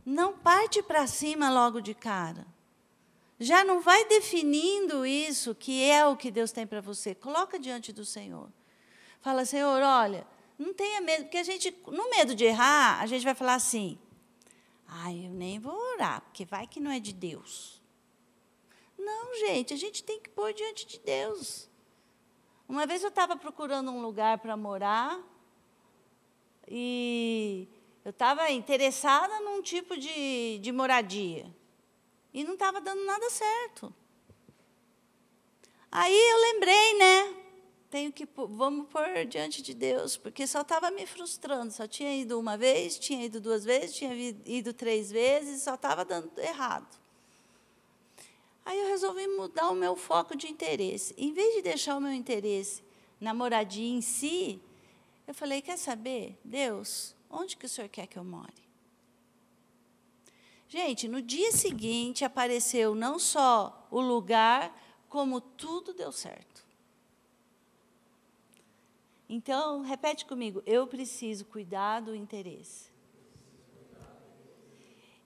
Não 0.05 0.37
parte 0.37 0.83
para 0.83 1.07
cima 1.07 1.49
logo 1.49 1.79
de 1.79 1.93
cara. 1.93 2.45
Já 3.39 3.63
não 3.63 3.79
vai 3.79 4.05
definindo 4.05 5.05
isso 5.05 5.55
que 5.55 5.83
é 5.83 6.05
o 6.05 6.17
que 6.17 6.29
Deus 6.29 6.51
tem 6.51 6.67
para 6.67 6.81
você. 6.81 7.15
Coloca 7.15 7.57
diante 7.57 7.93
do 7.93 8.05
Senhor. 8.05 8.49
Fala, 9.21 9.45
Senhor, 9.45 9.81
olha, 9.81 10.27
não 10.57 10.73
tenha 10.73 11.01
medo, 11.01 11.23
porque 11.23 11.37
a 11.37 11.43
gente, 11.43 11.75
no 11.87 12.09
medo 12.09 12.35
de 12.35 12.45
errar, 12.45 13.01
a 13.01 13.05
gente 13.05 13.23
vai 13.23 13.33
falar 13.33 13.55
assim: 13.55 13.97
Ai, 14.87 15.25
eu 15.25 15.31
nem 15.31 15.59
vou 15.59 15.75
orar, 15.93 16.21
porque 16.21 16.45
vai 16.45 16.67
que 16.67 16.79
não 16.79 16.91
é 16.91 16.99
de 16.99 17.13
Deus. 17.13 17.81
Não, 18.97 19.35
gente, 19.35 19.73
a 19.73 19.77
gente 19.77 20.03
tem 20.03 20.19
que 20.19 20.29
pôr 20.29 20.53
diante 20.53 20.85
de 20.85 20.99
Deus. 20.99 21.69
Uma 22.67 22.85
vez 22.85 23.01
eu 23.03 23.09
estava 23.09 23.35
procurando 23.35 23.91
um 23.91 24.01
lugar 24.01 24.37
para 24.37 24.55
morar 24.55 25.19
e 26.67 27.67
eu 28.05 28.11
estava 28.11 28.49
interessada 28.51 29.39
num 29.41 29.61
tipo 29.61 29.97
de, 29.97 30.59
de 30.59 30.71
moradia 30.71 31.53
e 32.33 32.43
não 32.43 32.53
estava 32.53 32.79
dando 32.79 33.03
nada 33.03 33.29
certo. 33.29 33.93
Aí 35.91 36.15
eu 36.15 36.37
lembrei, 36.53 36.97
né? 36.97 37.42
Tenho 37.93 38.11
que 38.11 38.27
vamos 38.35 38.87
pôr 38.87 39.23
diante 39.23 39.61
de 39.61 39.71
Deus, 39.71 40.17
porque 40.17 40.47
só 40.47 40.61
estava 40.61 40.89
me 40.89 41.05
frustrando. 41.05 41.71
Só 41.71 41.85
tinha 41.85 42.11
ido 42.15 42.39
uma 42.39 42.57
vez, 42.57 42.97
tinha 42.97 43.23
ido 43.23 43.39
duas 43.39 43.63
vezes, 43.63 43.95
tinha 43.95 44.15
ido 44.47 44.73
três 44.73 45.11
vezes, 45.11 45.61
só 45.61 45.75
estava 45.75 46.03
dando 46.03 46.31
errado. 46.39 46.87
Aí 48.65 48.79
eu 48.79 48.87
resolvi 48.87 49.27
mudar 49.27 49.69
o 49.69 49.75
meu 49.75 49.95
foco 49.95 50.35
de 50.35 50.47
interesse. 50.47 51.13
Em 51.15 51.33
vez 51.33 51.53
de 51.53 51.61
deixar 51.61 51.95
o 51.95 52.01
meu 52.01 52.11
interesse 52.11 52.81
na 53.21 53.31
moradia 53.31 53.87
em 53.87 54.01
si, 54.01 54.59
eu 55.27 55.35
falei: 55.35 55.61
quer 55.61 55.77
saber, 55.77 56.35
Deus, 56.43 57.15
onde 57.29 57.55
que 57.55 57.67
o 57.67 57.69
Senhor 57.69 57.89
quer 57.89 58.07
que 58.07 58.17
eu 58.17 58.23
more? 58.23 58.51
Gente, 60.67 61.07
no 61.07 61.21
dia 61.21 61.51
seguinte 61.51 62.25
apareceu 62.25 62.95
não 62.95 63.19
só 63.19 63.87
o 63.91 64.01
lugar, 64.01 64.75
como 65.07 65.39
tudo 65.39 65.93
deu 65.93 66.11
certo. 66.11 66.62
Então, 69.27 69.81
repete 69.81 70.25
comigo: 70.25 70.61
eu 70.65 70.87
preciso 70.87 71.45
cuidar 71.45 72.01
do 72.01 72.15
interesse. 72.15 72.91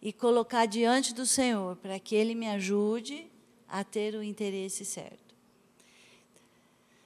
E 0.01 0.13
colocar 0.13 0.65
diante 0.65 1.13
do 1.13 1.25
Senhor 1.25 1.75
para 1.77 1.99
que 1.99 2.15
Ele 2.15 2.35
me 2.35 2.47
ajude 2.47 3.29
a 3.67 3.83
ter 3.83 4.15
o 4.15 4.23
interesse 4.23 4.85
certo. 4.85 5.35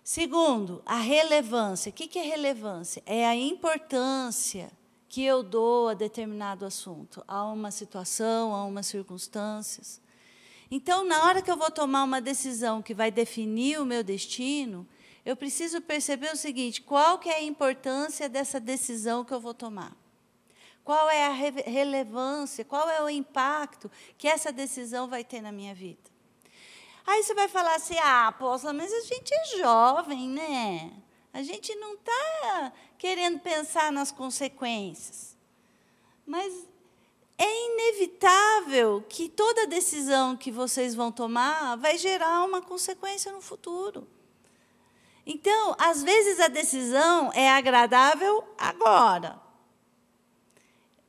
Segundo, 0.03 0.81
a 0.85 0.99
relevância. 0.99 1.89
O 1.89 1.93
que 1.93 2.19
é 2.19 2.23
relevância? 2.23 3.01
É 3.05 3.25
a 3.25 3.35
importância 3.35 4.71
que 5.07 5.23
eu 5.23 5.43
dou 5.43 5.89
a 5.89 5.93
determinado 5.93 6.65
assunto, 6.65 7.23
a 7.27 7.45
uma 7.45 7.71
situação, 7.71 8.53
a 8.53 8.63
umas 8.65 8.87
circunstâncias. 8.87 10.01
Então, 10.69 11.05
na 11.05 11.25
hora 11.25 11.41
que 11.41 11.51
eu 11.51 11.57
vou 11.57 11.69
tomar 11.69 12.03
uma 12.03 12.21
decisão 12.21 12.81
que 12.81 12.93
vai 12.93 13.11
definir 13.11 13.79
o 13.79 13.85
meu 13.85 14.03
destino, 14.03 14.87
eu 15.25 15.35
preciso 15.35 15.81
perceber 15.81 16.31
o 16.31 16.37
seguinte: 16.37 16.81
qual 16.81 17.19
que 17.19 17.29
é 17.29 17.37
a 17.37 17.43
importância 17.43 18.27
dessa 18.27 18.59
decisão 18.59 19.23
que 19.23 19.33
eu 19.33 19.39
vou 19.39 19.53
tomar? 19.53 19.95
Qual 20.83 21.09
é 21.09 21.27
a 21.27 21.31
re 21.31 21.51
relevância, 21.51 22.65
qual 22.65 22.89
é 22.89 23.01
o 23.03 23.09
impacto 23.09 23.89
que 24.17 24.27
essa 24.27 24.51
decisão 24.51 25.07
vai 25.07 25.23
ter 25.23 25.41
na 25.41 25.51
minha 25.51 25.75
vida? 25.75 26.09
Aí 27.05 27.23
você 27.23 27.33
vai 27.33 27.47
falar 27.47 27.75
assim: 27.75 27.97
ah, 27.99 28.27
apóstola, 28.27 28.73
mas 28.73 28.91
a 28.91 29.01
gente 29.01 29.33
é 29.33 29.57
jovem, 29.57 30.27
né? 30.27 30.91
A 31.33 31.43
gente 31.43 31.73
não 31.75 31.93
está 31.93 32.73
querendo 32.97 33.39
pensar 33.39 33.91
nas 33.91 34.11
consequências. 34.11 35.37
Mas 36.25 36.67
é 37.37 37.65
inevitável 37.65 39.03
que 39.07 39.29
toda 39.29 39.65
decisão 39.65 40.35
que 40.35 40.51
vocês 40.51 40.93
vão 40.93 41.11
tomar 41.11 41.75
vai 41.77 41.97
gerar 41.97 42.43
uma 42.43 42.61
consequência 42.61 43.31
no 43.31 43.41
futuro. 43.41 44.07
Então, 45.33 45.77
às 45.79 46.03
vezes 46.03 46.41
a 46.41 46.49
decisão 46.49 47.31
é 47.31 47.49
agradável 47.49 48.43
agora, 48.57 49.41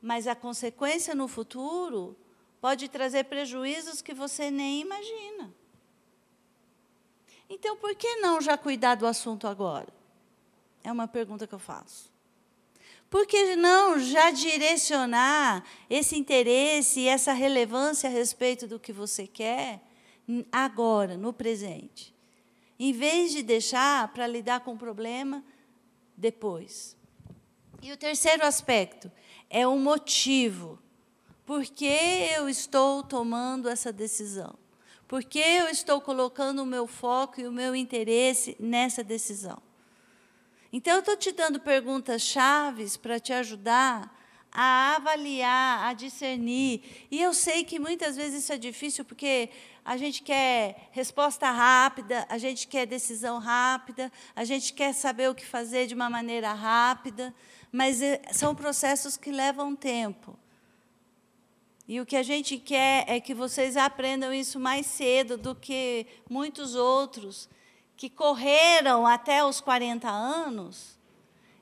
mas 0.01 0.27
a 0.27 0.33
consequência 0.33 1.13
no 1.13 1.27
futuro 1.27 2.15
pode 2.61 2.87
trazer 2.87 3.25
prejuízos 3.25 4.01
que 4.01 4.13
você 4.13 4.49
nem 4.49 4.79
imagina. 4.79 5.53
Então, 7.49 7.75
por 7.75 7.93
que 7.95 8.15
não 8.21 8.39
já 8.39 8.57
cuidar 8.57 8.95
do 8.95 9.05
assunto 9.05 9.45
agora? 9.45 9.93
É 10.85 10.89
uma 10.89 11.05
pergunta 11.05 11.45
que 11.45 11.53
eu 11.53 11.59
faço. 11.59 12.09
Por 13.09 13.27
que 13.27 13.57
não 13.57 13.99
já 13.99 14.31
direcionar 14.31 15.65
esse 15.89 16.17
interesse 16.17 17.01
e 17.01 17.07
essa 17.09 17.33
relevância 17.33 18.09
a 18.09 18.13
respeito 18.13 18.69
do 18.69 18.79
que 18.79 18.93
você 18.93 19.27
quer 19.27 19.81
agora, 20.49 21.17
no 21.17 21.33
presente? 21.33 22.12
Em 22.85 22.91
vez 22.91 23.31
de 23.31 23.41
deixar 23.41 24.09
para 24.09 24.27
lidar 24.27 24.59
com 24.59 24.73
o 24.73 24.77
problema 24.77 25.41
depois. 26.17 26.97
E 27.81 27.93
o 27.93 27.97
terceiro 27.97 28.45
aspecto 28.45 29.09
é 29.49 29.65
o 29.65 29.77
motivo. 29.77 30.77
Por 31.45 31.63
que 31.63 31.85
eu 32.35 32.49
estou 32.49 33.01
tomando 33.01 33.69
essa 33.69 33.89
decisão? 33.89 34.59
Por 35.07 35.23
que 35.23 35.39
eu 35.39 35.69
estou 35.69 36.01
colocando 36.01 36.61
o 36.61 36.65
meu 36.65 36.85
foco 36.85 37.39
e 37.39 37.47
o 37.47 37.53
meu 37.53 37.73
interesse 37.73 38.57
nessa 38.59 39.01
decisão? 39.01 39.61
Então, 40.69 40.95
eu 40.95 40.99
estou 40.99 41.15
te 41.15 41.31
dando 41.31 41.61
perguntas 41.61 42.21
chaves 42.21 42.97
para 42.97 43.17
te 43.17 43.31
ajudar 43.31 44.13
a 44.53 44.95
avaliar, 44.97 45.87
a 45.87 45.93
discernir. 45.93 47.07
E 47.09 47.19
eu 47.19 47.33
sei 47.33 47.63
que 47.63 47.79
muitas 47.79 48.15
vezes 48.15 48.43
isso 48.43 48.53
é 48.53 48.57
difícil, 48.57 49.03
porque 49.03 49.49
a 49.83 49.97
gente 49.97 50.21
quer 50.21 50.89
resposta 50.91 51.49
rápida, 51.49 52.25
a 52.29 52.37
gente 52.37 52.67
quer 52.67 52.85
decisão 52.85 53.39
rápida, 53.39 54.11
a 54.35 54.45
gente 54.45 54.71
quer 54.73 54.93
saber 54.93 55.29
o 55.29 55.35
que 55.35 55.45
fazer 55.45 55.87
de 55.87 55.95
uma 55.95 56.09
maneira 56.09 56.53
rápida, 56.53 57.33
mas 57.71 58.01
eh, 58.01 58.21
são 58.31 58.53
processos 58.53 59.17
que 59.17 59.31
levam 59.31 59.75
tempo. 59.75 60.37
E 61.87 61.99
o 61.99 62.05
que 62.05 62.15
a 62.15 62.23
gente 62.23 62.57
quer 62.57 63.03
é 63.07 63.19
que 63.19 63.33
vocês 63.33 63.75
aprendam 63.75 64.33
isso 64.33 64.59
mais 64.59 64.85
cedo 64.85 65.37
do 65.37 65.53
que 65.53 66.05
muitos 66.29 66.75
outros 66.75 67.49
que 67.97 68.09
correram 68.09 69.05
até 69.05 69.43
os 69.43 69.59
40 69.59 70.09
anos. 70.09 70.92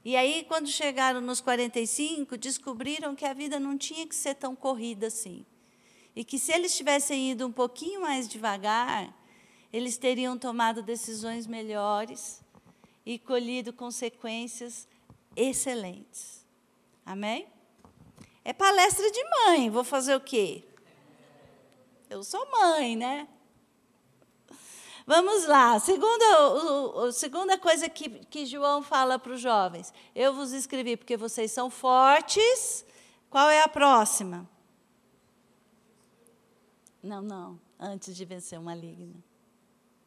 E 0.04 0.16
aí, 0.16 0.43
quando 0.47 0.68
chegaram 0.68 1.22
nos 1.22 1.41
45, 1.41 2.36
descobriram 2.38 3.16
que 3.16 3.26
a 3.26 3.34
vida 3.34 3.60
não 3.60 3.78
tinha 3.78 4.08
que 4.08 4.16
ser 4.16 4.34
tão 4.36 4.56
corrida 4.56 5.08
assim. 5.08 5.45
E 6.16 6.24
que 6.24 6.39
se 6.39 6.52
eles 6.52 6.76
tivessem 6.76 7.32
ido 7.32 7.45
um 7.45 7.52
pouquinho 7.52 8.02
mais 8.02 8.28
devagar, 8.28 9.16
eles 9.72 9.97
teriam 9.97 10.38
tomado 10.38 10.82
decisões 10.82 11.45
melhores 11.45 12.43
e 13.06 13.20
colhido 13.20 13.72
consequências 13.72 14.88
excelentes. 15.36 16.45
Amém? 17.06 17.47
É 18.43 18.54
palestra 18.54 19.10
de 19.12 19.24
mãe, 19.30 19.70
vou 19.70 19.84
fazer 19.84 20.16
o 20.16 20.20
quê? 20.20 20.64
Eu 22.10 22.24
sou 22.24 22.45
mãe, 22.52 22.95
né? 22.95 23.28
Vamos 25.14 25.45
lá. 25.45 25.78
Segunda, 25.78 26.41
o, 26.41 26.99
o, 26.99 27.12
segunda 27.12 27.57
coisa 27.57 27.89
que, 27.89 28.07
que 28.28 28.45
João 28.45 28.82
fala 28.82 29.20
para 29.20 29.34
os 29.34 29.41
jovens: 29.41 29.93
Eu 30.16 30.34
vos 30.34 30.53
escrevi 30.53 30.95
porque 30.95 31.18
vocês 31.18 31.51
são 31.51 31.70
fortes. 31.70 32.86
Qual 33.30 33.49
é 33.49 33.62
a 33.62 33.68
próxima? 33.68 34.49
Não, 37.03 37.22
não, 37.22 37.59
antes 37.78 38.16
de 38.16 38.24
vencer 38.24 38.57
o 38.57 38.64
maligno. 38.64 39.22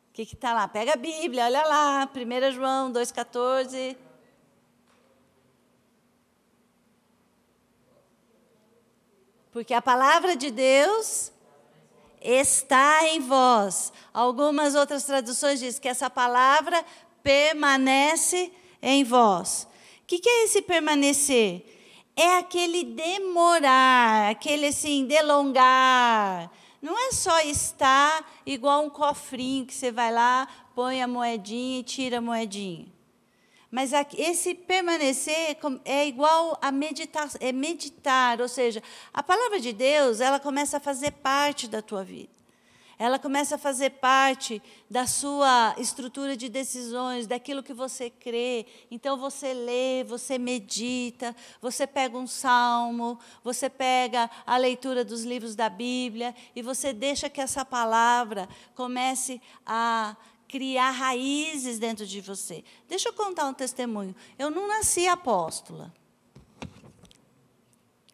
O 0.09 0.12
que 0.14 0.22
está 0.22 0.55
lá? 0.55 0.66
Pega 0.66 0.94
a 0.94 0.96
Bíblia, 0.96 1.44
olha 1.44 1.66
lá, 1.66 2.11
1 2.11 2.52
João 2.52 2.90
2,14. 2.90 3.98
Porque 9.52 9.74
a 9.74 9.82
palavra 9.82 10.34
de 10.34 10.50
Deus 10.50 11.30
está 12.25 13.07
em 13.07 13.20
vós. 13.20 13.93
Algumas 14.12 14.75
outras 14.75 15.05
traduções 15.05 15.61
dizem 15.61 15.81
que 15.81 15.89
essa 15.89 16.09
palavra 16.09 16.83
permanece 17.22 18.51
em 18.83 19.05
vós. 19.05 19.68
O 20.03 20.07
que, 20.07 20.18
que 20.18 20.29
é 20.29 20.45
esse 20.45 20.62
permanecer? 20.62 21.64
É 22.16 22.39
aquele 22.39 22.85
demorar, 22.85 24.31
aquele 24.31 24.66
assim, 24.66 25.05
delongar. 25.05 26.51
Não 26.81 26.99
é 26.99 27.12
só 27.12 27.41
estar 27.41 28.25
igual 28.47 28.85
um 28.85 28.91
cofrinho 28.91 29.66
que 29.66 29.75
você 29.75 29.91
vai 29.91 30.12
lá, 30.12 30.47
põe 30.75 31.03
a 31.03 31.09
moedinha 31.09 31.81
e 31.81 31.83
tira 31.83 32.18
a 32.18 32.20
moedinha. 32.20 32.93
Mas 33.75 33.91
esse 34.16 34.55
permanecer 34.55 35.59
é 35.85 36.07
igual 36.07 36.57
a 36.62 36.70
meditar, 36.70 37.29
é 37.41 37.51
meditar, 37.51 38.41
ou 38.41 38.47
seja, 38.47 38.81
a 39.12 39.20
palavra 39.20 39.59
de 39.59 39.72
Deus, 39.72 40.20
ela 40.20 40.39
começa 40.39 40.77
a 40.77 40.81
fazer 40.81 41.11
parte 41.11 41.66
da 41.66 41.83
tua 41.83 42.05
vida. 42.05 42.31
Ela 42.97 43.18
começa 43.18 43.57
a 43.57 43.59
fazer 43.59 43.91
parte 43.91 44.62
da 44.89 45.09
sua 45.09 45.75
estrutura 45.77 46.37
de 46.37 46.49
decisões, 46.49 47.27
daquilo 47.27 47.64
que 47.64 47.75
você 47.75 48.09
crê. 48.09 48.64
Então 48.93 49.16
você 49.16 49.53
lê, 49.53 50.05
você 50.05 50.39
medita, 50.39 51.35
você 51.61 51.85
pega 51.85 52.16
um 52.16 52.29
salmo, 52.29 53.18
você 53.43 53.68
pega 53.68 54.31
a 54.47 54.57
leitura 54.57 55.05
dos 55.05 55.25
livros 55.25 55.57
da 55.57 55.68
Bíblia 55.68 56.33
e 56.55 56.62
você 56.62 56.93
deixa 56.93 57.29
que 57.29 57.41
essa 57.41 57.64
palavra 57.64 58.49
comece 58.77 59.43
a 59.66 60.16
criar 60.55 60.92
raízes 60.92 61.80
dentro 61.80 62.07
de 62.07 62.20
você. 62.20 62.62
Deixa 62.86 63.09
eu 63.09 63.12
contar 63.12 63.44
um 63.46 63.52
testemunho. 63.52 64.14
Eu 64.38 64.52
não 64.52 64.68
nasci 64.68 65.05
apóstola. 65.09 65.92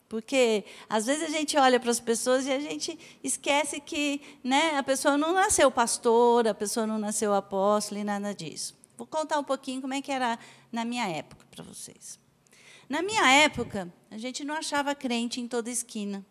Porque 0.08 0.64
às 0.88 1.04
vezes 1.04 1.22
a 1.22 1.28
gente 1.28 1.58
olha 1.58 1.78
para 1.78 1.90
as 1.90 2.00
pessoas 2.00 2.46
e 2.46 2.50
a 2.50 2.58
gente 2.58 2.98
esquece 3.22 3.78
que 3.78 4.22
né, 4.42 4.78
a 4.78 4.82
pessoa 4.82 5.18
não 5.18 5.34
nasceu 5.34 5.70
pastora, 5.70 6.52
a 6.52 6.54
pessoa 6.54 6.86
não 6.86 6.98
nasceu 6.98 7.34
apóstola 7.34 8.00
e 8.00 8.04
nada 8.04 8.34
disso. 8.34 8.74
Vou 8.96 9.06
contar 9.06 9.38
um 9.38 9.44
pouquinho 9.44 9.82
como 9.82 9.92
é 9.92 10.00
que 10.00 10.10
era 10.10 10.38
na 10.72 10.82
minha 10.82 11.06
época 11.06 11.44
para 11.50 11.62
vocês. 11.62 12.18
Na 12.88 13.02
minha 13.02 13.30
época, 13.30 13.92
a 14.10 14.16
gente 14.16 14.44
não 14.44 14.54
achava 14.54 14.94
crente 14.94 15.42
em 15.42 15.46
toda 15.46 15.68
esquina. 15.68 16.24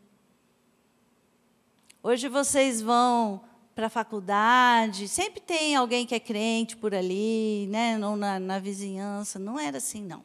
Hoje 2.02 2.28
vocês 2.28 2.82
vão 2.82 3.48
para 3.76 3.88
a 3.88 3.90
faculdade, 3.90 5.08
sempre 5.08 5.40
tem 5.40 5.76
alguém 5.76 6.06
que 6.06 6.14
é 6.14 6.20
crente 6.20 6.76
por 6.76 6.94
ali, 6.94 7.68
né? 7.68 7.98
ou 8.06 8.16
na, 8.16 8.40
na 8.40 8.60
vizinhança. 8.60 9.40
Não 9.40 9.60
era 9.60 9.78
assim, 9.78 10.04
não. 10.04 10.24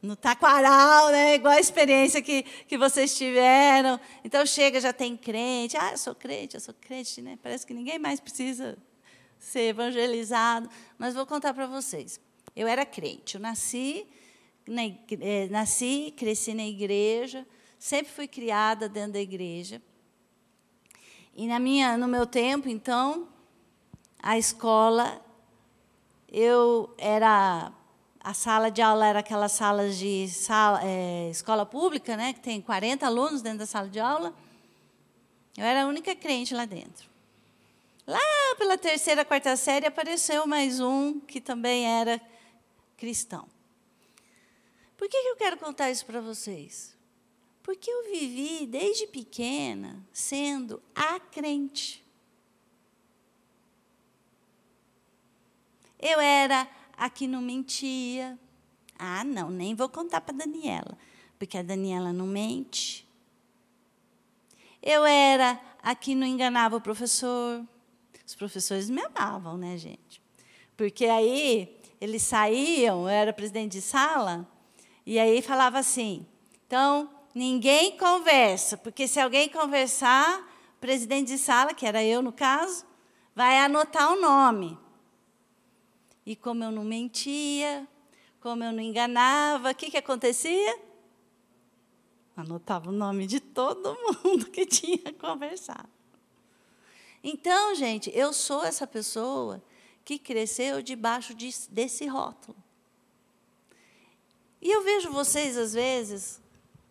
No 0.00 0.14
taquaral, 0.14 1.10
né? 1.10 1.34
igual 1.34 1.54
a 1.54 1.60
experiência 1.60 2.22
que, 2.22 2.42
que 2.42 2.78
vocês 2.78 3.16
tiveram. 3.16 4.00
Então 4.24 4.46
chega, 4.46 4.80
já 4.80 4.92
tem 4.92 5.16
crente. 5.16 5.76
Ah, 5.76 5.90
eu 5.92 5.98
sou 5.98 6.14
crente, 6.14 6.54
eu 6.54 6.60
sou 6.60 6.74
crente. 6.74 7.20
Né? 7.20 7.38
Parece 7.42 7.66
que 7.66 7.74
ninguém 7.74 7.98
mais 7.98 8.20
precisa 8.20 8.78
ser 9.38 9.68
evangelizado. 9.68 10.70
Mas 10.96 11.14
vou 11.14 11.26
contar 11.26 11.52
para 11.52 11.66
vocês. 11.66 12.20
Eu 12.54 12.66
era 12.66 12.86
crente. 12.86 13.34
Eu 13.34 13.40
nasci, 13.40 14.06
na, 14.66 14.82
eh, 14.84 15.48
nasci, 15.50 16.12
cresci 16.16 16.54
na 16.54 16.66
igreja, 16.66 17.46
sempre 17.78 18.12
fui 18.12 18.28
criada 18.28 18.88
dentro 18.88 19.12
da 19.12 19.20
igreja. 19.20 19.82
E 21.38 21.46
na 21.46 21.60
minha, 21.60 21.96
no 21.96 22.08
meu 22.08 22.26
tempo, 22.26 22.68
então, 22.68 23.28
a 24.18 24.36
escola, 24.36 25.24
eu 26.28 26.92
era 26.98 27.70
a 28.18 28.34
sala 28.34 28.72
de 28.72 28.82
aula 28.82 29.06
era 29.06 29.20
aquelas 29.20 29.52
salas 29.52 29.96
de 29.96 30.26
sala, 30.28 30.80
é, 30.82 31.30
escola 31.30 31.64
pública, 31.64 32.16
né, 32.16 32.32
que 32.32 32.40
tem 32.40 32.60
40 32.60 33.06
alunos 33.06 33.40
dentro 33.40 33.60
da 33.60 33.66
sala 33.66 33.88
de 33.88 34.00
aula. 34.00 34.34
Eu 35.56 35.62
era 35.64 35.84
a 35.84 35.86
única 35.86 36.12
crente 36.16 36.52
lá 36.52 36.64
dentro. 36.64 37.08
Lá 38.04 38.18
pela 38.58 38.76
terceira, 38.76 39.24
quarta 39.24 39.56
série 39.56 39.86
apareceu 39.86 40.44
mais 40.44 40.80
um 40.80 41.20
que 41.20 41.40
também 41.40 41.86
era 41.86 42.20
cristão. 42.96 43.46
Por 44.96 45.08
que 45.08 45.16
eu 45.16 45.36
quero 45.36 45.56
contar 45.56 45.88
isso 45.88 46.04
para 46.04 46.20
vocês? 46.20 46.97
Porque 47.68 47.90
eu 47.90 48.10
vivi 48.10 48.64
desde 48.66 49.06
pequena 49.06 50.02
sendo 50.10 50.82
a 50.94 51.20
crente. 51.20 52.02
Eu 55.98 56.18
era 56.18 56.66
a 56.96 57.10
que 57.10 57.26
não 57.26 57.42
mentia. 57.42 58.38
Ah, 58.98 59.22
não, 59.22 59.50
nem 59.50 59.74
vou 59.74 59.86
contar 59.86 60.22
para 60.22 60.34
a 60.34 60.38
Daniela, 60.38 60.96
porque 61.38 61.58
a 61.58 61.62
Daniela 61.62 62.10
não 62.10 62.26
mente. 62.26 63.06
Eu 64.82 65.04
era 65.04 65.60
a 65.82 65.94
que 65.94 66.14
não 66.14 66.26
enganava 66.26 66.74
o 66.74 66.80
professor. 66.80 67.62
Os 68.26 68.34
professores 68.34 68.88
me 68.88 69.02
amavam, 69.02 69.58
né, 69.58 69.76
gente? 69.76 70.22
Porque 70.74 71.04
aí 71.04 71.78
eles 72.00 72.22
saíam, 72.22 73.02
eu 73.02 73.08
era 73.08 73.30
presidente 73.30 73.72
de 73.72 73.82
sala, 73.82 74.50
e 75.04 75.18
aí 75.18 75.42
falava 75.42 75.78
assim: 75.78 76.26
então, 76.66 77.17
ninguém 77.38 77.96
conversa, 77.96 78.76
porque 78.76 79.06
se 79.06 79.20
alguém 79.20 79.48
conversar, 79.48 80.40
o 80.76 80.80
presidente 80.80 81.28
de 81.28 81.38
sala, 81.38 81.72
que 81.72 81.86
era 81.86 82.02
eu 82.02 82.20
no 82.20 82.32
caso, 82.32 82.84
vai 83.34 83.58
anotar 83.60 84.12
o 84.12 84.20
nome. 84.20 84.76
E 86.26 86.34
como 86.34 86.64
eu 86.64 86.72
não 86.72 86.84
mentia, 86.84 87.86
como 88.40 88.64
eu 88.64 88.72
não 88.72 88.82
enganava, 88.82 89.70
o 89.70 89.74
que, 89.74 89.88
que 89.88 89.96
acontecia? 89.96 90.80
Anotava 92.36 92.90
o 92.90 92.92
nome 92.92 93.24
de 93.26 93.38
todo 93.38 93.96
mundo 94.24 94.50
que 94.50 94.66
tinha 94.66 95.12
conversado. 95.12 95.88
Então, 97.22 97.74
gente, 97.74 98.10
eu 98.14 98.32
sou 98.32 98.64
essa 98.64 98.86
pessoa 98.86 99.62
que 100.04 100.18
cresceu 100.18 100.82
debaixo 100.82 101.34
de, 101.34 101.50
desse 101.70 102.06
rótulo. 102.06 102.56
E 104.60 104.70
eu 104.70 104.82
vejo 104.82 105.12
vocês, 105.12 105.56
às 105.56 105.72
vezes, 105.74 106.40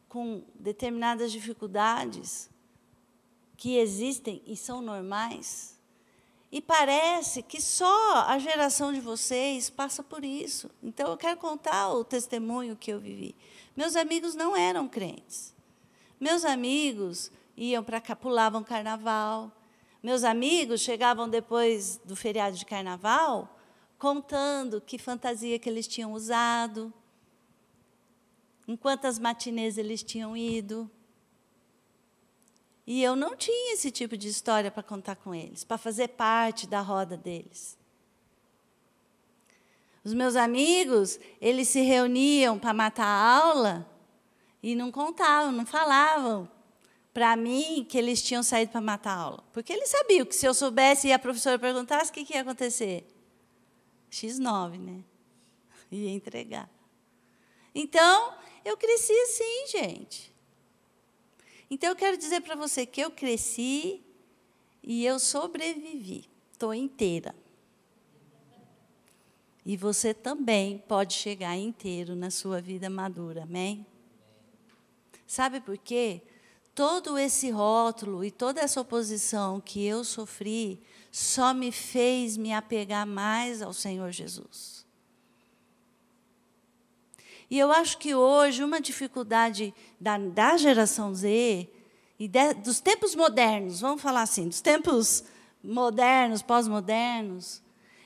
com 0.07 0.43
determinadas 0.55 1.31
dificuldades 1.31 2.49
que 3.55 3.77
existem 3.77 4.41
e 4.45 4.55
são 4.55 4.81
normais. 4.81 5.77
E 6.51 6.61
parece 6.61 7.43
que 7.43 7.61
só 7.61 8.25
a 8.27 8.39
geração 8.39 8.93
de 8.93 9.01
vocês 9.01 9.69
passa 9.69 10.01
por 10.01 10.23
isso. 10.23 10.69
Então 10.81 11.11
eu 11.11 11.17
quero 11.17 11.37
contar 11.37 11.89
o 11.89 12.03
testemunho 12.03 12.75
que 12.75 12.91
eu 12.91 12.99
vivi. 12.99 13.35
Meus 13.75 13.95
amigos 13.95 14.33
não 14.33 14.55
eram 14.55 14.87
crentes. 14.87 15.53
Meus 16.19 16.45
amigos 16.45 17.31
iam 17.55 17.83
para 17.83 17.99
pulavam 18.15 18.63
carnaval. 18.63 19.51
Meus 20.01 20.23
amigos 20.23 20.81
chegavam 20.81 21.27
depois 21.27 21.99
do 22.05 22.15
feriado 22.15 22.55
de 22.55 22.65
carnaval 22.65 23.53
contando 23.97 24.79
que 24.79 24.97
fantasia 24.97 25.57
que 25.57 25.67
eles 25.67 25.87
tinham 25.87 26.13
usado, 26.13 26.93
em 28.67 28.75
quantas 28.75 29.17
matinês 29.17 29.77
eles 29.77 30.03
tinham 30.03 30.35
ido. 30.35 30.89
E 32.85 33.03
eu 33.03 33.15
não 33.15 33.35
tinha 33.35 33.73
esse 33.73 33.91
tipo 33.91 34.17
de 34.17 34.27
história 34.27 34.71
para 34.71 34.83
contar 34.83 35.15
com 35.15 35.33
eles, 35.33 35.63
para 35.63 35.77
fazer 35.77 36.09
parte 36.09 36.67
da 36.67 36.81
roda 36.81 37.17
deles. 37.17 37.77
Os 40.03 40.13
meus 40.13 40.35
amigos, 40.35 41.19
eles 41.41 41.67
se 41.67 41.81
reuniam 41.81 42.57
para 42.57 42.73
matar 42.73 43.05
a 43.05 43.41
aula 43.41 43.89
e 44.63 44.73
não 44.73 44.89
contavam, 44.91 45.51
não 45.51 45.65
falavam 45.65 46.49
para 47.13 47.35
mim 47.35 47.83
que 47.83 47.97
eles 47.97 48.21
tinham 48.21 48.43
saído 48.43 48.71
para 48.71 48.79
matar 48.79 49.11
a 49.11 49.19
aula. 49.19 49.43
Porque 49.51 49.73
eles 49.73 49.89
sabiam 49.89 50.25
que 50.25 50.35
se 50.35 50.45
eu 50.45 50.53
soubesse 50.53 51.07
e 51.07 51.11
a 51.11 51.19
professora 51.19 51.57
perguntasse, 51.57 52.11
o 52.11 52.13
que, 52.13 52.23
que 52.23 52.35
ia 52.35 52.41
acontecer? 52.41 53.05
X9, 54.11 54.79
né? 54.79 55.03
Ia 55.91 56.11
entregar. 56.11 56.69
Então, 57.73 58.33
eu 58.67 58.75
cresci 58.75 59.13
assim, 59.13 59.67
gente. 59.67 60.35
Então 61.69 61.89
eu 61.89 61.95
quero 61.95 62.17
dizer 62.17 62.41
para 62.41 62.55
você 62.55 62.85
que 62.85 62.99
eu 62.99 63.09
cresci 63.09 64.03
e 64.83 65.05
eu 65.05 65.19
sobrevivi. 65.19 66.29
Estou 66.51 66.73
inteira. 66.73 67.33
E 69.65 69.75
você 69.75 70.13
também 70.13 70.79
pode 70.79 71.13
chegar 71.13 71.55
inteiro 71.57 72.15
na 72.15 72.31
sua 72.31 72.61
vida 72.61 72.89
madura, 72.89 73.43
amém? 73.43 73.85
Sabe 75.25 75.59
por 75.59 75.77
quê? 75.77 76.21
Todo 76.73 77.17
esse 77.17 77.49
rótulo 77.49 78.23
e 78.23 78.31
toda 78.31 78.61
essa 78.61 78.79
oposição 78.79 79.59
que 79.59 79.85
eu 79.85 80.03
sofri 80.03 80.81
só 81.11 81.53
me 81.53 81.71
fez 81.71 82.37
me 82.37 82.53
apegar 82.53 83.05
mais 83.05 83.61
ao 83.61 83.73
Senhor 83.73 84.11
Jesus. 84.11 84.86
E 87.49 87.57
eu 87.57 87.71
acho 87.71 87.97
que 87.97 88.13
hoje 88.13 88.63
uma 88.63 88.81
dificuldade 88.81 89.73
da, 89.99 90.17
da 90.17 90.57
geração 90.57 91.13
Z 91.15 91.69
e 92.19 92.27
de, 92.27 92.53
dos 92.55 92.79
tempos 92.79 93.15
modernos, 93.15 93.79
vamos 93.81 94.01
falar 94.01 94.23
assim, 94.23 94.47
dos 94.47 94.61
tempos 94.61 95.23
modernos, 95.63 96.41
pós-modernos, 96.41 97.61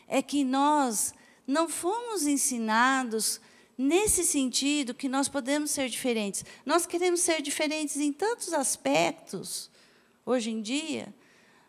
é 0.08 0.22
que 0.22 0.44
nós 0.44 1.14
não 1.48 1.68
fomos 1.68 2.28
ensinados 2.28 3.40
nesse 3.78 4.24
sentido 4.24 4.94
que 4.94 5.10
nós 5.10 5.28
podemos 5.28 5.72
ser 5.72 5.90
diferentes. 5.90 6.46
Nós 6.66 6.86
queremos 6.86 7.22
ser 7.22 7.42
diferentes 7.42 7.98
em 7.98 8.12
tantos 8.12 8.54
aspectos. 8.54 9.72
hoje 10.26 10.52
em 10.52 10.62
dia. 10.62 11.14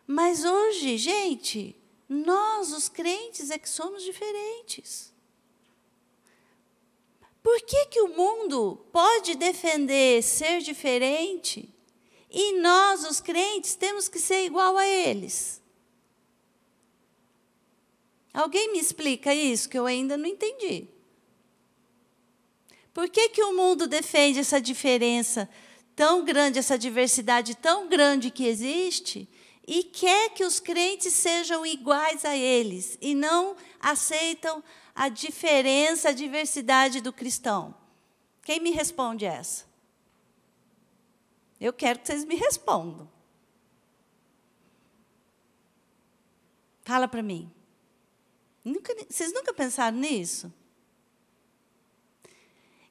Mas 0.05 0.43
hoje, 0.43 0.97
gente, 0.97 1.75
nós, 2.07 2.71
os 2.71 2.87
crentes, 2.87 3.49
é 3.49 3.57
que 3.57 3.67
somos 3.69 4.03
diferentes. 4.03 5.12
Por 7.43 7.59
que, 7.59 7.87
que 7.87 7.99
o 7.99 8.15
mundo 8.15 8.87
pode 8.89 9.35
defender 9.35 10.23
ser 10.23 10.61
diferente 10.61 11.69
e 12.31 12.59
nós, 12.61 13.03
os 13.03 13.19
crentes, 13.19 13.75
temos 13.75 14.07
que 14.07 14.17
ser 14.17 14.45
igual 14.45 14.77
a 14.77 14.87
eles? 14.87 15.61
Alguém 18.33 18.71
me 18.71 18.79
explica 18.79 19.35
isso 19.35 19.69
que 19.69 19.77
eu 19.77 19.85
ainda 19.85 20.17
não 20.17 20.25
entendi. 20.25 20.87
Por 22.93 23.09
que, 23.09 23.29
que 23.29 23.43
o 23.43 23.53
mundo 23.53 23.87
defende 23.87 24.39
essa 24.39 24.61
diferença 24.61 25.49
tão 25.95 26.23
grande, 26.23 26.59
essa 26.59 26.77
diversidade 26.77 27.55
tão 27.55 27.89
grande 27.89 28.31
que 28.31 28.47
existe, 28.47 29.27
e 29.67 29.83
quer 29.83 30.29
que 30.29 30.43
os 30.43 30.59
crentes 30.59 31.13
sejam 31.13 31.65
iguais 31.65 32.25
a 32.25 32.35
eles, 32.35 32.97
e 33.01 33.13
não 33.13 33.55
aceitam 33.83 34.63
a 34.95 35.09
diferença, 35.09 36.09
a 36.09 36.13
diversidade 36.13 37.01
do 37.01 37.11
cristão? 37.11 37.75
Quem 38.41 38.59
me 38.59 38.71
responde 38.71 39.25
essa? 39.25 39.65
Eu 41.59 41.71
quero 41.71 41.99
que 41.99 42.07
vocês 42.07 42.25
me 42.25 42.35
respondam. 42.35 43.09
Fala 46.83 47.07
para 47.07 47.21
mim. 47.21 47.51
Nunca, 48.63 48.93
vocês 49.09 49.33
nunca 49.33 49.53
pensaram 49.53 49.97
nisso? 49.97 50.51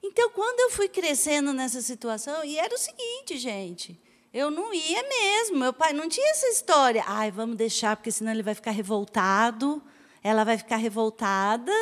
Então, 0.03 0.31
quando 0.31 0.61
eu 0.61 0.71
fui 0.71 0.89
crescendo 0.89 1.53
nessa 1.53 1.81
situação, 1.81 2.45
e 2.45 2.59
era 2.59 2.75
o 2.75 2.79
seguinte, 2.79 3.39
gente, 3.39 4.01
eu 4.33 4.51
não 4.51 4.73
ia 4.73 5.03
mesmo. 5.09 5.59
Meu 5.59 5.73
pai 5.73 5.93
não 5.93 6.09
tinha 6.09 6.31
essa 6.31 6.49
história. 6.49 7.05
Ai, 7.07 7.31
vamos 7.31 7.57
deixar, 7.57 7.97
porque 7.97 8.11
senão 8.11 8.33
ele 8.33 8.43
vai 8.43 8.55
ficar 8.55 8.71
revoltado, 8.71 9.83
ela 10.23 10.45
vai 10.45 10.57
ficar 10.57 10.77
revoltada. 10.77 11.73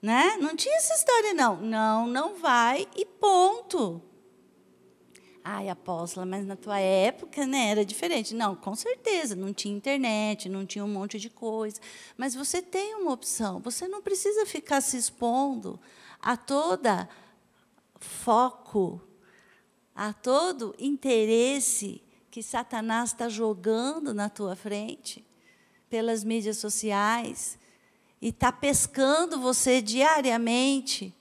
Né? 0.00 0.36
Não 0.40 0.56
tinha 0.56 0.76
essa 0.76 0.94
história, 0.94 1.34
não. 1.34 1.56
Não, 1.56 2.06
não 2.06 2.36
vai 2.36 2.88
e 2.96 3.04
ponto. 3.04 4.02
Ai, 5.44 5.68
apóstola, 5.68 6.24
mas 6.24 6.46
na 6.46 6.54
tua 6.54 6.78
época 6.78 7.44
né, 7.46 7.70
era 7.70 7.84
diferente. 7.84 8.32
Não, 8.34 8.54
com 8.54 8.76
certeza, 8.76 9.34
não 9.34 9.52
tinha 9.52 9.76
internet, 9.76 10.48
não 10.48 10.64
tinha 10.64 10.84
um 10.84 10.88
monte 10.88 11.18
de 11.18 11.28
coisa. 11.28 11.80
Mas 12.16 12.34
você 12.34 12.62
tem 12.62 12.94
uma 12.94 13.12
opção, 13.12 13.58
você 13.58 13.88
não 13.88 14.00
precisa 14.00 14.46
ficar 14.46 14.80
se 14.80 14.96
expondo 14.96 15.80
a 16.20 16.36
toda 16.36 17.08
foco, 17.98 19.00
a 19.94 20.12
todo 20.12 20.74
interesse 20.78 22.00
que 22.30 22.42
Satanás 22.42 23.10
está 23.10 23.28
jogando 23.28 24.14
na 24.14 24.28
tua 24.30 24.54
frente, 24.54 25.24
pelas 25.92 26.24
mídias 26.24 26.56
sociais, 26.56 27.58
e 28.18 28.28
está 28.28 28.50
pescando 28.50 29.38
você 29.38 29.82
diariamente 29.82 31.14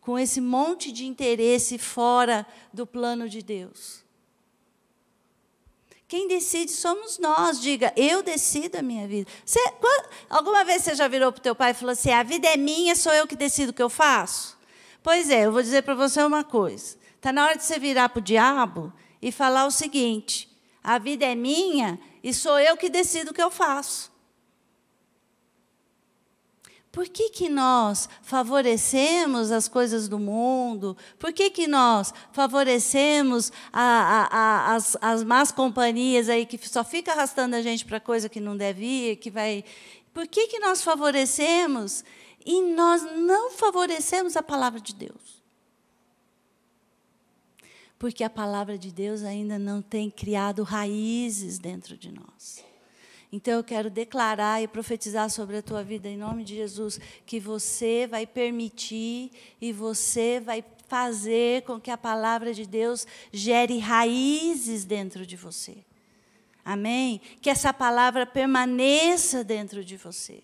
com 0.00 0.18
esse 0.18 0.40
monte 0.40 0.90
de 0.90 1.04
interesse 1.04 1.76
fora 1.76 2.46
do 2.72 2.86
plano 2.86 3.28
de 3.28 3.42
Deus. 3.42 4.02
Quem 6.08 6.26
decide 6.26 6.72
somos 6.72 7.18
nós. 7.18 7.60
Diga, 7.60 7.92
eu 7.94 8.22
decido 8.22 8.78
a 8.78 8.82
minha 8.82 9.06
vida. 9.06 9.30
Você, 9.44 9.60
quando, 9.72 10.08
alguma 10.30 10.64
vez 10.64 10.82
você 10.82 10.94
já 10.94 11.06
virou 11.08 11.30
para 11.30 11.40
o 11.40 11.42
teu 11.42 11.54
pai 11.54 11.72
e 11.72 11.74
falou 11.74 11.92
assim: 11.92 12.10
a 12.10 12.22
vida 12.22 12.48
é 12.48 12.56
minha, 12.56 12.96
sou 12.96 13.12
eu 13.12 13.26
que 13.26 13.36
decido 13.36 13.70
o 13.70 13.74
que 13.74 13.82
eu 13.82 13.90
faço? 13.90 14.56
Pois 15.02 15.28
é, 15.28 15.44
eu 15.44 15.52
vou 15.52 15.60
dizer 15.60 15.82
para 15.82 15.94
você 15.94 16.22
uma 16.22 16.42
coisa. 16.42 16.96
Está 17.16 17.34
na 17.34 17.44
hora 17.44 17.58
de 17.58 17.64
você 17.64 17.78
virar 17.78 18.08
para 18.08 18.20
o 18.20 18.22
diabo 18.22 18.90
e 19.20 19.30
falar 19.30 19.66
o 19.66 19.70
seguinte: 19.70 20.48
a 20.82 20.96
vida 20.96 21.26
é 21.26 21.34
minha 21.34 22.00
e 22.26 22.34
sou 22.34 22.58
eu 22.58 22.76
que 22.76 22.90
decido 22.90 23.30
o 23.30 23.32
que 23.32 23.40
eu 23.40 23.52
faço. 23.52 24.10
Por 26.90 27.08
que, 27.08 27.30
que 27.30 27.48
nós 27.48 28.08
favorecemos 28.20 29.52
as 29.52 29.68
coisas 29.68 30.08
do 30.08 30.18
mundo? 30.18 30.96
Por 31.20 31.32
que, 31.32 31.50
que 31.50 31.68
nós 31.68 32.12
favorecemos 32.32 33.52
a, 33.72 33.80
a, 33.80 34.38
a, 34.38 34.74
as, 34.74 34.96
as 35.00 35.22
más 35.22 35.52
companhias 35.52 36.28
aí 36.28 36.44
que 36.44 36.58
só 36.68 36.82
fica 36.82 37.12
arrastando 37.12 37.54
a 37.54 37.62
gente 37.62 37.84
para 37.84 38.00
coisa 38.00 38.28
que 38.28 38.40
não 38.40 38.56
deve 38.56 38.84
ir, 38.84 39.16
que 39.18 39.30
vai. 39.30 39.64
Por 40.12 40.26
que, 40.26 40.48
que 40.48 40.58
nós 40.58 40.82
favorecemos 40.82 42.02
e 42.44 42.60
nós 42.60 43.02
não 43.02 43.52
favorecemos 43.52 44.36
a 44.36 44.42
palavra 44.42 44.80
de 44.80 44.96
Deus? 44.96 45.35
Porque 47.98 48.22
a 48.22 48.30
palavra 48.30 48.76
de 48.76 48.92
Deus 48.92 49.22
ainda 49.22 49.58
não 49.58 49.80
tem 49.80 50.10
criado 50.10 50.62
raízes 50.62 51.58
dentro 51.58 51.96
de 51.96 52.12
nós. 52.12 52.64
Então 53.32 53.54
eu 53.54 53.64
quero 53.64 53.90
declarar 53.90 54.62
e 54.62 54.68
profetizar 54.68 55.28
sobre 55.30 55.56
a 55.56 55.62
tua 55.62 55.82
vida 55.82 56.08
em 56.08 56.16
nome 56.16 56.44
de 56.44 56.54
Jesus 56.54 57.00
que 57.24 57.40
você 57.40 58.06
vai 58.06 58.26
permitir 58.26 59.30
e 59.60 59.72
você 59.72 60.40
vai 60.40 60.64
fazer 60.86 61.62
com 61.62 61.80
que 61.80 61.90
a 61.90 61.98
palavra 61.98 62.54
de 62.54 62.64
Deus 62.64 63.06
gere 63.32 63.78
raízes 63.78 64.84
dentro 64.84 65.26
de 65.26 65.36
você. 65.36 65.78
Amém? 66.64 67.20
Que 67.40 67.50
essa 67.50 67.72
palavra 67.72 68.24
permaneça 68.26 69.42
dentro 69.42 69.84
de 69.84 69.96
você. 69.96 70.42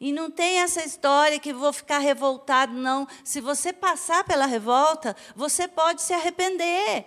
E 0.00 0.12
não 0.12 0.30
tem 0.30 0.58
essa 0.58 0.84
história 0.84 1.40
que 1.40 1.52
vou 1.52 1.72
ficar 1.72 1.98
revoltado, 1.98 2.72
não. 2.74 3.08
Se 3.24 3.40
você 3.40 3.72
passar 3.72 4.24
pela 4.24 4.44
revolta, 4.44 5.16
você 5.34 5.66
pode 5.66 6.02
se 6.02 6.12
arrepender. 6.12 7.06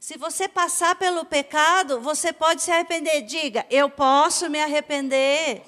Se 0.00 0.18
você 0.18 0.48
passar 0.48 0.96
pelo 0.96 1.24
pecado, 1.24 2.00
você 2.00 2.32
pode 2.32 2.62
se 2.62 2.72
arrepender. 2.72 3.22
Diga, 3.22 3.64
eu 3.70 3.88
posso 3.88 4.50
me 4.50 4.60
arrepender. 4.60 5.62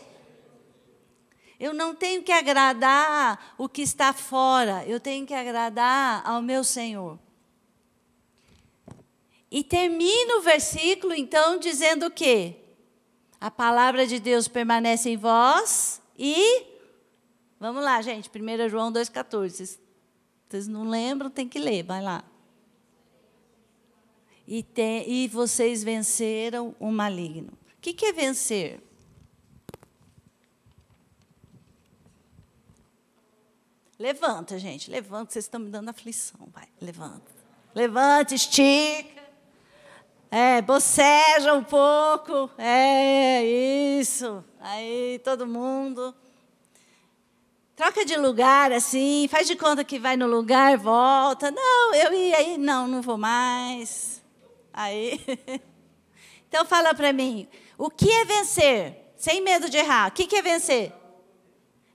Eu 1.60 1.72
não 1.72 1.94
tenho 1.94 2.20
que 2.24 2.32
agradar 2.32 3.54
o 3.56 3.68
que 3.68 3.82
está 3.82 4.12
fora, 4.12 4.84
eu 4.86 4.98
tenho 4.98 5.24
que 5.24 5.32
agradar 5.32 6.28
ao 6.28 6.42
meu 6.42 6.64
Senhor. 6.64 7.16
E 9.48 9.62
termina 9.62 10.38
o 10.38 10.42
versículo, 10.42 11.14
então, 11.14 11.56
dizendo 11.56 12.06
o 12.06 12.10
quê? 12.10 12.63
A 13.44 13.50
palavra 13.50 14.06
de 14.06 14.18
Deus 14.18 14.48
permanece 14.48 15.10
em 15.10 15.18
vós 15.18 16.00
e. 16.18 16.64
Vamos 17.60 17.84
lá, 17.84 18.00
gente, 18.00 18.30
1 18.30 18.70
João 18.70 18.90
2,14. 18.90 19.78
Vocês 20.48 20.66
não 20.66 20.88
lembram, 20.88 21.28
tem 21.28 21.46
que 21.46 21.58
ler, 21.58 21.82
vai 21.82 22.02
lá 22.02 22.24
e, 24.46 24.62
te, 24.62 25.04
e 25.06 25.28
vocês 25.28 25.82
venceram 25.82 26.74
o 26.78 26.90
maligno. 26.90 27.52
O 27.76 27.80
que, 27.80 27.92
que 27.92 28.06
é 28.06 28.12
vencer? 28.12 28.80
Levanta, 33.98 34.58
gente, 34.58 34.90
levanta, 34.90 35.32
vocês 35.32 35.44
estão 35.44 35.60
me 35.60 35.70
dando 35.70 35.88
aflição, 35.88 36.48
vai, 36.52 36.68
levanta. 36.80 37.32
Levanta, 37.74 38.34
estica. 38.34 39.23
É, 40.36 40.60
boceja 40.60 41.54
um 41.54 41.62
pouco. 41.62 42.50
É, 42.58 43.44
isso. 43.44 44.44
Aí, 44.58 45.20
todo 45.22 45.46
mundo. 45.46 46.12
Troca 47.76 48.04
de 48.04 48.16
lugar, 48.16 48.72
assim, 48.72 49.28
faz 49.30 49.46
de 49.46 49.54
conta 49.54 49.84
que 49.84 49.96
vai 49.96 50.16
no 50.16 50.26
lugar, 50.26 50.76
volta. 50.76 51.52
Não, 51.52 51.94
eu 51.94 52.12
ia 52.12 52.36
aí, 52.36 52.58
não, 52.58 52.88
não 52.88 53.00
vou 53.00 53.16
mais. 53.16 54.20
Aí. 54.72 55.20
Então 56.46 56.64
fala 56.64 56.94
para 56.94 57.12
mim, 57.12 57.48
o 57.76 57.90
que 57.90 58.08
é 58.08 58.24
vencer? 58.24 59.12
Sem 59.16 59.40
medo 59.40 59.68
de 59.68 59.76
errar. 59.76 60.08
O 60.08 60.12
que 60.12 60.36
é 60.36 60.40
vencer? 60.40 60.92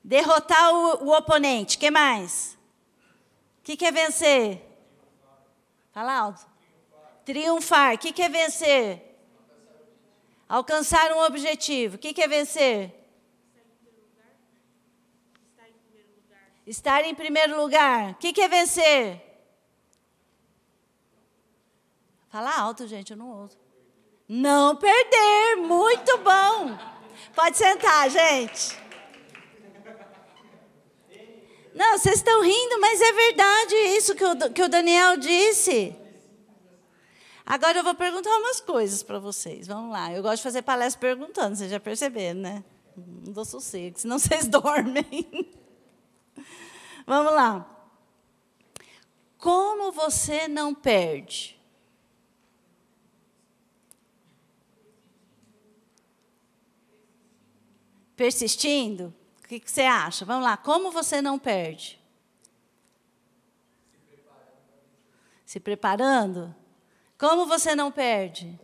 Derrotar 0.04 0.74
o, 0.74 1.06
o 1.06 1.18
oponente. 1.18 1.78
O 1.78 1.80
que 1.80 1.90
mais? 1.90 2.58
O 3.60 3.64
que 3.64 3.86
é 3.86 3.90
vencer? 3.90 4.62
Fala 5.94 6.14
alto. 6.14 6.49
Triunfar. 7.30 7.94
O 7.94 7.98
que 8.00 8.24
é 8.24 8.28
vencer? 8.28 9.04
Alcançar 10.48 11.12
um 11.12 11.20
objetivo. 11.20 11.96
O 11.96 12.00
que 12.00 12.20
é 12.20 12.28
vencer? 12.28 12.92
Estar 16.66 17.06
em 17.06 17.14
primeiro 17.14 17.62
lugar. 17.62 18.14
O 18.14 18.16
que 18.16 18.42
é 18.42 18.48
vencer? 18.48 19.22
Fala 22.30 22.62
alto, 22.62 22.88
gente, 22.88 23.12
eu 23.12 23.18
não 23.18 23.44
ouço. 23.44 23.60
Não 24.28 24.76
perder, 24.76 25.58
muito 25.58 26.18
bom. 26.18 26.80
Pode 27.36 27.58
sentar, 27.58 28.10
gente. 28.10 28.76
Não, 31.76 31.96
vocês 31.96 32.16
estão 32.16 32.42
rindo, 32.42 32.82
mas 32.82 33.00
é 33.00 33.14
verdade 33.14 33.76
isso 33.76 34.16
que 34.16 34.26
o, 34.26 34.52
que 34.52 34.64
o 34.64 34.70
Daniel 34.70 35.16
disse. 35.16 35.96
Agora 37.50 37.80
eu 37.80 37.84
vou 37.84 37.96
perguntar 37.96 38.30
umas 38.38 38.62
coisas 38.62 39.02
para 39.02 39.18
vocês. 39.18 39.66
Vamos 39.66 39.92
lá. 39.92 40.14
Eu 40.14 40.22
gosto 40.22 40.38
de 40.38 40.44
fazer 40.44 40.62
palestra 40.62 41.02
perguntando, 41.02 41.56
vocês 41.56 41.72
já 41.72 41.80
perceberam, 41.80 42.42
né? 42.42 42.64
Não 42.96 43.34
dou 43.34 43.44
sossego, 43.44 43.98
senão 43.98 44.20
vocês 44.20 44.48
dormem. 44.48 45.04
Vamos 47.08 47.34
lá. 47.34 47.68
Como 49.40 49.92
você 49.92 50.48
não 50.48 50.76
perde? 50.76 51.60
Persistindo? 58.16 59.12
O 59.44 59.48
que, 59.48 59.60
que 59.60 59.72
você 59.72 59.82
acha? 59.82 60.24
Vamos 60.24 60.44
lá, 60.44 60.56
como 60.56 60.92
você 60.92 61.20
não 61.20 61.40
perde? 61.40 62.00
Se 65.44 65.60
preparando? 65.60 66.59
Como 67.20 67.46
você 67.46 67.76
não 67.76 67.92
perde? 67.92 68.58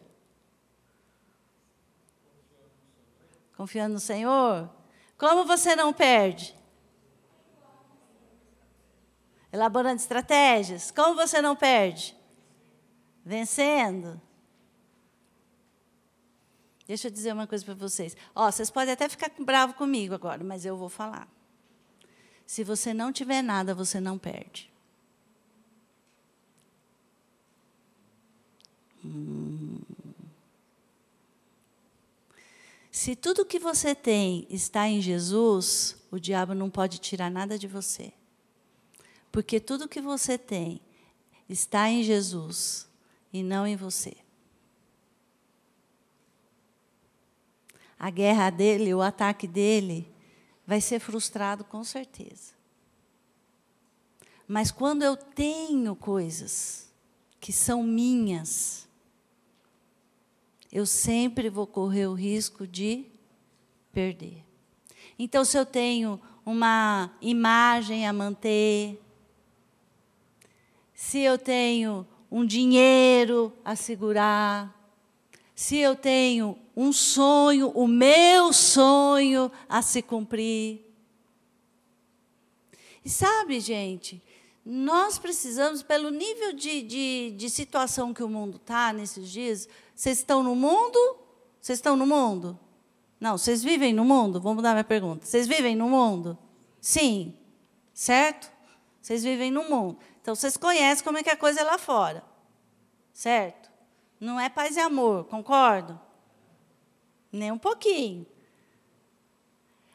Confiando 3.57 3.95
no 3.95 3.99
Senhor? 3.99 4.69
Como 5.17 5.45
você 5.45 5.75
não 5.75 5.91
perde? 5.91 6.55
Elaborando 9.51 9.97
estratégias. 9.97 10.89
Como 10.89 11.15
você 11.15 11.41
não 11.41 11.53
perde? 11.53 12.15
Vencendo. 13.25 14.21
Deixa 16.87 17.07
eu 17.07 17.11
dizer 17.11 17.33
uma 17.33 17.47
coisa 17.47 17.65
para 17.65 17.73
vocês. 17.73 18.15
Ó, 18.33 18.49
vocês 18.49 18.69
podem 18.71 18.93
até 18.93 19.09
ficar 19.09 19.31
bravo 19.37 19.73
comigo 19.73 20.13
agora, 20.13 20.43
mas 20.45 20.65
eu 20.65 20.77
vou 20.77 20.89
falar. 20.89 21.27
Se 22.45 22.63
você 22.63 22.93
não 22.93 23.11
tiver 23.11 23.41
nada, 23.41 23.75
você 23.75 23.99
não 23.99 24.17
perde. 24.17 24.74
Se 32.91 33.15
tudo 33.15 33.45
que 33.45 33.59
você 33.59 33.93
tem 33.93 34.47
está 34.49 34.87
em 34.87 35.01
Jesus, 35.01 35.97
o 36.09 36.17
diabo 36.17 36.53
não 36.53 36.69
pode 36.69 36.97
tirar 36.97 37.29
nada 37.29 37.59
de 37.59 37.67
você. 37.67 38.13
Porque 39.31 39.59
tudo 39.59 39.87
que 39.87 39.99
você 39.99 40.37
tem 40.37 40.79
está 41.49 41.89
em 41.89 42.01
Jesus 42.03 42.87
e 43.33 43.43
não 43.43 43.67
em 43.67 43.75
você. 43.75 44.15
A 47.99 48.09
guerra 48.09 48.49
dele, 48.49 48.93
o 48.93 49.01
ataque 49.01 49.45
dele, 49.45 50.09
vai 50.65 50.79
ser 50.79 50.99
frustrado 50.99 51.65
com 51.65 51.83
certeza. 51.83 52.53
Mas 54.47 54.71
quando 54.71 55.03
eu 55.03 55.17
tenho 55.17 55.95
coisas 55.95 56.89
que 57.39 57.51
são 57.51 57.83
minhas, 57.83 58.84
eu 60.75 60.85
sempre 60.85 61.49
vou 61.49 61.65
correr 61.65 62.05
o 62.05 62.13
risco 62.13 62.67
de 62.67 63.05
perder. 63.93 64.43
Então, 65.17 65.45
se 65.45 65.57
eu 65.57 65.65
tenho 65.65 66.19
uma 66.45 67.15
imagem 67.21 68.05
a 68.05 68.11
manter, 68.11 69.01
se 70.93 71.19
eu 71.19 71.37
tenho 71.37 72.05
um 72.29 72.45
dinheiro 72.45 73.53
a 73.63 73.73
segurar, 73.73 74.93
se 75.55 75.77
eu 75.77 75.95
tenho 75.95 76.59
um 76.75 76.91
sonho, 76.91 77.69
o 77.69 77.87
meu 77.87 78.51
sonho 78.51 79.49
a 79.69 79.81
se 79.81 80.01
cumprir. 80.01 80.81
E 83.05 83.09
sabe, 83.09 83.61
gente, 83.61 84.21
nós 84.65 85.17
precisamos, 85.17 85.81
pelo 85.81 86.09
nível 86.09 86.51
de, 86.51 86.81
de, 86.81 87.33
de 87.37 87.49
situação 87.49 88.13
que 88.13 88.23
o 88.23 88.27
mundo 88.27 88.57
está 88.57 88.91
nesses 88.91 89.29
dias, 89.29 89.69
vocês 89.95 90.19
estão 90.19 90.43
no 90.43 90.55
mundo? 90.55 90.99
Vocês 91.61 91.79
estão 91.79 91.95
no 91.95 92.05
mundo? 92.05 92.59
Não, 93.19 93.37
vocês 93.37 93.63
vivem 93.63 93.93
no 93.93 94.03
mundo? 94.03 94.41
Vamos 94.41 94.57
mudar 94.57 94.73
minha 94.73 94.83
pergunta. 94.83 95.25
Vocês 95.25 95.47
vivem 95.47 95.75
no 95.75 95.89
mundo? 95.89 96.37
Sim. 96.81 97.33
Certo? 97.93 98.51
Vocês 99.01 99.23
vivem 99.23 99.49
no 99.49 99.63
mundo. 99.69 99.97
Então, 100.21 100.35
vocês 100.35 100.57
conhecem 100.57 101.03
como 101.03 101.17
é 101.17 101.23
que 101.23 101.29
a 101.29 101.37
coisa 101.37 101.61
é 101.61 101.63
lá 101.63 101.77
fora. 101.77 102.23
Certo? 103.13 103.71
Não 104.19 104.39
é 104.39 104.49
paz 104.49 104.75
e 104.75 104.79
amor, 104.79 105.25
concordo? 105.25 105.99
Nem 107.31 107.51
um 107.51 107.57
pouquinho. 107.57 108.25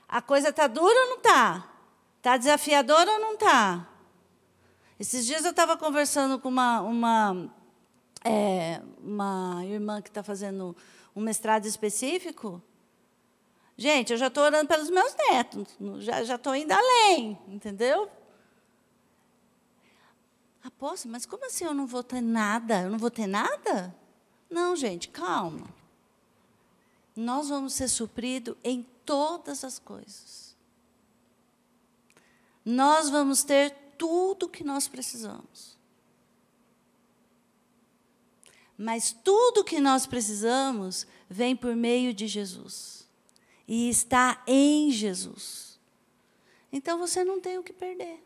A 0.08 0.22
coisa 0.22 0.48
está 0.48 0.66
dura 0.66 1.00
ou 1.02 1.08
não 1.10 1.16
está? 1.18 1.70
Está 2.16 2.36
desafiadora 2.36 3.12
ou 3.12 3.18
não 3.18 3.34
está? 3.34 3.88
Esses 4.98 5.26
dias 5.26 5.44
eu 5.44 5.50
estava 5.50 5.76
conversando 5.76 6.38
com 6.38 6.48
uma, 6.48 6.80
uma, 6.82 7.54
é, 8.24 8.82
uma 8.98 9.64
irmã 9.64 10.00
que 10.02 10.08
está 10.08 10.22
fazendo 10.22 10.76
um 11.14 11.20
mestrado 11.20 11.66
específico. 11.66 12.62
Gente, 13.76 14.12
eu 14.12 14.18
já 14.18 14.26
estou 14.26 14.44
orando 14.44 14.68
pelos 14.68 14.90
meus 14.90 15.14
netos, 15.30 15.76
já 16.00 16.34
estou 16.34 16.54
indo 16.54 16.72
além, 16.72 17.38
entendeu? 17.48 18.10
Apóstolo, 20.62 21.12
mas 21.12 21.24
como 21.24 21.46
assim 21.46 21.64
eu 21.64 21.72
não 21.72 21.86
vou 21.86 22.02
ter 22.02 22.20
nada? 22.20 22.82
Eu 22.82 22.90
não 22.90 22.98
vou 22.98 23.10
ter 23.10 23.26
nada? 23.26 23.94
Não, 24.50 24.76
gente, 24.76 25.08
calma. 25.08 25.66
Nós 27.16 27.48
vamos 27.48 27.72
ser 27.72 27.88
supridos 27.88 28.54
em 28.62 28.86
todas 29.04 29.64
as 29.64 29.78
coisas. 29.78 30.54
Nós 32.64 33.08
vamos 33.08 33.42
ter 33.42 33.70
tudo 33.96 34.44
o 34.44 34.48
que 34.48 34.62
nós 34.62 34.86
precisamos. 34.86 35.79
Mas 38.82 39.12
tudo 39.12 39.62
que 39.62 39.78
nós 39.78 40.06
precisamos 40.06 41.06
vem 41.28 41.54
por 41.54 41.76
meio 41.76 42.14
de 42.14 42.26
Jesus. 42.26 43.06
E 43.68 43.90
está 43.90 44.42
em 44.46 44.90
Jesus. 44.90 45.78
Então 46.72 46.98
você 46.98 47.22
não 47.22 47.38
tem 47.42 47.58
o 47.58 47.62
que 47.62 47.74
perder. 47.74 48.24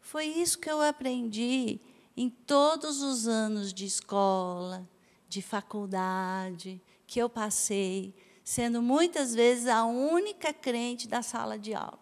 Foi 0.00 0.24
isso 0.24 0.58
que 0.58 0.70
eu 0.70 0.80
aprendi 0.80 1.78
em 2.16 2.30
todos 2.30 3.02
os 3.02 3.28
anos 3.28 3.70
de 3.70 3.84
escola, 3.84 4.88
de 5.28 5.42
faculdade 5.42 6.80
que 7.06 7.18
eu 7.18 7.28
passei, 7.28 8.14
sendo 8.42 8.80
muitas 8.80 9.34
vezes 9.34 9.66
a 9.66 9.84
única 9.84 10.54
crente 10.54 11.06
da 11.06 11.20
sala 11.20 11.58
de 11.58 11.74
aula. 11.74 12.00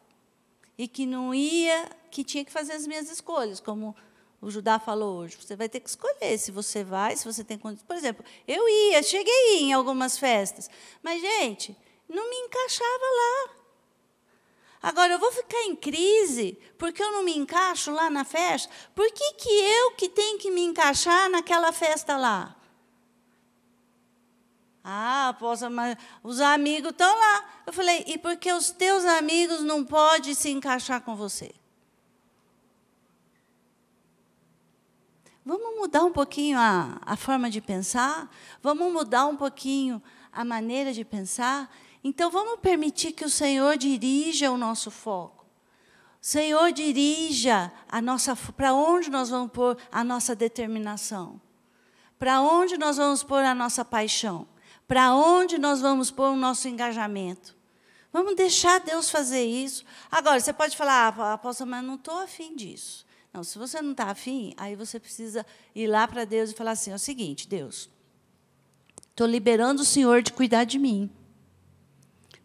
E 0.79 0.87
que 0.87 1.07
não 1.07 1.35
ia, 1.35 1.91
que 2.09 2.23
tinha 2.23 2.45
que 2.45 2.53
fazer 2.53 2.75
as 2.75 2.87
minhas 2.87 3.11
escolhas, 3.11 3.59
como 3.59 3.97
o 4.41 4.51
Judá 4.51 4.79
falou 4.79 5.19
hoje. 5.19 5.37
Você 5.41 5.55
vai 5.55 5.69
ter 5.69 5.81
que 5.81 5.89
escolher 5.89 6.39
se 6.39 6.51
você 6.51 6.83
vai, 6.83 7.15
se 7.17 7.25
você 7.25 7.45
tem 7.45 7.59
condições. 7.59 7.87
Por 7.87 7.97
exemplo, 7.97 8.25
eu 8.49 8.69
ia, 8.69 9.03
cheguei 9.03 9.59
em 9.59 9.73
algumas 9.73 10.19
festas, 10.19 10.71
mas, 11.03 11.21
gente, 11.21 11.77
não 12.09 12.29
me 12.29 12.37
encaixava 12.37 12.89
lá. 12.89 13.51
Agora, 14.83 15.13
eu 15.13 15.19
vou 15.19 15.31
ficar 15.31 15.63
em 15.65 15.77
crise 15.77 16.59
porque 16.79 17.03
eu 17.03 17.13
não 17.13 17.23
me 17.23 17.37
encaixo 17.37 17.91
lá 17.91 18.09
na 18.09 18.25
festa? 18.25 18.73
Por 18.95 19.13
que, 19.13 19.35
que 19.35 19.49
eu 19.49 19.91
que 19.93 20.09
tenho 20.09 20.39
que 20.39 20.51
me 20.51 20.63
encaixar 20.63 21.29
naquela 21.29 21.71
festa 21.71 22.17
lá? 22.17 22.57
Ah, 24.83 25.37
posso, 25.39 25.69
mas 25.69 25.99
os 26.23 26.41
amigos 26.41 26.93
estão 26.93 27.15
lá. 27.15 27.63
Eu 27.67 27.73
falei, 27.75 28.05
e 28.07 28.17
por 28.17 28.39
que 28.39 28.51
os 28.51 28.71
teus 28.71 29.05
amigos 29.05 29.61
não 29.61 29.85
podem 29.85 30.33
se 30.33 30.49
encaixar 30.49 31.03
com 31.03 31.15
você? 31.15 31.53
Vamos 35.45 35.79
mudar 35.79 36.05
um 36.05 36.13
pouquinho 36.13 36.59
a, 36.59 36.99
a 37.01 37.17
forma 37.17 37.49
de 37.49 37.61
pensar? 37.61 38.31
Vamos 38.63 38.93
mudar 38.93 39.27
um 39.27 39.37
pouquinho 39.37 40.03
a 40.33 40.45
maneira 40.45 40.93
de 40.93 41.05
pensar? 41.05 41.75
Então 42.05 42.31
vamos 42.31 42.61
permitir 42.61 43.13
que 43.13 43.25
o 43.25 43.31
Senhor 43.31 43.77
dirija 43.77 44.51
o 44.51 44.59
nosso 44.59 44.91
foco. 44.91 45.47
Senhor, 46.21 46.71
dirija 46.73 47.73
a 47.89 48.03
nossa 48.03 48.37
para 48.37 48.75
onde 48.75 49.11
nós 49.11 49.31
vamos 49.31 49.51
pôr 49.51 49.79
a 49.91 50.05
nossa 50.05 50.37
determinação? 50.37 51.41
Para 52.19 52.43
onde 52.43 52.77
nós 52.77 52.99
vamos 52.99 53.23
pôr 53.23 53.43
a 53.43 53.55
nossa 53.55 53.83
paixão? 53.83 54.47
Para 54.87 55.15
onde 55.15 55.57
nós 55.57 55.81
vamos 55.81 56.11
pôr 56.11 56.31
o 56.31 56.37
nosso 56.37 56.69
engajamento? 56.69 57.57
Vamos 58.13 58.37
deixar 58.37 58.81
Deus 58.81 59.09
fazer 59.09 59.45
isso. 59.45 59.85
Agora, 60.11 60.39
você 60.39 60.53
pode 60.53 60.77
falar, 60.77 61.15
ah, 61.19 61.33
apóstolo, 61.35 61.71
mas 61.71 61.83
não 61.83 61.95
estou 61.95 62.19
afim 62.19 62.55
disso. 62.55 63.07
Não, 63.33 63.45
se 63.45 63.59
você 63.59 63.81
não 63.81 63.93
está 63.93 64.07
afim, 64.07 64.55
aí 64.57 64.75
você 64.75 64.99
precisa 64.99 65.47
ir 65.75 65.87
lá 65.87 66.07
para 66.09 66.25
Deus 66.25 66.51
e 66.51 66.55
falar 66.55 66.73
assim: 66.73 66.91
é 66.91 66.95
o 66.95 66.99
seguinte, 66.99 67.47
Deus, 67.47 67.89
estou 69.11 69.27
liberando 69.27 69.83
o 69.83 69.85
Senhor 69.85 70.23
de 70.23 70.33
cuidar 70.33 70.65
de 70.65 70.79
mim 70.79 71.11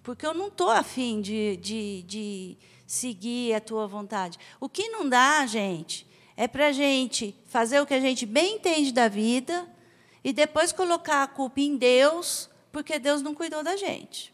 porque 0.06 0.26
eu 0.26 0.36
não 0.36 0.48
estou 0.48 0.70
afim 0.70 1.20
de, 1.20 1.58
de, 1.58 2.04
de 2.04 2.58
seguir 2.86 3.56
a 3.56 3.60
tua 3.60 3.88
vontade. 3.88 4.38
O 4.60 4.70
que 4.70 4.88
não 4.90 5.10
dá, 5.10 5.44
gente, 5.48 6.06
é 6.38 6.48
para 6.48 6.68
a 6.68 6.72
gente 6.72 7.36
fazer 7.48 7.82
o 7.82 7.88
que 7.88 7.94
a 7.96 8.00
gente 8.00 8.24
bem 8.24 8.58
entende 8.58 8.92
da 8.92 9.08
vida 9.08 9.68
e 10.24 10.32
depois 10.32 10.72
colocar 10.72 11.24
a 11.24 11.28
culpa 11.28 11.60
em 11.60 11.76
Deus, 11.76 12.48
porque 12.72 13.00
Deus 13.00 13.24
não 13.24 13.34
cuidou 13.34 13.64
da 13.64 13.76
gente. 13.76 14.32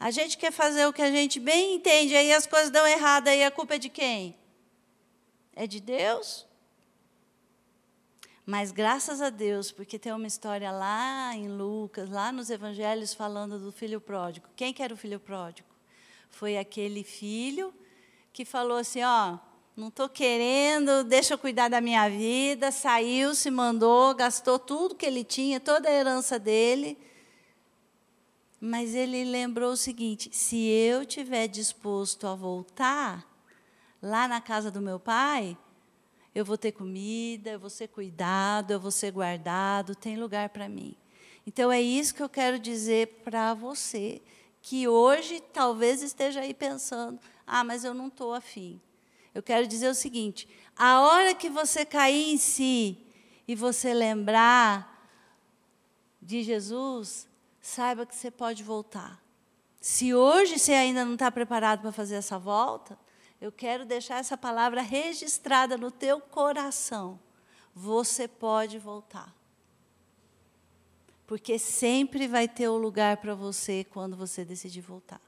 A 0.00 0.10
gente 0.10 0.38
quer 0.38 0.50
fazer 0.50 0.86
o 0.86 0.94
que 0.94 1.02
a 1.02 1.10
gente 1.10 1.38
bem 1.38 1.74
entende, 1.74 2.16
aí 2.16 2.32
as 2.32 2.46
coisas 2.46 2.70
dão 2.70 2.86
errado, 2.86 3.28
aí 3.28 3.44
a 3.44 3.50
culpa 3.50 3.74
é 3.74 3.78
de 3.78 3.90
quem? 3.90 4.34
É 5.54 5.66
de 5.66 5.78
Deus? 5.78 6.46
Mas 8.46 8.72
graças 8.72 9.20
a 9.20 9.28
Deus, 9.28 9.70
porque 9.70 9.98
tem 9.98 10.10
uma 10.10 10.26
história 10.26 10.72
lá 10.72 11.36
em 11.36 11.48
Lucas, 11.48 12.08
lá 12.08 12.32
nos 12.32 12.48
evangelhos, 12.48 13.12
falando 13.12 13.58
do 13.58 13.70
filho 13.70 14.00
pródigo. 14.00 14.48
Quem 14.56 14.72
que 14.72 14.82
era 14.82 14.94
o 14.94 14.96
filho 14.96 15.20
pródigo? 15.20 15.68
Foi 16.30 16.56
aquele 16.56 17.04
filho 17.04 17.72
que 18.32 18.46
falou 18.46 18.78
assim: 18.78 19.02
ó, 19.02 19.38
não 19.76 19.88
estou 19.88 20.08
querendo, 20.08 21.04
deixa 21.04 21.34
eu 21.34 21.38
cuidar 21.38 21.68
da 21.68 21.80
minha 21.80 22.08
vida. 22.08 22.72
Saiu, 22.72 23.34
se 23.34 23.50
mandou, 23.50 24.14
gastou 24.14 24.58
tudo 24.58 24.94
que 24.94 25.04
ele 25.04 25.24
tinha, 25.24 25.60
toda 25.60 25.90
a 25.90 25.92
herança 25.92 26.38
dele. 26.38 26.98
Mas 28.60 28.94
ele 28.94 29.24
lembrou 29.24 29.72
o 29.72 29.76
seguinte: 29.76 30.28
se 30.32 30.68
eu 30.68 31.06
tiver 31.06 31.48
disposto 31.48 32.26
a 32.26 32.34
voltar 32.34 33.26
lá 34.02 34.28
na 34.28 34.40
casa 34.40 34.70
do 34.70 34.80
meu 34.80 35.00
pai, 35.00 35.56
eu 36.34 36.44
vou 36.44 36.58
ter 36.58 36.72
comida, 36.72 37.50
eu 37.50 37.58
vou 37.58 37.70
ser 37.70 37.88
cuidado, 37.88 38.70
eu 38.70 38.78
vou 38.78 38.90
ser 38.90 39.12
guardado, 39.12 39.94
tem 39.94 40.16
lugar 40.16 40.50
para 40.50 40.68
mim. 40.68 40.94
Então 41.46 41.72
é 41.72 41.80
isso 41.80 42.14
que 42.14 42.22
eu 42.22 42.28
quero 42.28 42.58
dizer 42.58 43.22
para 43.24 43.54
você, 43.54 44.20
que 44.60 44.86
hoje 44.86 45.40
talvez 45.52 46.02
esteja 46.02 46.40
aí 46.40 46.52
pensando: 46.52 47.18
ah, 47.46 47.64
mas 47.64 47.82
eu 47.82 47.94
não 47.94 48.08
estou 48.08 48.34
afim. 48.34 48.78
Eu 49.34 49.42
quero 49.42 49.66
dizer 49.66 49.88
o 49.88 49.94
seguinte: 49.94 50.46
a 50.76 51.00
hora 51.00 51.34
que 51.34 51.48
você 51.48 51.86
cair 51.86 52.34
em 52.34 52.36
si 52.36 52.98
e 53.48 53.54
você 53.54 53.94
lembrar 53.94 55.08
de 56.20 56.42
Jesus, 56.42 57.26
saiba 57.60 58.06
que 58.06 58.14
você 58.14 58.30
pode 58.30 58.62
voltar. 58.62 59.22
Se 59.80 60.14
hoje 60.14 60.58
você 60.58 60.72
ainda 60.72 61.04
não 61.04 61.14
está 61.14 61.30
preparado 61.30 61.80
para 61.80 61.92
fazer 61.92 62.16
essa 62.16 62.38
volta, 62.38 62.98
eu 63.40 63.50
quero 63.50 63.86
deixar 63.86 64.18
essa 64.18 64.36
palavra 64.36 64.82
registrada 64.82 65.76
no 65.78 65.90
teu 65.90 66.20
coração. 66.20 67.18
Você 67.74 68.28
pode 68.28 68.78
voltar. 68.78 69.34
Porque 71.26 71.58
sempre 71.58 72.26
vai 72.26 72.48
ter 72.48 72.68
o 72.68 72.74
um 72.74 72.78
lugar 72.78 73.18
para 73.18 73.34
você 73.34 73.84
quando 73.84 74.16
você 74.16 74.44
decidir 74.44 74.80
voltar. 74.80 75.20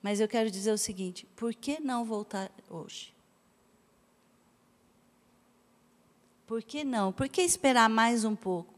Mas 0.00 0.20
eu 0.20 0.28
quero 0.28 0.50
dizer 0.50 0.72
o 0.72 0.78
seguinte: 0.78 1.26
por 1.34 1.52
que 1.52 1.80
não 1.80 2.04
voltar 2.04 2.50
hoje? 2.70 3.12
Por 6.46 6.62
que 6.62 6.84
não? 6.84 7.12
Por 7.12 7.28
que 7.28 7.42
esperar 7.42 7.90
mais 7.90 8.24
um 8.24 8.34
pouco? 8.34 8.77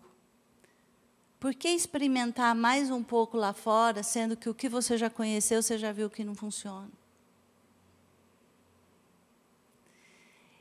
Por 1.40 1.54
que 1.54 1.68
experimentar 1.68 2.54
mais 2.54 2.90
um 2.90 3.02
pouco 3.02 3.38
lá 3.38 3.54
fora, 3.54 4.02
sendo 4.02 4.36
que 4.36 4.50
o 4.50 4.54
que 4.54 4.68
você 4.68 4.98
já 4.98 5.08
conheceu, 5.08 5.62
você 5.62 5.78
já 5.78 5.90
viu 5.90 6.10
que 6.10 6.22
não 6.22 6.34
funciona? 6.34 6.90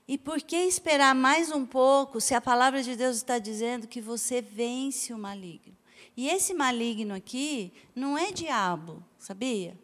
E 0.08 0.18
por 0.18 0.42
que 0.42 0.56
esperar 0.56 1.14
mais 1.14 1.52
um 1.52 1.66
pouco 1.66 2.22
se 2.22 2.34
a 2.34 2.40
palavra 2.40 2.82
de 2.82 2.96
Deus 2.96 3.18
está 3.18 3.38
dizendo 3.38 3.88
que 3.88 4.00
você 4.00 4.42
vence 4.42 5.14
o 5.14 5.18
maligno? 5.20 5.76
E 6.16 6.30
esse 6.30 6.54
maligno 6.54 7.14
aqui 7.14 7.74
não 7.94 8.18
é 8.18 8.32
diabo, 8.32 9.04
sabia? 9.20 9.78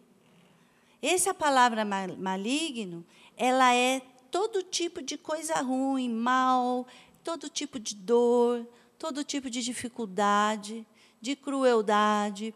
Essa 1.01 1.33
palavra 1.33 1.83
maligno, 1.83 3.05
ela 3.35 3.75
é 3.75 4.01
todo 4.31 4.63
tipo 4.63 5.01
de 5.01 5.17
coisa 5.17 5.55
ruim, 5.55 6.09
mal, 6.09 6.87
todo 7.21 7.49
tipo 7.49 7.77
de 7.77 7.95
dor, 7.95 8.65
todo 8.97 9.23
tipo 9.23 9.49
de 9.49 9.61
dificuldade, 9.61 10.85
de 11.21 11.35
crueldade, 11.35 12.53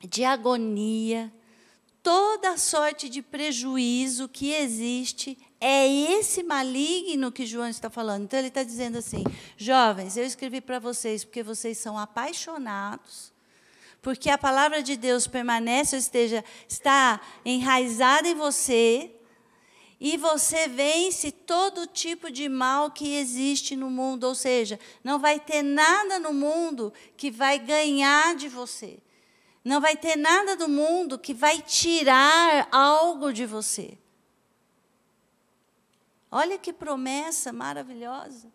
de 0.00 0.24
agonia, 0.24 1.32
toda 2.02 2.56
sorte 2.56 3.08
de 3.08 3.22
prejuízo 3.22 4.28
que 4.28 4.52
existe 4.52 5.38
é 5.60 5.86
esse 5.86 6.42
maligno 6.42 7.30
que 7.30 7.44
João 7.44 7.68
está 7.68 7.90
falando. 7.90 8.24
Então, 8.24 8.38
ele 8.38 8.48
está 8.48 8.62
dizendo 8.62 8.98
assim: 8.98 9.22
jovens, 9.56 10.16
eu 10.16 10.24
escrevi 10.24 10.60
para 10.60 10.78
vocês 10.78 11.24
porque 11.24 11.42
vocês 11.42 11.76
são 11.78 11.98
apaixonados, 11.98 13.32
porque 14.00 14.30
a 14.30 14.38
palavra 14.38 14.82
de 14.82 14.96
Deus 14.96 15.26
permanece, 15.26 15.94
ou 15.94 16.00
esteja, 16.00 16.42
está 16.66 17.20
enraizada 17.44 18.28
em 18.28 18.34
você, 18.34 19.14
e 20.00 20.16
você 20.16 20.66
vence 20.66 21.30
todo 21.30 21.86
tipo 21.86 22.30
de 22.30 22.48
mal 22.48 22.90
que 22.90 23.16
existe 23.16 23.76
no 23.76 23.90
mundo. 23.90 24.24
Ou 24.24 24.34
seja, 24.34 24.80
não 25.04 25.18
vai 25.18 25.38
ter 25.38 25.62
nada 25.62 26.18
no 26.18 26.32
mundo 26.32 26.90
que 27.18 27.30
vai 27.30 27.58
ganhar 27.58 28.34
de 28.34 28.48
você. 28.48 28.98
Não 29.62 29.78
vai 29.78 29.94
ter 29.94 30.16
nada 30.16 30.56
do 30.56 30.68
mundo 30.68 31.18
que 31.18 31.34
vai 31.34 31.60
tirar 31.60 32.66
algo 32.72 33.30
de 33.30 33.44
você. 33.44 33.98
Olha 36.30 36.56
que 36.56 36.72
promessa 36.72 37.52
maravilhosa. 37.52 38.50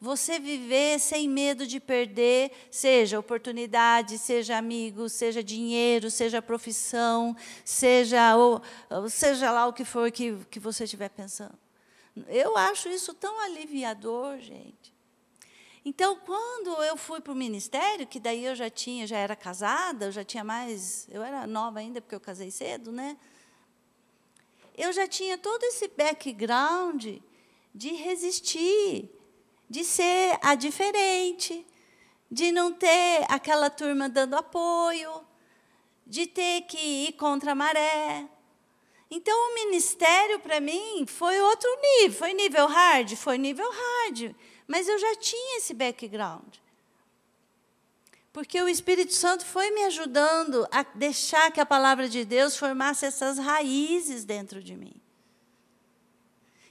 Você 0.00 0.38
viver 0.38 0.98
sem 0.98 1.28
medo 1.28 1.66
de 1.66 1.78
perder, 1.78 2.50
seja 2.70 3.18
oportunidade, 3.18 4.16
seja 4.18 4.56
amigo, 4.56 5.08
seja 5.08 5.42
dinheiro, 5.42 6.10
seja 6.10 6.40
profissão, 6.40 7.36
seja, 7.64 8.34
ou, 8.36 8.62
seja 9.10 9.50
lá 9.50 9.66
o 9.66 9.72
que 9.72 9.84
for 9.84 10.10
que, 10.10 10.36
que 10.50 10.58
você 10.58 10.84
estiver 10.84 11.10
pensando. 11.10 11.58
Eu 12.28 12.56
acho 12.56 12.88
isso 12.88 13.12
tão 13.12 13.38
aliviador, 13.40 14.38
gente. 14.38 14.94
Então, 15.84 16.16
quando 16.24 16.82
eu 16.82 16.96
fui 16.96 17.20
para 17.20 17.32
o 17.32 17.36
ministério, 17.36 18.06
que 18.06 18.18
daí 18.18 18.44
eu 18.44 18.54
já 18.54 18.70
tinha, 18.70 19.06
já 19.06 19.18
era 19.18 19.36
casada, 19.36 20.06
eu 20.06 20.12
já 20.12 20.24
tinha 20.24 20.44
mais, 20.44 21.06
eu 21.10 21.22
era 21.22 21.46
nova 21.46 21.78
ainda 21.78 22.00
porque 22.00 22.14
eu 22.14 22.20
casei 22.20 22.50
cedo, 22.50 22.90
né? 22.90 23.16
eu 24.80 24.92
já 24.92 25.06
tinha 25.06 25.36
todo 25.36 25.62
esse 25.64 25.88
background 25.88 27.18
de 27.74 27.88
resistir, 27.92 29.10
de 29.70 29.84
ser 29.84 30.36
a 30.42 30.56
diferente, 30.56 31.64
de 32.28 32.50
não 32.50 32.72
ter 32.72 33.24
aquela 33.28 33.70
turma 33.70 34.08
dando 34.08 34.34
apoio, 34.34 35.24
de 36.04 36.26
ter 36.26 36.62
que 36.62 37.06
ir 37.06 37.12
contra 37.12 37.52
a 37.52 37.54
maré. 37.54 38.28
Então, 39.08 39.34
o 39.34 39.54
ministério, 39.54 40.40
para 40.40 40.60
mim, 40.60 41.06
foi 41.06 41.40
outro 41.40 41.70
nível. 41.80 42.18
Foi 42.18 42.32
nível 42.32 42.66
hard? 42.66 43.14
Foi 43.14 43.38
nível 43.38 43.70
hard. 43.70 44.34
Mas 44.66 44.88
eu 44.88 44.98
já 44.98 45.14
tinha 45.16 45.58
esse 45.58 45.72
background. 45.72 46.56
Porque 48.32 48.60
o 48.60 48.68
Espírito 48.68 49.12
Santo 49.12 49.44
foi 49.44 49.70
me 49.70 49.84
ajudando 49.84 50.66
a 50.70 50.82
deixar 50.82 51.50
que 51.52 51.60
a 51.60 51.66
palavra 51.66 52.08
de 52.08 52.24
Deus 52.24 52.56
formasse 52.56 53.04
essas 53.06 53.38
raízes 53.38 54.24
dentro 54.24 54.62
de 54.62 54.76
mim. 54.76 54.99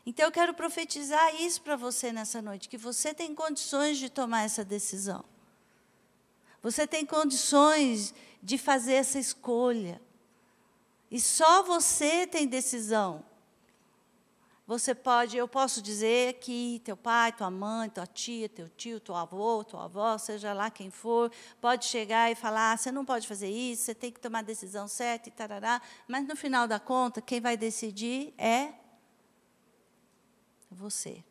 Então 0.10 0.26
eu 0.26 0.32
quero 0.32 0.56
profetizar 0.56 1.40
isso 1.40 1.62
para 1.62 1.76
você 1.76 2.12
nessa 2.12 2.42
noite, 2.42 2.68
que 2.68 2.80
você 2.80 3.14
tem 3.14 3.36
condições 3.36 3.96
de 4.00 4.10
tomar 4.10 4.42
essa 4.42 4.66
decisão. 4.66 5.24
Você 6.64 6.88
tem 6.88 7.06
condições 7.06 8.12
de 8.42 8.58
fazer 8.58 8.94
essa 8.94 9.20
escolha. 9.20 10.02
E 11.12 11.22
só 11.22 11.62
você 11.62 12.26
tem 12.26 12.48
decisão. 12.48 13.24
Você 14.66 14.96
pode, 14.96 15.38
eu 15.38 15.48
posso 15.48 15.80
dizer 15.80 16.40
que 16.40 16.82
teu 16.84 16.98
pai, 16.98 17.32
tua 17.32 17.52
mãe, 17.52 17.88
tua 17.88 18.08
tia, 18.08 18.50
teu 18.50 18.68
tio, 18.68 19.00
teu 19.00 19.16
avô, 19.16 19.64
tua 19.64 19.86
avó, 19.86 20.18
seja 20.18 20.54
lá 20.54 20.72
quem 20.72 20.90
for, 20.90 21.32
pode 21.62 21.86
chegar 21.86 22.32
e 22.32 22.36
falar: 22.36 22.72
ah, 22.72 22.78
você 22.78 22.92
não 22.92 23.06
pode 23.06 23.28
fazer 23.28 23.50
isso, 23.52 23.84
você 23.84 23.94
tem 23.94 24.12
que 24.12 24.20
tomar 24.20 24.40
a 24.40 24.42
decisão 24.42 24.88
certa 24.88 25.30
e 25.30 25.32
tarará. 25.32 25.80
Mas 26.08 26.28
no 26.28 26.36
final 26.36 26.68
da 26.68 26.80
conta, 26.80 27.22
quem 27.22 27.40
vai 27.40 27.56
decidir 27.56 28.34
é 28.40 28.74
você. 30.70 31.24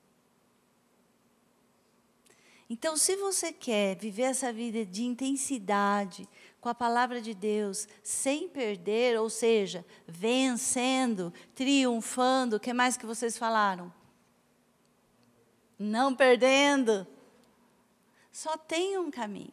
Então, 2.70 2.96
se 2.96 3.16
você 3.16 3.52
quer 3.52 3.96
viver 3.96 4.24
essa 4.24 4.52
vida 4.52 4.84
de 4.84 5.04
intensidade, 5.04 6.28
com 6.60 6.68
a 6.68 6.74
palavra 6.74 7.20
de 7.20 7.34
Deus, 7.34 7.88
sem 8.02 8.48
perder, 8.48 9.18
ou 9.18 9.30
seja, 9.30 9.84
vencendo, 10.06 11.32
triunfando. 11.54 12.56
O 12.56 12.60
que 12.60 12.72
mais 12.72 12.96
que 12.96 13.06
vocês 13.06 13.38
falaram? 13.38 13.92
Não 15.78 16.14
perdendo. 16.14 17.06
Só 18.32 18.56
tem 18.56 18.98
um 18.98 19.10
caminho. 19.10 19.52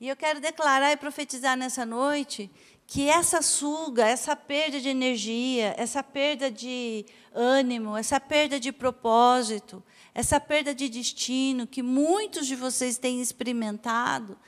E 0.00 0.08
eu 0.08 0.16
quero 0.16 0.40
declarar 0.40 0.92
e 0.92 0.96
profetizar 0.96 1.56
nessa 1.56 1.86
noite 1.86 2.50
que 2.86 3.08
essa 3.08 3.42
suga, 3.42 4.06
essa 4.06 4.36
perda 4.36 4.80
de 4.80 4.88
energia, 4.88 5.74
essa 5.76 6.02
perda 6.02 6.50
de 6.50 7.04
ânimo, 7.34 7.96
essa 7.96 8.20
perda 8.20 8.60
de 8.60 8.70
propósito, 8.70 9.82
essa 10.14 10.38
perda 10.38 10.74
de 10.74 10.88
destino 10.88 11.66
que 11.66 11.82
muitos 11.82 12.46
de 12.46 12.54
vocês 12.54 12.96
têm 12.96 13.20
experimentado, 13.20 14.38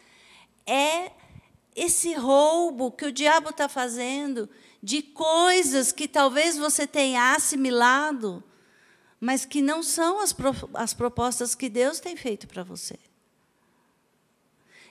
é 0.65 1.11
esse 1.75 2.15
roubo 2.15 2.93
que 2.93 3.07
o 3.07 3.13
diabo 3.13 3.51
está 3.51 3.69
fazendo 3.69 4.49
de 4.83 5.03
coisas 5.03 5.91
que 5.91 6.07
talvez 6.07 6.57
você 6.57 6.87
tenha 6.87 7.35
assimilado, 7.35 8.43
mas 9.21 9.45
que 9.45 9.61
não 9.61 9.83
são 9.83 10.21
as, 10.21 10.33
pro, 10.33 10.55
as 10.75 10.95
propostas 10.95 11.55
que 11.55 11.69
Deus 11.69 11.99
tem 11.99 12.17
feito 12.17 12.47
para 12.47 12.63
você. 12.63 12.97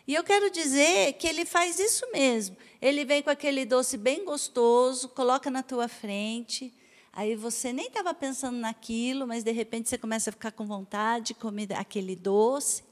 E 0.08 0.14
eu 0.14 0.24
quero 0.24 0.50
dizer 0.50 1.14
que 1.14 1.28
ele 1.28 1.44
faz 1.44 1.80
isso 1.80 2.10
mesmo. 2.14 2.56
Ele 2.82 3.04
vem 3.04 3.22
com 3.22 3.30
aquele 3.30 3.66
doce 3.66 3.98
bem 3.98 4.24
gostoso, 4.24 5.10
coloca 5.10 5.52
na 5.52 5.62
tua 5.62 5.90
frente. 5.90 6.74
Aí 7.12 7.36
você 7.36 7.74
nem 7.74 7.88
estava 7.88 8.14
pensando 8.14 8.58
naquilo, 8.58 9.28
mas 9.28 9.44
de 9.44 9.52
repente 9.52 9.90
você 9.90 9.98
começa 9.98 10.30
a 10.30 10.34
ficar 10.34 10.52
com 10.52 10.66
vontade 10.66 11.28
de 11.28 11.34
comer 11.34 11.74
aquele 11.74 12.16
doce. 12.16 12.84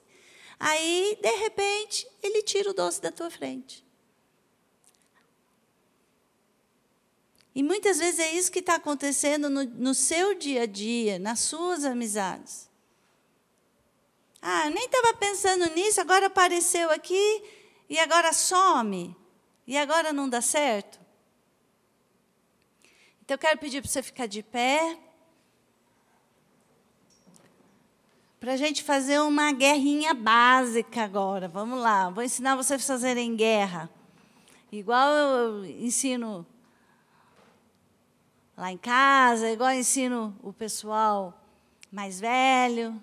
Aí, 0.59 1.17
de 1.21 1.35
repente, 1.37 2.07
ele 2.21 2.43
tira 2.43 2.71
o 2.71 2.73
doce 2.73 3.01
da 3.01 3.11
tua 3.11 3.29
frente. 3.29 3.85
E 7.53 7.63
muitas 7.63 7.99
vezes 7.99 8.19
é 8.19 8.33
isso 8.33 8.51
que 8.51 8.59
está 8.59 8.75
acontecendo 8.75 9.49
no, 9.49 9.63
no 9.63 9.93
seu 9.93 10.35
dia 10.35 10.63
a 10.63 10.65
dia, 10.65 11.17
nas 11.17 11.39
suas 11.39 11.85
amizades. 11.85 12.69
Ah, 14.47 14.67
eu 14.67 14.71
nem 14.71 14.85
estava 14.85 15.11
pensando 15.17 15.65
nisso, 15.73 15.99
agora 15.99 16.27
apareceu 16.27 16.91
aqui 16.91 17.43
e 17.89 17.97
agora 17.97 18.31
some. 18.31 19.17
E 19.65 19.75
agora 19.75 20.13
não 20.13 20.29
dá 20.29 20.39
certo. 20.39 20.99
Então 23.23 23.33
eu 23.33 23.39
quero 23.39 23.57
pedir 23.57 23.81
para 23.81 23.89
você 23.89 24.03
ficar 24.03 24.27
de 24.27 24.43
pé. 24.43 24.99
Para 28.39 28.53
a 28.53 28.55
gente 28.55 28.83
fazer 28.83 29.19
uma 29.19 29.51
guerrinha 29.51 30.13
básica 30.13 31.03
agora. 31.03 31.47
Vamos 31.47 31.79
lá, 31.79 32.11
vou 32.11 32.23
ensinar 32.23 32.55
vocês 32.55 32.83
a 32.83 32.93
fazerem 32.93 33.35
guerra. 33.35 33.89
Igual 34.71 35.09
eu 35.09 35.65
ensino 35.65 36.45
lá 38.55 38.71
em 38.71 38.77
casa, 38.77 39.49
igual 39.49 39.71
eu 39.71 39.79
ensino 39.79 40.37
o 40.43 40.53
pessoal 40.53 41.33
mais 41.91 42.19
velho, 42.19 43.01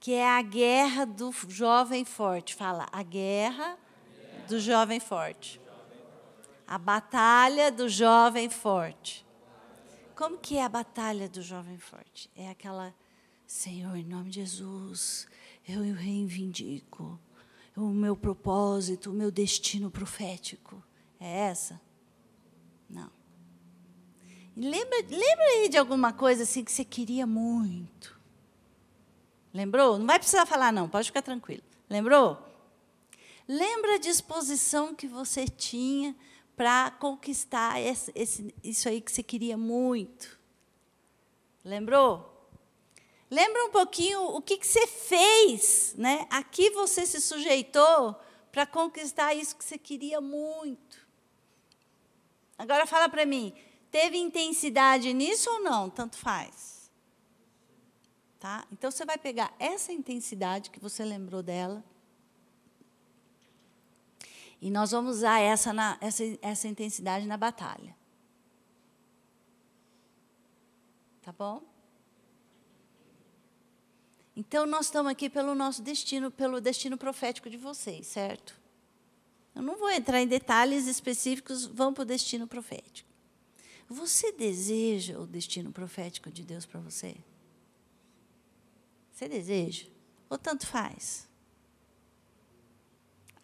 que 0.00 0.14
é 0.14 0.26
a 0.26 0.40
guerra 0.40 1.04
do 1.04 1.30
jovem 1.46 2.06
forte. 2.06 2.54
Fala, 2.54 2.88
a 2.90 3.02
guerra 3.02 3.78
do 4.48 4.58
jovem 4.58 4.98
forte. 4.98 5.60
A 6.66 6.78
batalha 6.78 7.70
do 7.70 7.88
jovem 7.88 8.48
forte. 8.48 9.26
Como 10.16 10.38
que 10.38 10.56
é 10.56 10.64
a 10.64 10.68
batalha 10.68 11.28
do 11.28 11.42
jovem 11.42 11.78
forte? 11.78 12.30
É 12.34 12.48
aquela, 12.48 12.94
Senhor, 13.46 13.94
em 13.96 14.04
nome 14.04 14.30
de 14.30 14.36
Jesus, 14.36 15.28
eu 15.68 15.82
reivindico. 15.92 17.20
O 17.76 17.88
meu 17.88 18.16
propósito, 18.16 19.10
o 19.10 19.14
meu 19.14 19.30
destino 19.30 19.90
profético. 19.90 20.82
É 21.18 21.40
essa? 21.40 21.80
Não. 22.88 23.10
Lembra, 24.56 24.98
lembra 25.08 25.44
aí 25.54 25.68
de 25.68 25.76
alguma 25.76 26.12
coisa 26.12 26.42
assim 26.42 26.64
que 26.64 26.72
você 26.72 26.84
queria 26.84 27.26
muito? 27.26 28.19
Lembrou? 29.52 29.98
Não 29.98 30.06
vai 30.06 30.18
precisar 30.18 30.46
falar, 30.46 30.72
não, 30.72 30.88
pode 30.88 31.08
ficar 31.08 31.22
tranquilo. 31.22 31.62
Lembrou? 31.88 32.38
Lembra 33.48 33.96
a 33.96 33.98
disposição 33.98 34.94
que 34.94 35.08
você 35.08 35.46
tinha 35.46 36.14
para 36.56 36.90
conquistar 36.92 37.80
esse, 37.80 38.12
esse, 38.14 38.54
isso 38.62 38.88
aí 38.88 39.00
que 39.00 39.10
você 39.10 39.22
queria 39.22 39.56
muito? 39.56 40.38
Lembrou? 41.64 42.30
Lembra 43.30 43.64
um 43.64 43.70
pouquinho 43.70 44.22
o 44.22 44.42
que, 44.42 44.56
que 44.56 44.66
você 44.66 44.86
fez, 44.86 45.94
né? 45.96 46.26
Aqui 46.30 46.70
você 46.70 47.06
se 47.06 47.20
sujeitou 47.20 48.14
para 48.52 48.66
conquistar 48.66 49.34
isso 49.34 49.56
que 49.56 49.64
você 49.64 49.78
queria 49.78 50.20
muito. 50.20 50.98
Agora 52.58 52.86
fala 52.86 53.08
para 53.08 53.24
mim, 53.24 53.54
teve 53.90 54.18
intensidade 54.18 55.12
nisso 55.14 55.48
ou 55.48 55.60
não? 55.60 55.88
Tanto 55.88 56.16
faz. 56.18 56.69
Tá? 58.40 58.66
Então 58.72 58.90
você 58.90 59.04
vai 59.04 59.18
pegar 59.18 59.54
essa 59.58 59.92
intensidade 59.92 60.70
que 60.70 60.80
você 60.80 61.04
lembrou 61.04 61.42
dela. 61.42 61.84
E 64.62 64.70
nós 64.70 64.92
vamos 64.92 65.18
usar 65.18 65.40
essa, 65.40 65.74
na, 65.74 65.98
essa, 66.00 66.24
essa 66.40 66.66
intensidade 66.66 67.26
na 67.26 67.36
batalha. 67.36 67.94
Tá 71.20 71.32
bom? 71.32 71.62
Então 74.34 74.64
nós 74.64 74.86
estamos 74.86 75.12
aqui 75.12 75.28
pelo 75.28 75.54
nosso 75.54 75.82
destino, 75.82 76.30
pelo 76.30 76.62
destino 76.62 76.96
profético 76.96 77.50
de 77.50 77.58
vocês, 77.58 78.06
certo? 78.06 78.58
Eu 79.54 79.60
não 79.60 79.76
vou 79.76 79.90
entrar 79.90 80.18
em 80.22 80.26
detalhes 80.26 80.86
específicos, 80.86 81.66
vamos 81.66 81.94
para 81.94 82.02
o 82.02 82.06
destino 82.06 82.46
profético. 82.46 83.10
Você 83.86 84.32
deseja 84.32 85.18
o 85.18 85.26
destino 85.26 85.70
profético 85.72 86.30
de 86.30 86.42
Deus 86.42 86.64
para 86.64 86.80
você? 86.80 87.16
Você 89.20 89.28
deseja? 89.28 89.84
Ou 90.30 90.38
tanto 90.38 90.66
faz? 90.66 91.28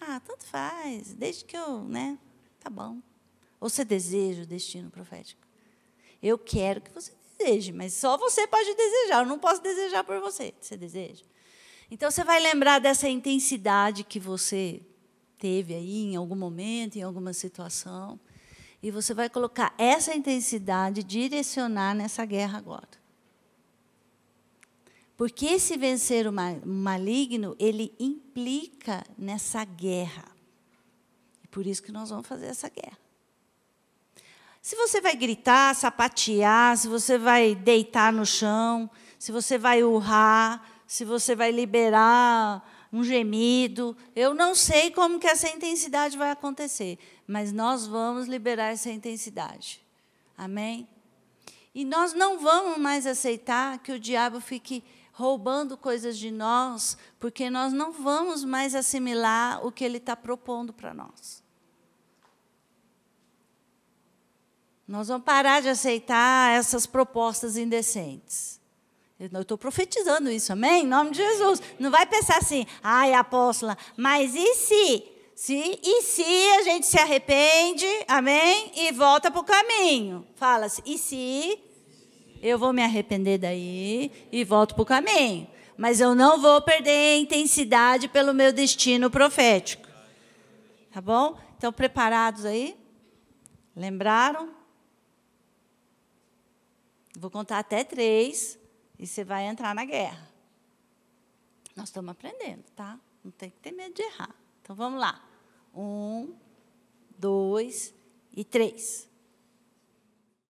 Ah, 0.01 0.19
tanto 0.20 0.47
faz, 0.47 1.12
desde 1.12 1.44
que 1.44 1.55
eu, 1.55 1.85
né? 1.85 2.19
Tá 2.59 2.70
bom. 2.70 3.03
Ou 3.61 3.69
você 3.69 3.85
deseja 3.85 4.44
o 4.44 4.47
destino 4.47 4.90
profético? 4.90 5.47
Eu 6.23 6.39
quero 6.39 6.81
que 6.81 6.90
você 6.90 7.12
deseje, 7.39 7.73
mas 7.73 7.93
só 7.93 8.16
você 8.16 8.47
pode 8.47 8.74
desejar, 8.74 9.23
eu 9.23 9.27
não 9.27 9.39
posso 9.39 9.61
desejar 9.61 10.03
por 10.03 10.19
você. 10.19 10.55
Você 10.59 10.78
deseja? 10.78 11.27
Então 11.90 12.11
você 12.11 12.24
vai 12.24 12.40
lembrar 12.40 12.78
dessa 12.78 13.07
intensidade 13.07 14.03
que 14.03 14.19
você 14.19 14.81
teve 15.36 15.74
aí 15.74 16.05
em 16.05 16.16
algum 16.16 16.36
momento, 16.36 16.97
em 16.97 17.03
alguma 17.03 17.35
situação, 17.35 18.19
e 18.82 18.90
você 18.90 19.12
vai 19.12 19.28
colocar 19.28 19.74
essa 19.77 20.15
intensidade, 20.15 21.05
direcionar 21.05 21.94
nessa 21.94 22.24
guerra 22.24 22.57
agora. 22.57 23.06
Porque 25.16 25.47
esse 25.47 25.76
vencer 25.76 26.26
o 26.26 26.32
maligno, 26.32 27.56
ele 27.59 27.94
implica 27.98 29.02
nessa 29.16 29.64
guerra. 29.64 30.24
E 31.43 31.48
por 31.48 31.66
isso 31.66 31.82
que 31.82 31.90
nós 31.90 32.10
vamos 32.10 32.26
fazer 32.26 32.47
essa 32.47 32.68
guerra. 32.68 32.98
Se 34.60 34.76
você 34.76 35.01
vai 35.01 35.16
gritar, 35.16 35.74
sapatear, 35.74 36.76
se 36.76 36.88
você 36.88 37.16
vai 37.16 37.55
deitar 37.55 38.12
no 38.12 38.26
chão, 38.26 38.90
se 39.18 39.32
você 39.32 39.56
vai 39.56 39.82
urrar, 39.82 40.62
se 40.86 41.05
você 41.05 41.34
vai 41.34 41.51
liberar 41.51 42.68
um 42.93 43.02
gemido, 43.02 43.97
eu 44.14 44.34
não 44.34 44.55
sei 44.55 44.90
como 44.90 45.18
que 45.18 45.26
essa 45.26 45.48
intensidade 45.48 46.16
vai 46.16 46.30
acontecer, 46.30 46.98
mas 47.26 47.52
nós 47.52 47.86
vamos 47.86 48.26
liberar 48.26 48.72
essa 48.72 48.90
intensidade. 48.90 49.80
Amém? 50.36 50.88
E 51.74 51.84
nós 51.84 52.12
não 52.12 52.38
vamos 52.38 52.78
mais 52.78 53.06
aceitar 53.06 53.78
que 53.78 53.93
o 53.93 54.01
diabo 54.01 54.40
fique 54.40 54.82
roubando 55.16 55.78
coisas 55.78 56.18
de 56.18 56.30
nós, 56.30 56.94
porque 57.18 57.48
nós 57.48 57.72
não 57.72 57.90
vamos 57.90 58.44
mais 58.44 58.74
assimilar 58.74 59.66
o 59.66 59.72
que 59.72 59.82
ele 59.82 59.97
está 59.97 60.14
propondo 60.14 60.74
para 60.74 60.93
nós. 60.93 61.43
Nós 64.86 65.09
vamos 65.09 65.24
parar 65.24 65.62
de 65.62 65.70
aceitar 65.70 66.52
essas 66.52 66.84
propostas 66.84 67.56
indecentes. 67.56 68.60
Eu 69.18 69.40
estou 69.40 69.56
profetizando 69.56 70.30
isso, 70.30 70.52
amém? 70.52 70.84
Em 70.84 70.86
nome 70.86 71.12
de 71.12 71.16
Jesus. 71.16 71.62
Não 71.78 71.90
vai 71.90 72.05
pensar 72.05 72.36
assim, 72.36 72.66
ai, 72.82 73.14
apóstola, 73.14 73.76
mas 73.97 74.34
e 74.34 74.55
se? 74.55 75.02
se 75.34 75.80
e 75.82 76.02
se 76.02 76.48
a 76.59 76.62
gente 76.62 76.86
se 76.86 77.01
arrepende, 77.01 77.86
amém? 78.06 78.70
E 78.76 78.93
volta 78.93 79.30
para 79.30 79.40
o 79.40 79.44
caminho. 79.44 80.26
Fala-se, 80.34 80.82
e 80.84 80.98
se 80.98 81.59
eu 82.47 82.59
vou 82.59 82.73
me 82.73 82.82
arrepender 82.82 83.39
daí 83.39 84.10
e 84.31 84.44
volto 84.44 84.74
para 84.74 84.82
o 84.82 84.86
caminho. 84.86 85.48
Mas 85.77 86.01
eu 86.01 86.14
não 86.14 86.40
vou 86.40 86.60
perder 86.62 86.90
a 86.90 87.18
intensidade 87.18 88.09
pelo 88.09 88.32
meu 88.32 88.52
destino 88.52 89.10
profético. 89.10 89.86
Tá 90.90 91.01
bom? 91.01 91.39
Então, 91.56 91.73
preparados 91.73 92.44
aí? 92.44 92.77
Lembraram? 93.74 94.55
Vou 97.18 97.31
contar 97.31 97.59
até 97.59 97.82
três 97.82 98.59
e 98.98 99.06
você 99.06 99.24
vai 99.24 99.47
entrar 99.47 99.74
na 99.74 99.85
guerra. 99.85 100.31
Nós 101.74 101.89
estamos 101.89 102.10
aprendendo, 102.10 102.64
tá? 102.74 102.98
Não 103.23 103.31
tem 103.31 103.51
que 103.51 103.59
ter 103.59 103.73
medo 103.73 103.94
de 103.94 104.02
errar. 104.02 104.35
Então 104.62 104.74
vamos 104.74 104.98
lá. 104.98 105.23
Um, 105.74 106.35
dois 107.18 107.93
e 108.35 108.44
três. 108.44 109.09